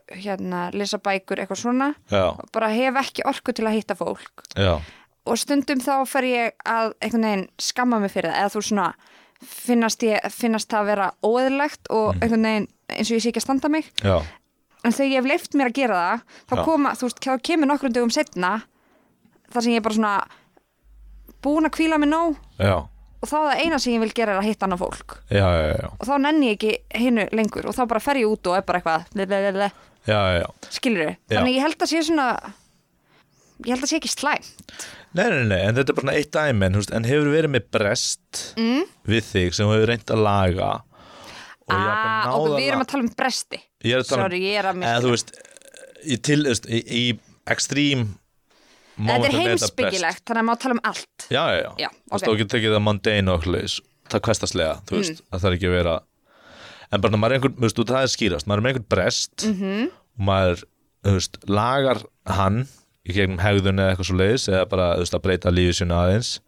hérna, 0.09 0.65
lesa 0.73 0.97
bækur, 1.03 1.41
eitthvað 1.43 1.59
svona. 1.61 1.89
Já, 2.09 2.23
bara 2.55 2.71
hef 2.73 2.99
ekki 3.03 3.25
orku 3.29 3.53
til 3.53 3.67
að 3.69 3.75
hitta 3.77 3.97
fólk. 3.99 4.45
Já, 4.57 4.79
og 5.29 5.39
stundum 5.39 5.83
þá 5.83 5.95
fer 6.09 6.27
ég 6.27 6.55
að 6.65 6.95
einhvern 7.03 7.27
veginn 7.27 7.49
skamma 7.61 7.99
mig 8.01 8.13
fyrir 8.15 8.31
það 8.31 8.39
eða 8.41 8.53
þú 8.55 8.63
svona 8.69 8.87
finnast, 9.43 10.05
ég, 10.07 10.31
finnast 10.31 10.71
það 10.71 10.79
að 10.79 10.89
vera 10.93 11.09
óeðlegt 11.27 11.91
og 11.93 12.15
einhvern 12.15 12.47
veginn 12.49 12.69
eins 12.93 13.11
og 13.11 13.17
ég 13.17 13.23
sé 13.23 13.33
ekki 13.33 13.43
að 13.43 13.47
standa 13.49 13.71
mig. 13.73 13.91
Já 14.01 14.17
en 14.83 14.95
þegar 14.95 15.11
ég 15.11 15.19
hef 15.19 15.29
leift 15.31 15.57
mér 15.57 15.71
að 15.71 15.77
gera 15.81 15.99
það 15.99 16.23
þá 16.51 16.55
Já. 16.55 16.63
koma, 16.69 16.95
þú 16.99 17.09
veist, 17.09 17.21
þá 17.23 17.45
kemur 17.49 17.71
nokkrum 17.71 17.93
dögum 17.95 18.13
setna 18.13 18.53
þar 19.53 19.65
sem 19.65 19.75
ég 19.75 19.81
er 19.81 19.85
bara 19.85 19.99
svona 19.99 20.15
búin 21.43 21.67
að 21.67 21.75
kvíla 21.77 21.99
mig 22.01 22.11
nóg. 22.11 22.35
Já, 22.57 22.75
og 22.83 23.29
þá 23.29 23.37
er 23.39 23.47
það 23.47 23.63
eina 23.63 23.79
sem 23.79 23.93
ég 23.95 24.03
vil 24.03 24.13
gera 24.15 24.35
er 24.35 24.41
að 24.41 24.49
hitta 24.49 24.67
annað 24.67 24.83
fólk. 24.83 25.17
Já, 25.29 25.45
já, 25.45 25.71
já, 25.77 25.87
og 25.93 26.09
þá 26.09 26.13
nenni 26.25 26.51
ég 26.51 26.57
ekki 26.57 27.03
hinnu 27.03 27.27
lengur 27.35 27.69
og 27.69 27.77
þá 27.77 27.83
bara 27.93 28.03
fer 28.03 28.19
ég 28.23 28.31
út 28.31 28.51
og 28.51 28.57
er 28.57 28.67
bara 28.67 28.81
eitthvað 28.81 29.15
lelelele, 29.19 29.69
já, 30.07 30.17
já, 30.17 30.41
já. 30.41 30.49
skilur 30.73 31.05
við 31.05 31.15
Já. 31.15 31.37
þannig 31.37 31.55
ég 31.55 31.65
held 31.67 31.85
að 31.85 31.91
sé 31.91 32.03
svona 32.07 32.27
ég 33.63 33.71
held 33.73 33.85
að 33.85 33.91
sé 33.91 33.99
ekki 34.01 34.11
slæm 34.11 34.51
Nei, 35.13 35.27
nei, 35.29 35.43
nei, 35.45 35.59
en 35.61 35.75
þetta 35.77 35.93
er 35.93 35.97
bara 35.97 36.07
svona 36.07 36.15
eitt 36.17 36.31
dæmi 36.33 36.65
en, 36.65 36.73
þú 36.73 36.81
veist, 36.81 36.93
en 36.97 37.05
hefur 37.05 37.29
verið 37.29 37.53
með 37.53 37.67
brest 37.75 38.41
mm. 38.57 38.87
við 39.13 39.27
þig 39.29 39.53
sem 39.53 39.69
hefur 39.69 39.91
reynd 39.91 40.13
að 40.15 40.23
laga? 40.25 40.69
Og 41.63 41.75
ah, 41.77 42.23
náð 42.25 42.37
og 42.39 42.55
við 42.57 42.71
erum 42.71 42.81
að 42.83 42.89
tala 42.91 43.05
um 43.05 43.11
bresti 43.21 43.59
ég 43.83 43.93
er 43.97 44.03
að 44.03 44.09
tala 44.09 44.23
um, 44.23 44.25
sorry, 44.27 44.41
ég 44.47 44.59
er 44.61 44.69
að 44.71 44.83
eða 44.83 45.01
þú 45.05 45.13
veist 45.13 45.31
í, 46.03 46.17
til, 46.27 46.39
þú 46.43 46.51
veist, 46.53 46.67
í, 46.69 46.79
í 46.83 47.03
extreme 47.53 48.05
þetta 48.07 49.07
momentum 49.07 49.25
er 49.25 49.31
þetta 49.33 49.41
brest. 49.41 49.63
heimsbyggilegt, 49.63 50.23
þannig 50.29 50.43
að 50.43 50.47
má 50.49 50.55
tala 50.63 50.77
um 50.77 50.83
allt 50.91 51.27
Já, 51.33 51.43
já, 51.49 51.59
já, 51.63 51.71
Já, 51.83 51.89
þú 51.89 52.13
veist, 52.13 52.23
ok. 52.23 52.27
þú 52.29 52.37
getur 52.41 52.53
tekið 52.57 52.75
það 52.77 52.83
mundane 52.87 53.33
og 53.33 53.47
hlutis, 53.47 53.77
það 54.13 54.23
kvestaslega 54.27 54.75
þú 54.89 54.99
veist, 54.99 55.21
Mm. 55.23 55.29
að 55.33 55.39
það 55.43 55.49
er 55.51 55.57
ekki 55.57 55.69
að 55.71 55.77
vera 55.79 55.95
en 56.93 57.01
bara 57.01 57.17
maður 57.17 57.31
er 57.33 57.39
einhvern, 57.39 57.55
þú 57.57 57.65
veist, 57.65 57.77
þú- 57.79 57.87
það 57.89 58.03
er 58.05 58.11
skýrast 58.13 58.47
maður 58.47 58.57
er 58.59 58.63
með 58.67 58.71
einhvern 58.73 58.89
brest 58.93 59.45
Mhm. 59.49 59.89
og 60.19 60.25
maður, 60.29 60.63
þú 61.03 61.13
veist, 61.17 61.37
lagar 61.49 62.03
hann 62.27 62.67
í 63.03 63.13
gegnum 63.17 63.39
hegðun 63.43 63.79
eða 63.81 63.95
eitthvað 63.95 64.07
svo 64.11 64.15
leiðis 64.21 64.47
eða 64.47 64.69
bara, 64.69 64.85
þú 64.95 64.99
veist, 65.03 65.13
að 65.17 65.23
breyta 65.25 65.51
lífið 65.51 65.77
sínu 65.81 65.95
aðeins 65.97 66.39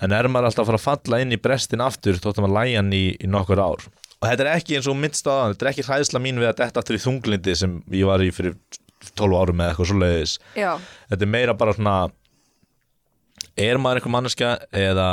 en 0.00 0.12
er 0.16 0.28
maður 0.32 0.46
alltaf 0.48 0.62
að 0.64 0.70
fara 0.70 0.78
að 0.80 0.86
falla 0.86 1.20
inn 1.20 1.32
í 1.34 1.40
brestin 1.42 1.82
aftur 1.84 2.14
þótt 2.16 2.38
að 2.38 2.46
maður 2.46 2.56
lægi 2.60 2.76
hann 2.78 2.92
í, 2.96 3.02
í 3.20 3.26
nokkur 3.28 3.58
ár 3.60 3.82
og 4.20 4.28
þetta 4.28 4.44
er 4.44 4.52
ekki 4.52 4.76
eins 4.78 4.88
og 4.90 4.98
minnst 5.00 5.26
á 5.28 5.50
þetta 5.50 5.66
er 5.66 5.72
ekki 5.72 5.86
hræðsla 5.88 6.22
mín 6.22 6.40
við 6.40 6.50
að 6.50 6.60
detta 6.62 6.82
aftur 6.82 6.98
í 6.98 7.02
þunglindi 7.02 7.56
sem 7.56 7.76
ég 7.94 8.08
var 8.08 8.22
í 8.24 8.30
fyrir 8.34 8.56
12 9.16 9.36
árum 9.40 9.62
eða 9.62 9.72
eitthvað 9.72 9.90
svo 9.90 10.00
leiðis 10.00 10.34
já, 10.58 10.72
þetta 11.12 11.26
er 11.26 11.32
meira 11.34 11.56
bara 11.56 11.76
svona 11.76 11.94
er 13.56 13.80
maður 13.80 14.00
einhver 14.00 14.14
manneskja 14.16 14.52
eða 14.76 15.08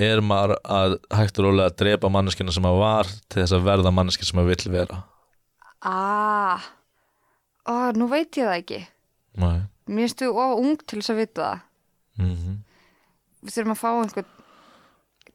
er 0.00 0.24
maður 0.24 0.56
að 0.64 0.96
hægt 1.14 1.38
og 1.38 1.48
rólega 1.48 1.70
að 1.70 1.76
drepa 1.84 2.10
manneskjana 2.10 2.54
sem 2.54 2.64
maður 2.64 2.82
var 2.82 3.12
til 3.28 3.42
þess 3.42 3.54
að 3.54 3.68
verða 3.68 3.92
manneskja 3.94 4.26
sem 4.26 4.40
maður 4.40 4.54
vill 4.54 4.72
vera? 4.74 4.96
Ah. 5.86 6.64
Ó, 7.68 7.92
nú 7.94 8.08
veit 8.10 8.34
ég 8.34 8.48
það 8.48 8.56
ekki. 8.56 8.80
Nei. 9.38 9.62
mér 9.86 10.10
þú 10.16 10.32
of 10.32 10.58
ung 10.64 10.82
til 10.82 10.98
þess 10.98 11.12
að 11.12 11.20
vita 11.20 11.44
það. 11.44 11.62
Mm 12.24 12.54
við 13.44 13.58
þurfum 13.58 13.74
að 13.74 13.80
fá 13.80 13.88
einhvern 13.92 14.30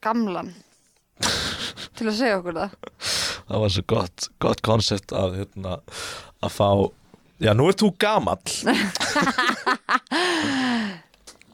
gamlan 0.02 0.52
til 2.00 2.08
að 2.10 2.18
segja 2.20 2.40
okkur 2.40 2.58
það? 2.58 2.72
Það 3.50 3.64
var 3.64 3.76
svo 3.76 3.84
gott, 3.94 4.30
gott 4.46 4.64
koncept 4.66 5.14
að, 5.16 5.38
hérna, 5.42 5.78
að 6.46 6.56
fá 6.56 6.70
já, 7.44 7.54
nú 7.58 7.70
ert 7.72 7.84
þú 7.84 7.92
gamall. 8.02 8.44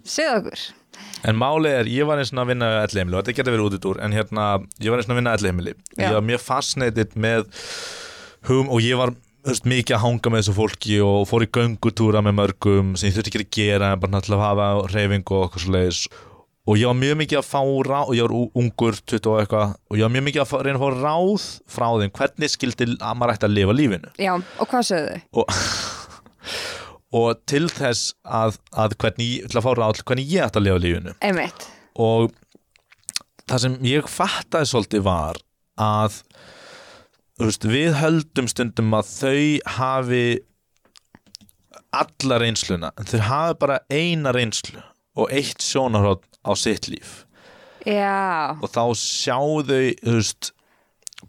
Segja 0.06 0.40
okkur. 0.40 0.66
En 1.26 1.38
málið 1.42 1.76
er, 1.80 1.88
ég 1.90 2.08
var 2.08 2.22
eins 2.22 2.32
og 2.34 2.42
að 2.44 2.52
vinna 2.54 2.68
ellheimili 2.84 3.18
og 3.18 3.24
þetta 3.24 3.38
getur 3.40 3.56
verið 3.56 3.68
út 3.70 3.78
í 3.78 3.82
dúr, 3.82 4.00
en 4.06 4.14
hérna 4.16 4.44
ég 4.78 4.94
var 4.94 5.02
eins 5.02 5.08
og 5.10 5.16
að 5.16 5.20
vinna 5.22 5.36
ellheimili, 5.36 5.74
Já. 5.96 6.04
ég 6.06 6.18
var 6.18 6.26
mjög 6.28 6.44
fascinated 6.46 7.16
með 7.18 7.48
hum 8.50 8.70
og 8.70 8.84
ég 8.86 9.00
var 9.00 9.16
veist, 9.46 9.66
mikið 9.70 9.98
að 9.98 10.04
hanga 10.04 10.32
með 10.32 10.44
þessu 10.44 10.56
fólki 10.60 11.00
og 11.06 11.26
fór 11.30 11.46
í 11.46 11.50
göngutúra 11.58 12.22
með 12.26 12.38
mörgum 12.40 12.94
sem 12.94 13.10
ég 13.10 13.18
þurfti 13.18 13.34
ekki 13.34 13.44
að 13.44 13.58
gera 13.58 13.92
en 13.94 14.04
bara 14.04 14.22
til 14.26 14.38
að 14.38 14.46
hafa 14.46 14.70
reyfing 14.94 15.26
og 15.34 15.48
okkur 15.48 15.66
svo 15.66 15.76
leiðis 15.76 16.02
og 16.66 16.80
ég 16.80 16.90
var 16.90 16.98
mjög 16.98 17.18
mikið 17.22 17.40
að 17.40 17.48
fá 17.48 17.60
ráð 17.86 18.10
og 18.10 18.16
ég 18.18 18.26
var 18.26 18.62
ungur 18.62 18.98
20 19.02 19.30
og 19.32 19.42
eitthvað 19.42 19.76
og 19.76 20.00
ég 20.00 20.06
var 20.08 20.14
mjög 20.16 20.26
mikið 20.30 20.44
að 20.44 20.50
fá, 20.50 20.56
reyna 20.66 20.80
að 20.80 20.86
fá 20.86 21.04
ráð 21.04 21.46
frá 21.76 21.88
þeim 22.02 22.14
hvernig 22.20 22.54
skildi 22.56 22.88
að 22.96 23.20
maður 23.20 23.36
ætti 23.36 23.48
að 23.48 23.56
lifa 23.60 23.76
lífinu. 23.78 24.14
Já, 24.22 24.32
og 24.36 24.72
hvað 24.72 24.88
sögðu 24.90 25.12
þau? 25.12 25.22
og, 25.42 25.60
og 27.22 27.44
til 27.54 27.68
þess 27.70 28.16
að, 28.26 28.58
að 28.74 28.98
hvernig, 29.04 29.30
til 29.46 29.62
að 29.62 29.68
fá 29.68 29.72
ráð 29.82 30.02
hvernig 30.02 30.34
ég 30.34 30.48
ætti 30.48 30.62
að 30.62 30.68
lifa 30.70 30.84
lífinu. 30.88 31.16
Einmitt. 31.30 31.70
Og 32.02 32.34
það 33.46 33.64
sem 33.68 33.78
ég 33.86 34.10
fattaði 34.10 34.72
svolítið 34.72 35.06
var 35.06 35.42
að 35.82 36.20
veist, 37.42 37.66
við 37.68 37.98
höldum 38.00 38.50
stundum 38.50 38.94
að 38.98 39.12
þau 39.12 39.40
hafi 39.78 40.26
alla 41.96 42.40
reynsluna 42.42 42.92
en 43.00 43.08
þau 43.08 43.20
hafi 43.30 43.58
bara 43.62 43.82
eina 43.94 44.34
reynslu 44.36 44.82
og 45.16 45.32
eitt 45.32 45.64
sjónarhótt 45.64 46.35
á 46.46 46.52
sitt 46.60 46.90
líf 46.92 47.24
Já, 47.86 48.56
og 48.58 48.70
þá 48.74 48.82
sjá 48.98 49.38
þau 49.38 49.66
veist, 49.68 50.52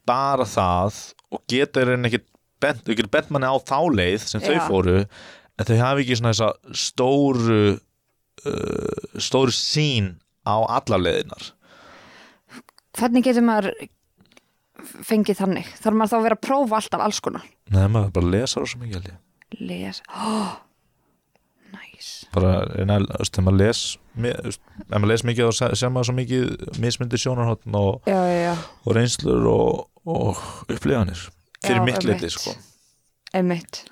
bara 0.09 0.47
það 0.49 1.01
og 1.35 1.43
geta 1.51 1.85
rauninni 1.85 2.13
ekki 2.13 2.23
bent, 2.63 2.85
þau 2.87 2.95
getur 2.95 3.13
bent 3.13 3.33
manni 3.35 3.51
á 3.51 3.57
þá 3.61 3.81
leið 3.93 4.23
sem 4.25 4.45
þau 4.45 4.55
Já. 4.55 4.63
fóru 4.69 4.97
en 5.03 5.69
þau 5.69 5.77
hafi 5.83 6.07
ekki 6.07 6.21
svona 6.21 6.33
þessa 6.33 6.79
stóru 6.87 7.61
uh, 7.75 9.21
stóru 9.21 9.53
sín 9.53 10.15
á 10.49 10.57
allar 10.65 11.03
leiðinar 11.03 11.53
hvernig 12.97 13.27
getur 13.27 13.45
maður 13.45 13.73
fengið 15.07 15.41
þannig? 15.41 15.69
Þarf 15.81 15.97
maður 15.97 16.13
þá 16.13 16.17
að 16.19 16.27
vera 16.27 16.39
að 16.39 16.45
prófa 16.47 16.79
alltaf 16.81 17.05
alls 17.07 17.21
konar? 17.25 17.47
Nei, 17.73 17.85
maður 17.89 18.13
bara 18.19 18.33
lesa 18.35 18.63
rosa 18.63 18.81
mikið 18.81 18.99
held 18.99 19.11
ég. 19.11 19.21
Les 19.71 20.01
oh, 20.27 20.55
bara, 22.37 22.53
reyna, 22.73 22.99
þegar 23.25 23.45
maður 23.47 23.61
les 23.63 23.83
ef 24.17 24.59
maður 24.93 25.11
les 25.13 25.25
mikið 25.29 25.51
þá 25.51 25.77
sé 25.81 25.91
maður 25.93 26.09
svo 26.09 26.15
mikið 26.17 26.81
mismyndi 26.83 27.21
sjónarhóttn 27.21 27.77
og, 27.79 28.09
og 28.09 28.97
reynslur 28.97 29.49
og, 29.51 29.87
og 30.07 30.43
upplifanir 30.69 31.27
fyrir 31.65 31.85
mitt 31.87 32.07
leiti 32.07 32.31
sko. 32.33 32.55
einmitt. 33.37 33.85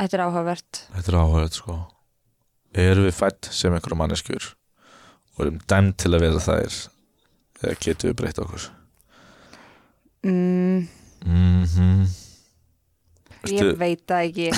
Þetta 0.00 0.16
er 0.16 0.22
áhugavert. 0.24 0.84
Þetta 0.94 1.12
er 1.12 1.18
áhverð 1.20 1.58
sko. 1.58 1.76
erum 2.86 3.04
við 3.04 3.18
fætt 3.18 3.50
sem 3.52 3.74
einhverja 3.76 4.00
manneskjur? 4.00 4.48
Og 5.36 5.44
erum 5.44 5.60
dæmt 5.68 5.98
til 6.00 6.14
að 6.14 6.24
vera 6.24 6.40
þær? 6.40 6.80
Eða 7.60 7.76
getum 7.84 8.10
við 8.10 8.16
breytt 8.22 8.40
okkur? 8.40 8.70
Mm, 10.24 10.88
mhm 11.26 12.08
Ég 13.48 13.70
veit 13.80 14.02
það 14.10 14.26
ekki 14.28 14.48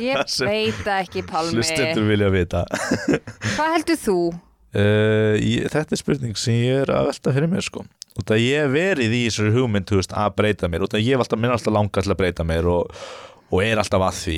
Ég 0.00 0.36
veit 0.46 0.78
það 0.80 0.94
ekki, 0.96 1.24
Pálmi. 1.28 1.58
hlustendur 1.58 2.06
vilja 2.08 2.30
vita. 2.32 2.62
Hvað 3.56 3.74
heldur 3.76 4.00
þú? 4.00 4.18
uh, 4.76 5.34
ég, 5.36 5.66
þetta 5.72 5.96
er 5.96 6.00
spurning 6.00 6.38
sem 6.40 6.60
ég 6.62 6.84
er 6.84 6.92
að 6.94 7.10
velta 7.10 7.34
fyrir 7.36 7.50
mér 7.52 7.66
sko. 7.66 7.84
Út 8.20 8.32
að 8.34 8.42
ég 8.42 8.70
verið 8.72 9.16
í 9.16 9.24
þessari 9.28 9.54
hugmynd 9.54 9.90
veist, 9.94 10.14
að 10.18 10.36
breyta 10.38 10.70
mér, 10.70 10.84
út 10.86 10.94
að 10.96 11.04
ég 11.04 11.14
hef 11.14 11.24
alltaf 11.24 11.40
minn 11.40 11.54
alltaf 11.54 11.74
langa 11.74 12.02
til 12.02 12.10
að 12.12 12.18
breyta 12.18 12.46
mér 12.46 12.66
og, 12.70 13.00
og 13.50 13.62
er 13.64 13.80
alltaf 13.80 14.02
að 14.08 14.18
því 14.18 14.36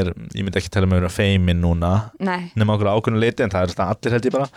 er, 0.00 0.10
ég 0.32 0.42
myndi 0.46 0.60
ekki 0.60 0.72
tala 0.72 0.88
með 0.88 1.02
vera 1.02 1.12
feimin 1.12 1.60
núna 1.60 1.92
nei. 2.24 2.50
nema 2.56 2.76
okkur 2.76 2.90
ákveðinu 2.94 3.20
leiti 3.20 3.44
en 3.44 3.52
það 3.52 3.66
er 3.66 3.74
þetta 3.74 3.88
allir 3.92 4.16
held 4.16 4.28
ég 4.30 4.36
bara 4.38 4.48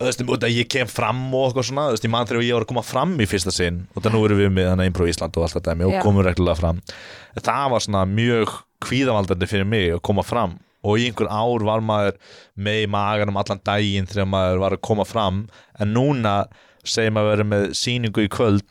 þú 0.00 0.08
veist, 0.08 0.22
út 0.32 0.46
að 0.46 0.54
ég 0.56 0.68
kem 0.72 0.88
fram 0.88 1.18
og 1.36 1.50
eitthvað 1.50 1.66
svona, 1.68 1.84
þú 1.90 1.96
veist, 1.96 2.06
ég 2.06 2.12
man 2.14 2.28
þegar 2.28 2.44
ég 2.46 2.56
var 2.56 2.64
að 2.64 2.70
koma 2.70 2.84
fram 2.86 3.12
í 3.20 3.26
fyrsta 3.28 3.52
sinn, 3.52 3.82
út 3.92 4.06
að 4.08 4.14
nú 4.16 4.22
erum 4.24 4.40
við 4.40 4.50
með 4.56 4.70
þannig 4.70 4.90
Impro 4.90 5.08
Ísland 5.10 5.36
og 5.36 5.44
allt 5.44 5.56
þetta 5.58 5.74
og 5.86 5.96
komum 6.00 6.24
reglulega 6.24 6.56
fram. 6.56 6.80
Það 7.36 7.66
var 7.74 7.84
svona 7.84 8.04
mjög 8.08 8.54
kvíðavaldandi 8.86 9.50
fyrir 9.50 9.68
mig 9.68 9.92
að 9.92 10.02
koma 10.08 10.24
fram. 10.24 10.56
Og 10.80 10.96
í 10.96 11.10
einhver 11.10 11.28
ár 11.28 11.66
var 11.68 11.84
maður 11.84 12.16
með 12.56 12.86
í 12.86 12.88
maganum 12.88 13.36
allan 13.36 13.60
daginn 13.68 14.08
þegar 14.08 14.30
maður 14.32 14.62
var 14.62 14.76
að 14.78 14.84
koma 14.88 15.04
fram. 15.04 15.42
En 15.76 15.92
núna 15.92 16.34
segir 16.80 17.12
maður 17.12 17.34
verið 17.34 17.50
með 17.50 17.66
sýningu 17.76 18.24
í 18.24 18.32
kvöld 18.32 18.64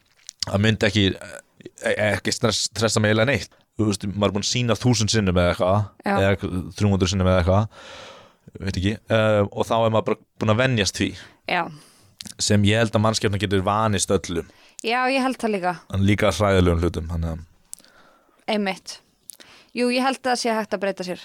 að 0.50 0.64
myndi 0.66 0.90
ekki 0.90 1.06
e- 1.14 1.98
ekki 2.10 2.34
stress, 2.34 2.66
stressa 2.72 3.04
mig 3.04 3.14
eiginlega 3.14 3.30
neitt. 3.30 3.54
Þú 3.78 3.92
veist, 3.92 4.08
maður 4.10 4.32
er 4.32 4.38
búin 4.40 4.48
að 4.48 4.50
sína 4.50 4.80
þúsund 4.80 5.14
sinnum 5.14 5.38
eða 5.38 5.54
eitthvað 5.54 6.16
eða 6.18 6.72
300 6.82 7.14
sinnum 7.14 7.30
eða 7.30 7.44
eitthvað 7.44 7.70
veit 8.60 8.78
ekki, 8.80 8.96
uh, 9.12 9.44
og 9.52 9.68
þá 9.68 9.76
er 9.86 9.94
maður 9.94 10.08
bara 10.10 10.20
búin 10.42 10.54
að 10.56 10.62
venjast 10.64 10.98
því. 11.00 11.10
Já, 11.50 11.62
sem 12.40 12.64
ég 12.68 12.82
held 12.82 12.96
að 12.98 13.04
mannskjöfna 13.06 13.40
getur 13.40 13.62
vanist 13.64 14.12
öllum 14.12 14.48
já 14.84 15.00
ég 15.12 15.22
held 15.24 15.38
það 15.40 15.54
líka. 15.56 15.74
En 15.96 16.04
líka 16.08 16.32
hræðilegum 16.36 16.82
hlutum 16.84 17.10
þannig 17.12 17.34
að 17.36 17.46
Einmitt. 18.50 18.96
Jú, 19.78 19.90
ég 19.94 20.02
held 20.02 20.18
að 20.24 20.32
það 20.32 20.40
sé 20.42 20.54
hægt 20.56 20.74
að 20.74 20.82
breyta 20.82 21.06
sér. 21.06 21.20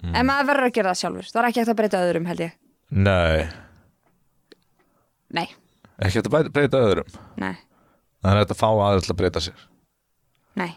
Mm. 0.00 0.14
En 0.16 0.26
maður 0.28 0.46
verður 0.48 0.68
að 0.68 0.74
gera 0.78 0.92
það 0.94 1.00
sjálfur. 1.02 1.26
Það 1.28 1.40
er 1.42 1.48
ekki 1.50 1.60
hægt 1.60 1.72
að 1.74 1.78
breyta 1.80 2.00
öðrum, 2.06 2.28
held 2.30 2.40
ég. 2.44 2.54
Nei, 2.94 3.44
Nei, 5.34 5.46
ekki 5.98 6.20
hægt 6.20 6.30
að 6.30 6.48
breyta- 6.54 6.80
öðrum. 6.80 7.18
Nei, 7.42 7.54
það 8.22 8.30
er 8.32 8.40
hægt 8.40 8.54
að 8.54 8.60
fá 8.62 8.70
til 9.04 9.12
að 9.14 9.18
breyta 9.20 9.42
sér. 9.44 9.66
Nei. 10.56 10.70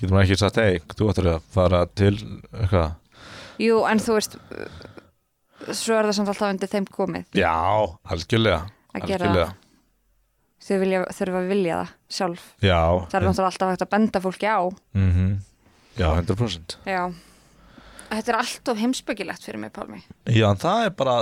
Getur 0.00 0.14
maður 0.16 0.24
ekki 0.26 0.38
sagt, 0.40 0.56
hei, 0.56 0.78
þú 0.96 1.10
ættir 1.12 1.28
að 1.36 1.40
fara 1.54 1.84
til 1.86 2.14
eitthvað, 2.16 2.94
Jú, 3.62 3.82
en 3.86 4.00
þú 4.00 4.14
veist 4.16 4.36
Svo 5.78 5.96
er 5.98 6.04
það 6.08 6.16
samt 6.18 6.30
alltaf 6.32 6.52
undir 6.52 6.70
þeim 6.72 6.86
komið. 6.92 7.24
Já, 7.38 7.52
algjörlega 8.12 8.60
Að 8.92 9.06
gera 9.08 9.48
Þau 10.62 10.76
þurfa 10.78 11.38
að 11.40 11.48
vilja 11.50 11.76
það 11.80 11.88
sjálf. 12.16 12.42
Já 12.62 12.78
Það 13.10 13.16
er 13.18 13.24
náttúrulega 13.26 13.50
alltaf 13.50 13.70
hægt 13.72 13.82
að 13.82 13.90
benda 13.96 14.20
fólki 14.22 14.46
á. 14.46 14.60
Mm 14.94 15.38
já, 15.98 16.06
100% 16.22 16.76
Já. 16.86 17.02
Þetta 18.12 18.28
er 18.32 18.36
allt 18.36 18.68
of 18.68 18.76
heimsbyggilegt 18.78 19.42
fyrir 19.44 19.58
mig, 19.58 19.72
Pálmi. 19.72 20.02
Já, 20.28 20.52
það 20.60 20.84
er 20.86 20.90
bara 20.96 21.16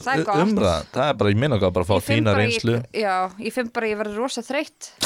Það 0.00 0.22
er 0.22 0.42
umræð, 0.42 0.86
það 0.94 1.08
er 1.10 1.14
bara, 1.20 1.30
ég 1.30 1.36
minna 1.40 1.58
bara 1.60 1.84
að 1.84 1.90
fá 1.90 1.94
Ég 1.98 2.02
finn 2.06 2.16
þína 2.24 2.32
bara- 2.32 2.40
reynslu. 2.44 2.76
Ég, 2.80 3.02
Já, 3.04 3.16
ég 3.44 3.52
finn 3.52 3.68
bara 3.68 3.86
að 3.86 3.90
ég 3.92 3.98
verður 4.00 4.16
rosa 4.24 4.40
þreytt. 4.42 4.90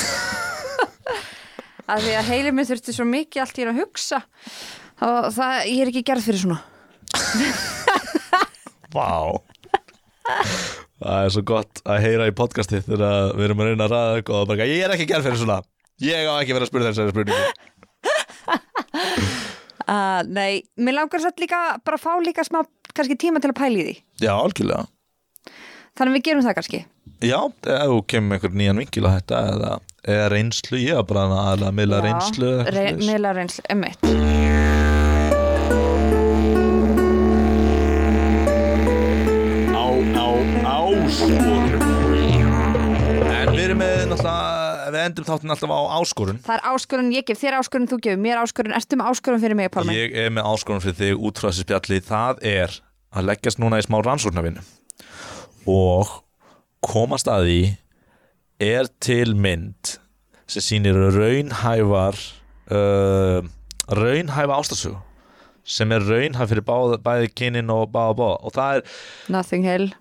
Að 1.84 2.00
því 2.06 2.12
að 2.16 2.28
heilið 2.30 2.54
minn 2.54 2.64
þurfti 2.70 2.92
svo 2.96 3.04
mikið 3.04 3.42
allt 3.42 3.58
í 3.58 3.64
að 3.68 3.80
hugsa. 3.82 4.22
Og 5.04 5.26
það, 5.34 5.54
ég 5.68 5.82
er 5.82 5.88
ekki 5.90 6.04
gerð 6.06 6.24
fyrir 6.30 6.40
svona 6.46 6.62
Vá. 8.94 9.10
Það 11.04 11.26
er 11.26 11.32
svo 11.34 11.42
gott 11.46 11.82
að 11.84 12.04
heyra 12.06 12.28
í 12.30 12.34
podcasti 12.36 12.80
þegar 12.86 13.34
við 13.36 13.48
erum 13.48 13.62
að 13.64 13.70
reyna 13.70 13.86
að 13.88 13.94
ræða 13.94 14.14
eitthvað 14.20 14.40
og 14.40 14.50
bara, 14.52 14.68
ég 14.70 14.84
er 14.86 14.94
ekki 14.94 15.08
gerð 15.10 15.26
fyrir 15.28 15.40
svona. 15.42 15.58
Ég 16.04 16.30
á 16.30 16.34
ekki 16.38 16.54
verið 16.56 16.66
að 16.66 16.70
spyrja 16.70 16.92
þessari 16.92 17.14
spurningu. 17.14 17.44
Uh, 19.84 20.20
Nei, 20.38 20.62
mér 20.80 20.98
langar 21.00 21.22
satt 21.22 21.42
líka 21.42 21.60
bara 21.84 21.98
að 21.98 22.04
fá 22.06 22.12
líka 22.24 22.46
smá 22.46 22.62
kannski 22.94 23.18
tíma 23.20 23.42
til 23.42 23.52
að 23.52 23.58
pæla 23.60 23.82
í 23.82 23.86
því. 23.88 23.94
Já, 24.24 24.32
algjörlega. 24.38 24.86
Þannig 25.94 26.10
að 26.10 26.16
við 26.18 26.26
gerum 26.28 26.46
það 26.46 26.58
kannski. 26.60 26.84
Já, 27.24 27.38
ef 27.46 27.88
þú 27.90 27.98
kemur 28.10 28.30
með 28.30 28.38
einhver 28.38 28.56
nýjan 28.58 28.80
vinkil 28.82 29.06
á 29.06 29.10
þetta 29.18 29.42
eða, 29.52 29.72
eða 30.16 30.26
reynslu, 30.34 30.80
ég 30.82 30.98
var 31.00 31.08
bara 31.10 31.26
að 31.54 31.66
miðla 31.78 32.02
reynslu 32.04 32.50
eða 32.50 32.64
eitthvað 32.64 32.78
Re 32.78 32.86
svoleiðis. 32.90 33.10
miðla 33.12 33.34
áskorun 41.04 41.82
En 43.24 43.50
við 43.52 43.62
erum 43.66 43.80
með 43.80 44.06
náttúrulega 44.08 44.92
við 44.94 45.00
endum 45.02 45.26
þáttin 45.26 45.52
alltaf 45.52 45.72
á 45.74 45.80
áskorun. 45.98 46.38
Það 46.44 46.54
er 46.56 46.62
áskorun, 46.70 47.10
ég 47.12 47.26
gef 47.28 47.40
þér 47.40 47.56
áskorun, 47.58 47.88
þú 47.90 47.98
gefur 48.06 48.20
mér 48.24 48.40
áskorun. 48.40 48.74
Ertu 48.76 48.98
með 49.00 49.10
áskorun 49.10 49.42
fyrir 49.42 49.58
mig, 49.58 49.70
Pálmi? 49.74 49.96
Ég 49.96 50.14
er 50.24 50.30
með 50.32 50.48
áskorun 50.48 50.82
fyrir 50.84 50.96
þig 51.00 51.24
út 51.28 51.40
frá 51.40 51.48
þessi 51.50 51.64
spjalli 51.66 51.98
það 52.04 52.44
er 52.50 52.76
að 53.14 53.28
leggjast 53.28 53.60
núna 53.60 53.80
í 53.80 53.84
smá 53.84 53.98
rannsóknarvinnu. 54.04 54.64
Og 55.70 56.12
komast 56.84 57.28
að 57.32 57.48
því 57.48 57.58
er 58.64 58.88
til 59.04 59.34
mynd 59.36 59.96
sem 60.50 60.64
sýnir 60.64 61.00
raunhæfar 61.16 62.20
uh, 62.72 63.44
raunhæfa 63.92 64.60
ástasögu 64.60 65.00
sem 65.64 65.92
er 65.96 66.04
raunhæf 66.04 66.50
fyrir 66.52 66.64
báð, 66.64 66.98
bæði 67.04 67.32
kynin 67.32 67.72
og 67.72 67.88
báða 67.92 68.16
báða 68.20 68.40
og 68.44 68.56
það 68.56 68.80
er 68.80 68.96
Nothing 69.32 69.68
Hill 69.68 69.92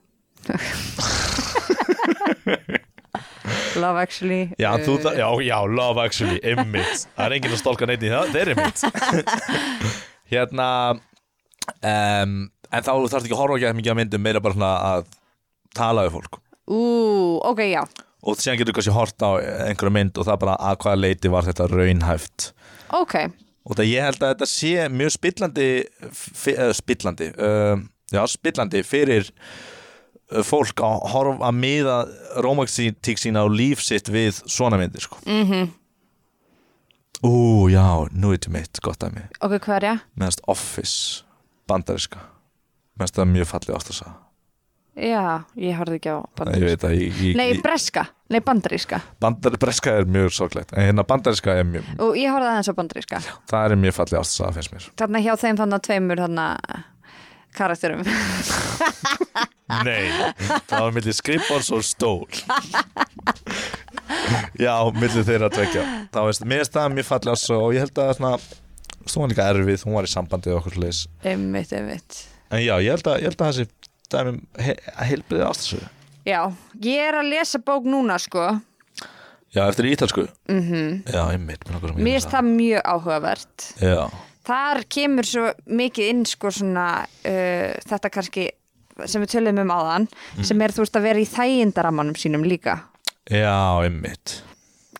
Love 3.83 4.01
Actually 4.01 4.43
Já, 4.57 4.69
uh, 4.71 4.81
þú, 4.85 4.97
það, 5.03 5.19
já, 5.19 5.27
já, 5.47 5.57
Love 5.69 6.05
Actually, 6.07 6.39
ymmit 6.53 7.07
Það 7.13 7.25
er 7.25 7.35
enginn 7.37 7.55
að 7.55 7.61
stólka 7.61 7.89
neitt 7.89 8.05
í 8.05 8.11
það, 8.13 8.31
það 8.33 8.41
er 8.41 8.53
ymmit 8.53 8.85
Hérna 10.33 10.69
um, 11.83 12.37
En 12.73 12.81
þá 12.81 12.93
þarfst 12.95 13.27
ekki 13.27 13.35
að 13.35 13.41
horfa 13.43 13.59
ekki 13.59 13.77
mikið 13.77 13.93
að 13.93 13.99
myndum 13.99 14.25
meira 14.25 14.41
bara 14.41 14.57
svona 14.57 14.71
að 14.87 15.05
tala 15.77 16.07
við 16.07 16.15
fólk. 16.17 16.39
Ú, 16.73 16.81
ok, 17.45 17.61
já. 17.69 17.83
Og 18.23 18.39
síðan 18.39 18.59
getur 18.61 18.77
kannski 18.77 18.95
hort 18.95 19.25
á 19.25 19.31
einhverja 19.67 19.93
mynd 19.93 20.17
og 20.17 20.27
það 20.29 20.39
bara 20.45 20.55
að 20.71 20.79
hvaða 20.85 21.01
leiti 21.01 21.31
var 21.33 21.45
þetta 21.45 21.67
raunhæft. 21.69 22.47
Ok, 22.95 23.15
og 23.67 23.77
það 23.77 23.91
ég 23.91 24.07
held 24.07 24.23
að 24.23 24.33
þetta 24.33 24.49
sé 24.49 24.87
mjög 24.93 25.13
spillandi 25.17 25.67
eða 26.53 26.73
spillandi 26.77 27.29
uh, 27.35 27.75
já, 28.13 28.21
spillandi 28.31 28.83
fyrir 28.87 29.29
uh, 29.29 29.53
fólk 30.47 30.83
að 30.83 31.07
horfa 31.13 31.49
að 31.49 31.59
miða 31.61 31.97
romantík 32.43 33.21
sína 33.21 33.45
á 33.45 33.47
líf 33.47 33.83
sitt 33.85 34.09
við 34.09 34.41
svona 34.45 34.79
myndir 34.81 35.05
sko. 35.05 35.17
mm 35.25 35.45
-hmm. 35.51 35.71
Ú, 37.23 37.69
já, 37.71 38.09
nú 38.11 38.33
er 38.33 38.37
þetta 38.37 38.51
mitt 38.51 38.81
gott 38.81 39.03
að 39.03 39.13
mig 39.13 39.27
ok, 39.39 39.59
hvað 39.59 39.75
er 39.75 39.83
ég? 39.83 39.99
meðast 40.15 40.41
Office 40.47 41.23
bandariska 41.67 42.19
mest 42.99 43.15
það 43.15 43.25
mjög 43.25 43.47
fallið 43.47 43.75
ástasa 43.75 44.13
Já, 44.93 45.41
ég 45.57 45.73
horfði 45.73 45.97
ekki 45.97 46.11
á 46.13 46.17
ég 46.21 46.35
bandaríska 46.37 46.67
veit 46.69 46.83
að 46.85 46.91
ég, 46.93 47.15
ég, 47.17 47.37
Nei, 47.37 47.47
ég, 47.49 47.61
breska, 47.65 48.03
nei 48.29 48.39
bandaríska. 48.45 48.99
Bandar, 49.19 49.55
breska 49.57 49.89
er 49.89 50.05
mjög 50.05 50.35
sorglegt. 50.37 50.73
En 50.77 50.85
hérna 50.85 51.03
bandariska 51.03 51.55
er 51.57 51.65
mjög 51.65 51.87
og 51.97 52.13
ég 52.13 52.29
horfði 52.29 52.51
aðeins 52.51 52.69
á 52.69 52.77
bandaríska. 52.77 53.21
Það 53.49 53.71
er 53.71 53.75
mjög 53.81 53.95
fallið 53.97 54.19
ástasa 54.19 54.51
finnst 54.53 54.75
mér. 54.75 54.85
Þarna 55.01 55.23
hjá 55.25 55.33
þeim 55.41 55.57
þannig 55.63 55.79
að 55.79 55.85
tveimur 55.87 56.21
þannig 56.21 56.83
karakterum. 57.57 58.03
Nei, 59.87 60.09
það 60.69 60.79
var 60.79 60.91
millir 60.93 61.15
skrifbors 61.17 61.71
og 61.73 61.85
stól. 61.87 62.27
Já, 64.59 64.75
millir 64.93 65.25
þeirra 65.25 65.47
að 65.49 65.55
tvekja 65.57 65.83
Það 66.13 66.27
veist, 66.27 66.43
mér 66.45 66.61
finnst 66.61 66.75
það 66.75 66.93
mjög 66.97 67.07
fallið 67.07 67.31
ástasa 67.33 67.57
og 67.57 67.73
ég 67.73 67.83
held 67.83 68.01
að 68.03 68.11
svona 68.17 68.33
Svo 69.03 69.23
var 69.23 69.31
líka 69.31 69.47
erfið, 69.51 69.85
hún 69.87 69.97
var 69.97 70.07
í 70.07 70.11
sambandi 70.11 70.51
og 70.53 70.59
okkur 70.61 70.77
leis 70.83 71.01
Einmitt, 71.27 71.73
einmitt. 71.75 72.19
En 72.53 72.61
já, 72.63 72.75
ég 72.83 72.93
held 72.93 73.09
að, 73.09 73.17
ég 73.23 73.31
held 73.31 73.41
að 73.41 73.49
þessi 73.49 73.89
dæmum 74.13 74.39
he, 74.63 74.75
heilbriði 75.09 75.47
ástasu 75.47 75.81
Já, 76.23 76.39
ég 76.83 77.09
er 77.09 77.17
að 77.19 77.31
lesa 77.33 77.59
bók 77.59 77.87
núna 77.89 78.15
sko. 78.21 78.45
Já, 79.51 79.65
eftir 79.67 79.89
ítalsku? 79.91 80.23
Mm 80.47 80.61
-hmm. 80.61 81.13
Já, 81.13 81.23
einmitt 81.31 81.65
Mér 81.67 82.13
finnst 82.13 82.31
það 82.31 82.45
mjög 82.47 82.81
áhugavert. 82.85 83.73
Já, 83.81 84.07
Þar 84.43 84.83
kemur 84.91 85.27
svo 85.27 85.49
mikið 85.71 86.11
inn 86.11 86.23
sko 86.27 86.51
svona 86.51 86.87
uh, 87.03 87.69
þetta 87.87 88.11
kannski 88.13 88.49
sem 89.09 89.23
við 89.23 89.31
tölum 89.37 89.61
um 89.63 89.71
áðan 89.73 90.07
sem 90.45 90.59
er 90.61 90.73
þú 90.75 90.83
veist 90.83 90.97
að 90.99 91.07
vera 91.07 91.21
í 91.21 91.29
þægindarammanum 91.29 92.17
sínum 92.19 92.43
líka. 92.45 92.77
Já, 93.31 93.81
einmitt. 93.81 94.41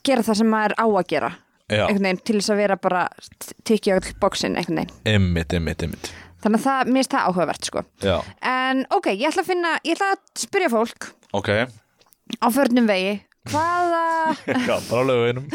Gera 0.04 0.24
það 0.26 0.39
sem 0.39 0.50
maður 0.50 0.78
á 0.80 0.86
að 0.88 1.10
gera 1.12 1.34
veginn 1.74 2.20
til 2.26 2.38
þess 2.39 2.54
að 2.54 2.62
vera 2.62 2.78
bara 2.82 3.04
tikið 3.66 3.96
öll 3.98 4.14
bóksin 4.22 4.58
einmitt, 4.60 4.94
einmitt, 5.08 5.54
einmitt. 5.54 6.12
Þannig 6.44 6.60
að 6.60 6.66
það, 6.66 6.89
mér 6.89 7.00
finnst 7.00 7.14
það 7.14 7.28
áhugavert 7.30 7.70
sko. 7.70 7.84
Já, 8.04 8.16
en 8.52 8.84
ok, 8.91 9.12
ég 9.14 9.30
ætla 9.30 9.44
að 9.46 9.52
finna, 9.52 9.76
ég 9.88 9.96
ætla 9.96 10.10
að 10.12 10.24
spyrja 10.44 10.72
fólk 10.74 11.08
ok. 11.39 11.52
á 12.44 12.48
förnum 12.52 12.89
vegi 12.89 13.14
hvaða, 13.52 14.04
Já, 14.70 14.76
bara 14.88 15.18
einum 15.28 15.48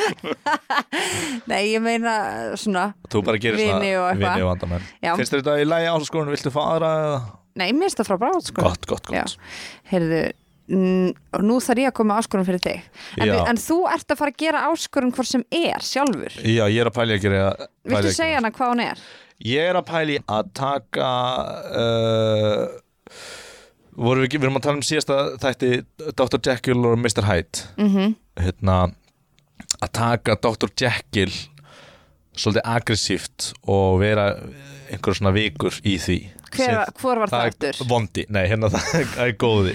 nei 1.51 1.63
ég 1.73 1.83
meina 1.85 2.17
svona, 2.61 2.91
Þú 3.09 3.23
bara 3.27 3.41
gerir 3.43 3.63
svona 3.63 3.79
Vini 3.81 3.95
og 3.97 4.11
eitthvað. 4.11 4.35
vini 4.35 4.45
og 4.45 4.51
vandamenn. 4.53 4.91
Finnst 5.21 5.35
þér 5.35 5.43
þetta 5.45 5.57
í 5.63 5.69
lagi 5.69 5.89
áskoðun, 5.95 6.35
viltu 6.35 6.53
fá 6.55 6.61
aðra 6.67 6.91
eða? 7.05 7.23
nei 7.59 7.71
mér 7.73 7.89
finnst 7.89 8.03
það 8.03 8.11
frábært 8.13 8.51
sko. 8.51 8.67
Gott, 8.69 8.85
gott, 8.91 9.09
gott. 9.09 9.39
Heyrðu 9.91 10.21
nú 10.69 11.57
þarf 11.65 11.81
ég 11.81 11.89
að 11.89 11.97
koma 11.97 12.19
áskorun 12.21 12.45
fyrir 12.45 12.61
þig. 12.61 12.83
En, 13.17 13.31
við, 13.31 13.39
en 13.49 13.61
þú 13.63 13.79
ert 13.89 14.13
að 14.13 14.21
fara 14.21 14.35
að 14.35 14.43
gera 14.43 14.65
áskorun 14.69 15.15
hvort 15.17 15.31
sem 15.31 15.45
er 15.55 15.85
sjálfur. 15.85 16.37
Já, 16.45 16.67
ég 16.69 16.83
er 16.83 16.91
að 16.91 16.99
pæli 16.99 17.17
að 17.17 17.25
gera 17.25 17.47
Viltu 17.89 18.13
segja 18.13 18.43
hana 18.43 18.53
hvað 18.53 18.75
hún 18.75 18.85
er? 18.85 19.01
Ég 19.49 19.71
er 19.71 19.79
að 19.79 19.87
pæli 19.89 20.19
að 20.27 20.53
taka 20.59 21.09
uh, 21.73 22.65
vorum 23.99 24.25
við, 24.25 24.37
við 24.39 24.47
erum 24.47 24.59
að 24.61 24.67
tala 24.69 24.79
um 24.81 24.87
síðasta 24.87 25.19
þætti 25.43 25.71
Dr. 26.19 26.41
Jekyll 26.47 26.81
og 26.87 26.99
Mr. 27.01 27.27
Hyde 27.29 27.65
Mm 27.77 27.89
-hmm. 27.95 28.15
hérna 28.43 28.79
að 29.83 29.93
taka 29.93 30.37
Dr. 30.43 30.71
Jekyll 30.81 31.33
svolítið 32.39 32.63
aggressíft 32.65 33.53
og 33.67 33.99
vera 34.01 34.29
einhver 34.91 35.15
svona 35.15 35.33
vikur 35.35 35.75
í 35.85 35.99
því 35.99 36.19
Hver, 36.49 36.87
hvor 37.01 37.19
var 37.19 37.29
það 37.29 37.47
eftir? 37.51 37.81
vondi, 37.89 38.25
nei 38.33 38.47
hérna 38.49 38.71
það 38.73 39.19
er 39.27 39.35
góði 39.37 39.75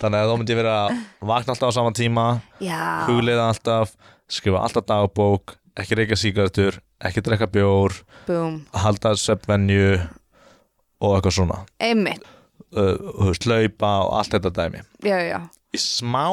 þannig 0.00 0.18
að 0.18 0.30
þá 0.30 0.36
myndi 0.38 0.52
ég 0.52 0.58
vera 0.58 0.74
að 0.88 0.96
vakna 1.20 1.52
alltaf 1.54 1.70
á 1.70 1.76
saman 1.76 1.94
tíma 1.94 2.40
Já, 2.60 3.06
hugleiða 3.06 3.48
alltaf, 3.52 3.92
skrifa 4.28 4.58
alltaf 4.64 4.84
dagbók 4.88 5.54
ekki 5.78 5.94
reyka 5.94 6.16
sígarettur, 6.16 6.80
ekki 7.04 7.22
drekka 7.22 7.46
bjór 7.46 7.94
búm, 8.26 8.64
halda 8.74 9.14
svefnvenju 9.14 10.00
og 11.00 11.14
eitthvað 11.14 11.36
svona 11.38 11.60
einmitt 11.78 12.24
uh, 12.76 13.32
hlaupa 13.44 13.92
og 14.04 14.14
allt 14.20 14.36
þetta 14.36 14.54
dæmi. 14.60 14.84
Já, 15.06 15.18
já, 15.24 15.38
í 15.74 15.80
smá 15.82 16.26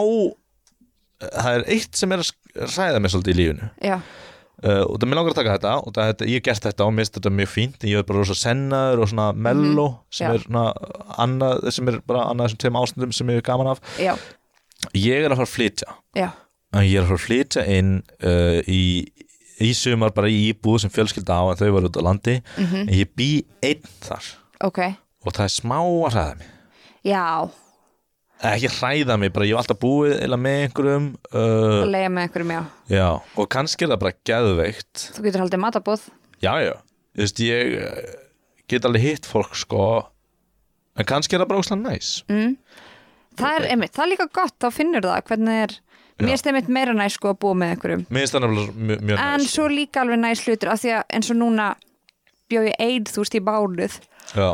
það 1.25 1.51
er 1.57 1.67
eitt 1.75 1.97
sem 1.97 2.11
er 2.11 2.23
að 2.23 2.31
hræða 2.75 3.01
mig 3.01 3.13
svolítið 3.13 3.33
í 3.35 3.39
lífinu. 3.39 3.69
Já, 3.83 3.97
uh, 3.99 4.83
og 4.83 4.95
það 4.95 5.05
er 5.05 5.11
mér 5.11 5.19
langar 5.19 5.33
að 5.35 5.39
taka 5.39 5.57
þetta 5.57 5.73
og 5.81 5.95
það, 5.95 6.09
þetta, 6.11 6.29
ég 6.31 6.39
hef 6.39 6.47
gert 6.49 6.67
þetta 6.67 6.87
og 6.87 6.95
mér 6.95 7.05
finnst 7.05 7.19
þetta 7.19 7.33
mjög 7.39 7.51
fínt 7.53 7.85
ég 7.89 7.99
er 8.01 8.07
bara 8.07 8.23
rosa 8.23 8.37
sennaður 8.39 9.03
og 9.05 9.11
svona 9.11 9.27
mello 9.47 9.87
sem 10.13 10.27
Já. 10.27 10.33
er 10.35 10.45
svona 10.45 10.65
annað 11.25 11.69
sem 11.75 11.91
er 11.91 11.99
bara 12.07 12.25
annað 12.31 12.49
þessum 12.49 12.63
tveim 12.65 12.81
ástundum 12.81 13.15
sem 13.15 13.31
ég 13.33 13.41
er 13.41 13.47
gaman 13.51 13.71
af. 13.73 13.83
Já, 14.01 14.13
ég 14.93 15.23
er 15.23 15.31
að 15.31 15.39
fara 15.41 15.49
að 15.49 15.55
flytja. 15.55 15.97
Ég 16.15 16.97
er 16.99 17.05
að 17.05 17.11
fara 17.11 17.19
að 17.21 17.25
flytja 17.29 17.65
inn 17.71 17.91
uh, 18.19 18.59
í, 18.67 18.83
í 19.63 19.71
sumar 19.77 20.11
bara 20.15 20.27
í 20.31 20.49
íbúð 20.49 20.81
sem 20.83 20.91
fjölskylda 20.91 21.39
á 21.39 21.43
en 21.53 21.59
þau 21.61 21.69
var 21.77 21.87
út 21.87 21.99
á 21.99 22.03
landi. 22.03 22.39
En 22.59 22.91
ég 22.91 23.13
bý 23.15 23.29
einn 23.63 23.85
þar. 24.03 24.27
Ok, 24.65 24.81
og 25.25 25.35
það 25.35 25.45
er 25.45 25.53
smá 25.53 25.77
að 25.81 26.09
hræða 26.15 26.35
mig. 26.39 26.49
Já, 27.05 27.25
ekki 28.51 28.71
hræða 28.75 29.17
mig, 29.21 29.33
bara 29.35 29.47
ég 29.47 29.55
hef 29.55 29.63
alltaf 29.63 29.79
búið 29.81 30.15
eða 30.19 30.39
með 30.41 30.59
einhverjum 30.65 31.07
að 31.31 31.55
uh, 31.65 31.85
leiða 31.89 32.11
með 32.15 32.27
einhverjum, 32.27 32.53
já. 32.55 32.61
Já, 32.95 33.07
og 33.35 33.49
kannski 33.55 33.85
er 33.85 33.93
það 33.93 34.03
bara 34.03 34.17
geðveikt. 34.31 35.05
Þú 35.15 35.25
getur 35.27 35.45
haldið 35.45 35.63
matabóð 35.65 36.09
já, 36.43 36.51
já, 36.63 36.75
þú 37.15 37.23
veist 37.23 37.41
ég 37.45 37.77
eh, 37.79 38.11
get 38.71 38.85
alveg 38.87 39.05
hitt 39.05 39.29
fólk 39.29 39.55
sko. 39.57 39.87
En 40.95 41.07
kannski 41.07 41.35
er 41.35 41.43
það 41.43 41.51
bara 41.51 41.63
óslega 41.63 41.81
næs. 41.81 42.11
Mm. 42.31 42.53
Það 43.35 43.57
er 43.57 43.65
einmitt, 43.73 43.95
það 43.95 44.05
er 44.05 44.11
líka 44.13 44.29
gott, 44.31 44.55
þá 44.63 44.69
finnur 44.71 45.09
það 45.09 45.25
hvernig 45.31 45.65
er 45.65 45.81
Mér 46.15 46.31
finnst 46.31 46.45
einmitt 46.47 46.69
meira 46.71 46.93
næs 46.95 47.17
sko 47.17 47.33
að 47.33 47.41
búa 47.43 47.55
með 47.59 47.73
einhverjum. 47.73 48.03
Mér 48.07 48.29
nefnilega 48.29 48.73
mjög, 48.79 49.01
mjög 49.03 49.17
En 49.19 49.41
næs 49.41 49.49
svo 49.51 49.65
líka 49.67 49.99
alveg 49.99 50.21
næs 50.21 50.43
hlutur 50.45 50.71
af 50.71 50.79
því 50.79 50.93
að 50.95 51.01
eins 51.17 51.31
og 51.33 51.37
núna 51.41 51.65
bjó 52.51 52.61
ég 52.63 52.77
eid 52.79 53.11
þú 53.11 53.23
veist 53.23 53.35
í 53.35 53.41
bánuð 53.43 53.97
já, 54.31 54.49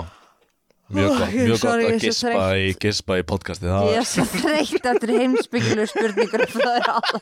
mjög 0.96 1.10
gott, 1.18 1.32
ég 1.32 1.42
er 1.42 1.48
mjög 1.52 1.60
sorry, 1.62 1.84
gott 1.84 1.92
ég 1.92 1.96
að 1.96 1.96
er 1.96 2.16
svo 2.16 2.30
gispa 2.32 2.46
í, 2.58 2.68
gispa 2.86 3.18
í 3.20 3.24
podcasti 3.32 3.68
það 3.70 3.89
Ég 3.92 3.98
er 4.02 4.08
svo 4.12 4.26
þreytt 4.36 4.86
eftir 4.94 5.14
heimsbyggilu 5.18 5.86
spurningur 5.92 6.46
frá 6.52 6.70
þér 6.72 6.88
áðan. 6.96 7.22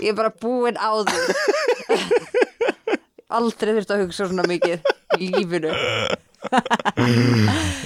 Ég 0.00 0.08
er 0.12 0.16
bara 0.16 0.32
búin 0.40 0.78
á 0.80 0.90
því. 1.04 1.20
Aldrei 3.36 3.72
þurft 3.76 3.90
að 3.92 4.02
hugsa 4.04 4.28
svona 4.30 4.44
mikið 4.48 4.86
í 5.20 5.28
lífinu. 5.34 5.72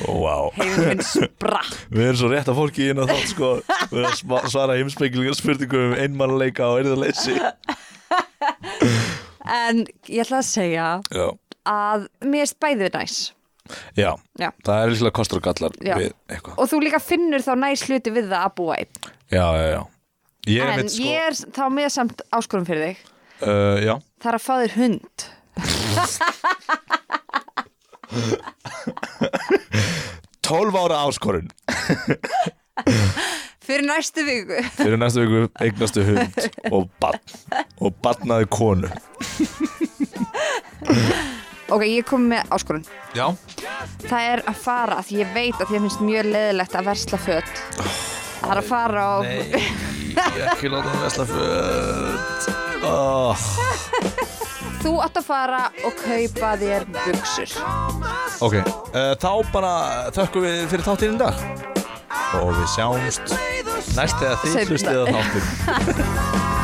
Wow. 0.04 0.50
Heiminn 0.58 0.88
minn 0.90 1.00
spratt 1.06 1.76
Við 1.88 2.02
erum 2.10 2.18
svo 2.20 2.28
rétt 2.28 2.48
að 2.50 2.58
fólki 2.58 2.88
inn 2.92 3.00
á 3.00 3.08
þátt 3.08 3.30
sko. 3.32 3.48
Við 3.88 3.96
erum 4.02 4.10
að 4.10 4.18
sva- 4.20 4.42
svara 4.52 4.76
heimspeklingar 4.76 5.38
spurningum 5.38 5.86
um 5.86 5.94
einmannleika 6.02 6.68
og 6.68 6.82
erðarleysi 6.82 7.38
En 9.48 9.80
ég 10.10 10.20
ætla 10.26 10.42
að 10.42 10.48
segja 10.50 10.88
Já, 11.08 11.26
að 11.68 12.08
mér 12.24 12.46
er 12.46 12.54
bæðið 12.64 12.90
næs. 12.96 13.18
Já, 13.94 14.10
Já. 14.40 14.48
það 14.66 14.76
er 14.82 14.90
líklega 14.94 15.14
kostur 15.14 15.38
og 15.38 15.44
gallar 15.46 15.72
Já. 15.84 15.94
við 16.00 16.10
eitthvað. 16.32 16.56
Og 16.58 16.66
þú 16.72 16.76
líka 16.82 17.00
finnur 17.02 17.42
þá 17.44 17.52
næs 17.60 17.84
hluti 17.86 18.10
við 18.14 18.26
það 18.32 18.42
að 18.48 18.54
búa 18.58 18.74
einn. 18.80 18.94
Já, 19.30 19.46
já, 19.54 19.66
já. 19.76 19.82
Ég 20.50 20.64
er 20.64 20.70
En 20.72 20.78
mitt 20.80 20.92
sko 20.94 21.04
ég 21.04 21.20
er 21.28 21.34
þá 21.54 21.64
með 21.76 21.88
samt 21.94 22.22
áskorum 22.34 22.66
fyrir 22.66 22.82
þig. 22.88 22.96
Uh, 23.40 23.76
Já, 23.80 23.94
Það 24.20 24.30
er 24.30 24.36
að 24.36 24.44
fá 24.44 24.54
þér 24.60 24.72
hund. 24.80 25.16
Tólf 30.44 30.74
ára 30.80 31.04
áskorun. 31.06 31.48
Fyrir 33.60 33.84
næstu 33.86 34.24
viku. 34.26 34.58
Fyrir 34.80 34.98
næstu 34.98 35.22
viku 35.24 35.42
eignastu 35.62 36.04
hund 36.08 36.40
og 36.74 36.88
barn. 37.00 37.20
Og 37.80 37.94
barnaði 38.02 38.48
konu 38.50 38.90
Ok, 41.70 41.84
ég 41.86 42.06
kom 42.08 42.24
með 42.30 42.50
áskorun. 42.54 42.84
Já. 43.14 43.26
Það 44.06 44.28
er 44.32 44.42
að 44.50 44.56
fara, 44.64 44.98
að 45.00 45.12
ég 45.20 45.34
veit 45.34 45.54
að 45.60 45.68
því 45.70 45.76
að 45.78 45.84
finnst 45.86 46.02
mjög 46.04 46.30
leðilegt 46.34 46.74
að 46.78 46.88
versla 46.90 47.20
föt. 47.22 47.52
Það 48.40 48.50
er 48.54 48.60
að 48.62 48.68
fara 48.70 49.04
á 49.06 49.14
Nei, 49.26 49.62
ekki 50.50 50.70
láta 50.72 50.90
það 50.90 51.04
vesla 51.04 51.26
föt. 51.30 52.50
Oh. 52.90 53.46
Þú 54.80 54.94
átt 55.04 55.18
að 55.20 55.26
fara 55.26 55.58
og 55.84 55.98
kaupa 56.00 56.54
þér 56.56 56.86
buksur 56.94 57.50
Ok, 58.40 58.54
uh, 58.56 59.12
þá 59.20 59.32
bara 59.52 59.72
þökkum 60.16 60.46
við 60.46 60.62
fyrir 60.72 60.86
þáttinn 60.86 61.18
í 61.18 61.20
dag. 61.20 61.42
Og 62.40 62.54
við 62.56 62.66
sjáumst 62.72 63.36
næst 63.96 64.24
eða 64.24 64.38
Seinna. 64.40 64.64
hlustið 64.70 65.02
að 65.02 65.12
þáttin 65.18 66.56